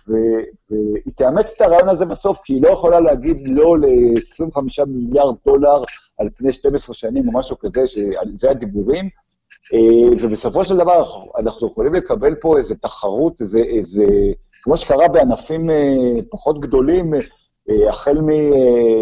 והיא 0.07 1.13
תאמץ 1.15 1.53
את 1.55 1.61
הרעיון 1.61 1.89
הזה 1.89 2.05
בסוף, 2.05 2.39
כי 2.43 2.53
היא 2.53 2.61
לא 2.61 2.69
יכולה 2.69 2.99
להגיד 2.99 3.49
לא 3.49 3.79
ל-25 3.79 4.85
מיליארד 4.87 5.35
דולר 5.45 5.83
על 6.17 6.29
פני 6.37 6.51
12 6.51 6.95
שנים 6.95 7.27
או 7.27 7.33
משהו 7.33 7.59
כזה, 7.59 7.87
שזה 7.87 8.49
הדיבורים, 8.49 9.09
אה, 9.73 9.79
ובסופו 10.21 10.63
של 10.63 10.77
דבר 10.77 11.23
אנחנו 11.39 11.67
יכולים 11.67 11.93
לקבל 11.93 12.35
פה 12.35 12.57
איזו 12.57 12.75
תחרות, 12.81 13.41
איזה, 13.41 13.59
איזה 13.59 14.05
כמו 14.63 14.77
שקרה 14.77 15.07
בענפים 15.07 15.69
אה, 15.69 15.75
פחות 16.29 16.59
גדולים, 16.59 17.13
אה, 17.69 17.89
החל 17.89 18.17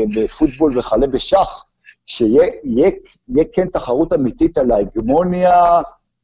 מפוטבול 0.08 0.80
וכלה 0.80 1.08
בשח, 1.08 1.66
שיהיה 2.12 3.44
כן 3.54 3.68
תחרות 3.68 4.14
אמיתית 4.14 4.58
על 4.58 4.72
ההגמוניה, 4.72 5.82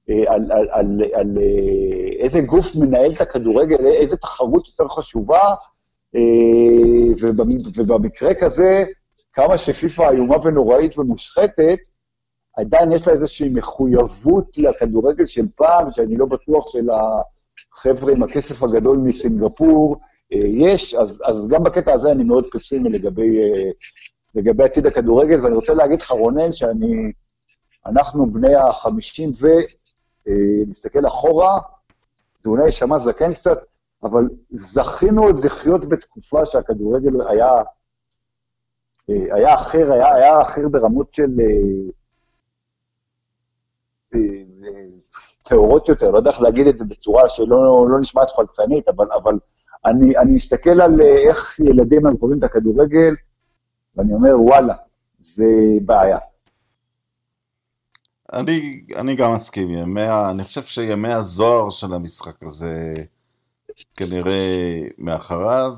אה, 0.10 0.34
על, 0.34 0.52
על, 0.52 0.68
על, 0.72 1.02
על 1.14 1.38
איזה 2.20 2.42
גוף 2.42 2.76
מנהל 2.76 3.12
את 3.12 3.22
הכדורגל, 3.22 3.86
איזה 3.86 4.18
תחרות 4.18 4.68
יותר 4.68 4.88
חשובה, 4.88 5.44
ובמקרה 7.78 8.34
כזה, 8.34 8.84
כמה 9.34 9.58
שפיפ"א 9.58 10.10
איומה 10.10 10.36
ונוראית 10.44 10.98
ומושחתת, 10.98 11.80
עדיין 12.58 12.92
יש 12.92 13.08
לה 13.08 13.14
איזושהי 13.14 13.50
מחויבות 13.54 14.58
לכדורגל 14.58 15.26
של 15.26 15.46
פעם, 15.56 15.92
שאני 15.92 16.18
לא 16.18 16.26
בטוח 16.26 16.72
של 16.72 16.90
ה... 16.90 17.22
חבר'ה 17.74 18.12
עם 18.12 18.24
הכסף 18.24 18.64
הגדול 18.64 18.98
מסינגפור 18.98 19.98
אה, 20.34 20.40
יש, 20.44 20.94
אז, 20.94 21.24
אז 21.26 21.48
גם 21.48 21.64
בקטע 21.64 21.94
הזה 21.94 22.12
אני 22.12 22.24
מאוד 22.24 22.46
פסימי 22.52 22.90
לגבי, 22.90 23.40
אה, 23.40 23.70
לגבי 24.38 24.64
עתיד 24.64 24.86
הכדורגל, 24.86 25.44
ואני 25.44 25.56
רוצה 25.56 25.74
להגיד 25.74 26.02
לך, 26.02 26.12
רונן, 26.12 26.54
שאני, 26.54 27.12
אנחנו 27.86 28.32
בני 28.32 28.56
החמישים 28.56 29.32
ונסתכל 30.28 31.06
אה, 31.06 31.08
אחורה, 31.08 31.60
זה 32.40 32.50
אולי 32.50 32.66
יישמע 32.66 33.00
זקן 33.00 33.34
קצת, 33.34 33.58
אבל 34.04 34.24
זכינו 34.50 35.24
עוד 35.24 35.46
לחיות 35.46 35.90
בתקופה 35.90 36.46
שהכדורגל 36.46 37.28
היה, 37.30 37.52
היה 39.08 39.56
אחר, 39.56 39.94
היה, 39.94 40.16
היה 40.16 40.42
אחר 40.42 40.68
ברמות 40.68 41.14
של... 41.14 41.32
טהורות 45.44 45.90
יותר, 45.90 46.12
לא 46.12 46.18
יודע 46.18 46.32
איך 46.32 46.42
להגיד 46.42 46.68
את 46.68 46.78
זה 46.78 46.86
בצורה 46.86 47.30
שלא 47.30 47.90
לא 47.90 48.00
נשמעת 48.00 48.30
פלצנית, 48.30 48.88
אבל, 48.88 49.08
אבל 49.12 49.40
אני, 49.86 50.18
אני 50.18 50.32
מסתכל 50.32 50.82
על 50.82 51.02
אה, 51.02 51.30
איך 51.30 51.60
ילדים 51.60 52.06
הם 52.06 52.18
קוראים 52.18 52.40
את 52.40 52.44
הכדורגל, 52.44 53.16
ואני 53.98 54.14
אומר, 54.14 54.42
וואלה, 54.42 54.74
זה 55.20 55.46
בעיה. 55.86 56.18
אני, 58.34 58.82
אני 58.96 59.16
גם 59.16 59.34
מסכים, 59.34 59.70
ימי, 59.70 60.10
אני 60.30 60.44
חושב 60.44 60.66
שימי 60.66 61.14
הזוהר 61.14 61.70
של 61.70 61.94
המשחק 61.94 62.44
הזה 62.44 62.94
כנראה 63.96 64.82
מאחריו, 64.98 65.72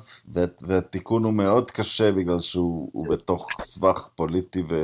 והתיקון 0.61 1.23
הוא 1.23 1.33
מאוד 1.33 1.71
קשה 1.71 2.11
בגלל 2.11 2.39
שהוא 2.39 3.07
בתוך 3.09 3.47
סבך 3.61 4.09
פוליטי 4.15 4.63
ו, 4.69 4.75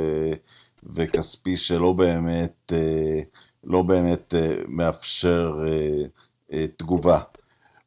וכספי 0.82 1.56
שלא 1.56 1.92
באמת... 1.92 2.72
אה, 2.72 3.20
לא 3.66 3.82
באמת 3.82 4.34
uh, 4.34 4.64
מאפשר 4.68 5.52
uh, 6.50 6.54
תגובה. 6.76 7.20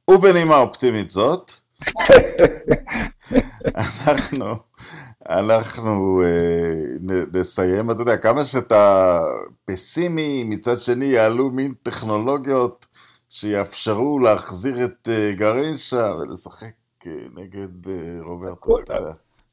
ובנימה 0.10 0.58
אופטימית 0.58 1.10
זאת, 1.10 1.52
אנחנו, 4.08 4.56
אנחנו 5.30 6.22
uh, 6.22 7.14
נסיים, 7.34 7.92
אתה 7.92 8.02
יודע, 8.02 8.18
כמה 8.18 8.46
שאתה 8.46 9.20
פסימי, 9.66 10.44
מצד 10.44 10.80
שני 10.80 11.06
יעלו 11.06 11.50
מין 11.52 11.74
טכנולוגיות 11.84 12.86
שיאפשרו 13.30 14.20
להחזיר 14.20 14.86
את 14.86 15.08
uh, 15.08 15.40
גרינשה 15.40 16.08
ולשחק 16.20 16.74
uh, 17.04 17.08
נגד 17.36 17.88
רוברטו. 18.20 18.78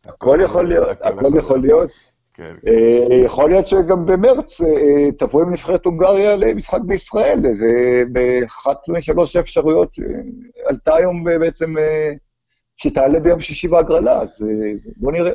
הכל 0.04 0.38
יכול 0.44 0.68
להיות, 0.68 0.88
הכל 1.02 1.38
יכול 1.38 1.58
להיות. 1.58 1.90
כן. 2.36 2.54
אה, 2.66 3.16
יכול 3.24 3.50
להיות 3.50 3.68
שגם 3.68 4.06
במרץ 4.06 4.60
אה, 4.60 5.12
תבוא 5.18 5.42
עם 5.42 5.52
נבחרת 5.52 5.84
הונגריה 5.84 6.36
למשחק 6.36 6.80
בישראל, 6.86 7.40
זה 7.52 8.02
באחת 8.12 8.88
משלוש 8.88 9.36
האפשרויות 9.36 9.94
שעלתה 9.94 10.94
היום 10.94 11.24
בעצם, 11.24 11.78
אה, 11.78 12.12
שתעלה 12.76 13.20
ביום 13.20 13.40
שישי 13.40 13.68
בהגרלה, 13.68 14.20
אז 14.20 14.44
בוא 14.96 15.12
נראה. 15.12 15.32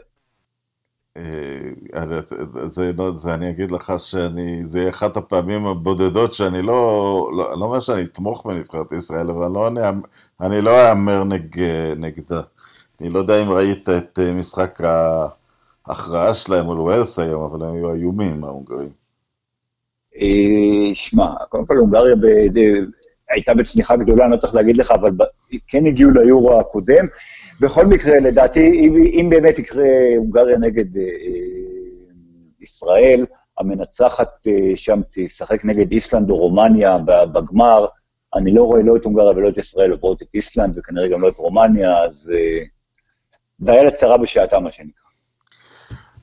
זה, 2.65 2.91
לא, 2.97 3.11
זה 3.11 3.33
אני 3.33 3.49
אגיד 3.49 3.71
לך 3.71 3.93
שאני, 3.97 4.65
זה 4.65 4.89
אחת 4.89 5.17
הפעמים 5.17 5.65
הבודדות 5.65 6.33
שאני 6.33 6.61
לא, 6.61 7.31
לא, 7.37 7.59
לא 7.59 7.65
אומר 7.65 7.79
שאני 7.79 8.01
אתמוך 8.01 8.45
בנבחרת 8.45 8.91
ישראל, 8.91 9.29
אבל 9.29 9.51
לא, 9.51 9.67
אני, 9.67 9.81
אני 10.41 10.61
לא 10.61 10.89
אאמר 10.89 11.23
נג, 11.23 11.61
נגדה. 11.97 12.41
אני 13.01 13.09
לא 13.09 13.19
יודע 13.19 13.41
אם 13.41 13.49
ראית 13.49 13.89
את 13.89 14.19
משחק 14.19 14.81
ה... 14.81 15.27
ההכרעה 15.87 16.33
שלהם 16.33 16.65
מול 16.65 16.79
ווילס 16.79 17.19
היום, 17.19 17.43
אבל 17.43 17.65
הם 17.65 17.75
היו 17.75 17.93
איומים, 17.93 18.43
ההונגרים. 18.43 18.89
אה, 20.15 20.95
שמע, 20.95 21.25
קודם 21.49 21.65
כל 21.65 21.77
הונגריה 21.77 22.15
הייתה 23.29 23.53
בצניחה 23.53 23.95
גדולה, 23.95 24.25
אני 24.25 24.31
לא 24.31 24.37
צריך 24.37 24.55
להגיד 24.55 24.77
לך, 24.77 24.91
אבל 24.91 25.11
כן 25.67 25.85
הגיעו 25.85 26.11
ליורו 26.11 26.59
הקודם, 26.59 27.05
בכל 27.61 27.85
מקרה, 27.85 28.19
לדעתי, 28.19 28.59
אם, 28.59 28.95
אם 28.95 29.29
באמת 29.29 29.59
יקרה 29.59 29.87
הונגריה 30.17 30.57
נגד 30.57 30.97
אה, 30.97 31.03
ישראל, 32.61 33.25
המנצחת 33.57 34.47
אה, 34.47 34.75
שם 34.75 35.01
תשחק 35.13 35.65
נגד 35.65 35.91
איסלנד 35.91 36.29
או 36.29 36.37
רומניה 36.37 36.97
בגמר. 37.33 37.85
אני 38.35 38.53
לא 38.53 38.63
רואה 38.63 38.81
לא 38.81 38.95
את 38.95 39.03
הונגריה 39.03 39.29
ולא 39.29 39.49
את 39.49 39.57
ישראל 39.57 39.91
עוברות 39.91 40.21
את 40.21 40.27
איסלנד, 40.33 40.77
וכנראה 40.77 41.07
גם 41.07 41.21
לא 41.21 41.27
את 41.27 41.37
רומניה, 41.37 42.03
אז 42.03 42.31
אה, 42.35 42.63
דיה 43.59 43.83
לצרה 43.83 44.17
בשעתה, 44.17 44.59
מה 44.59 44.71
שנקרא. 44.71 45.00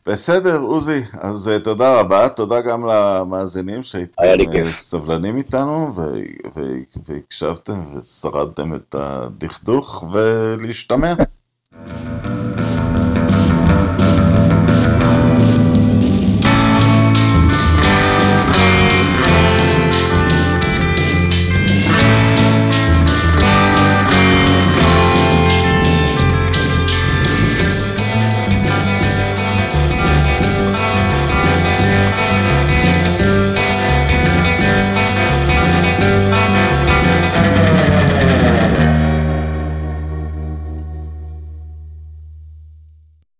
בסדר, 0.08 0.58
עוזי, 0.60 1.02
אז 1.20 1.48
uh, 1.48 1.64
תודה 1.64 2.00
רבה, 2.00 2.28
תודה 2.28 2.60
גם 2.60 2.86
למאזינים 2.86 3.82
שהייתם 3.82 4.22
uh, 4.22 4.72
סבלנים 4.72 5.36
איתנו 5.36 5.92
והקשבתם 7.08 7.96
ושרדתם 7.96 8.74
את 8.74 8.94
הדכדוך, 8.98 10.04
ולהשתמע. 10.12 11.14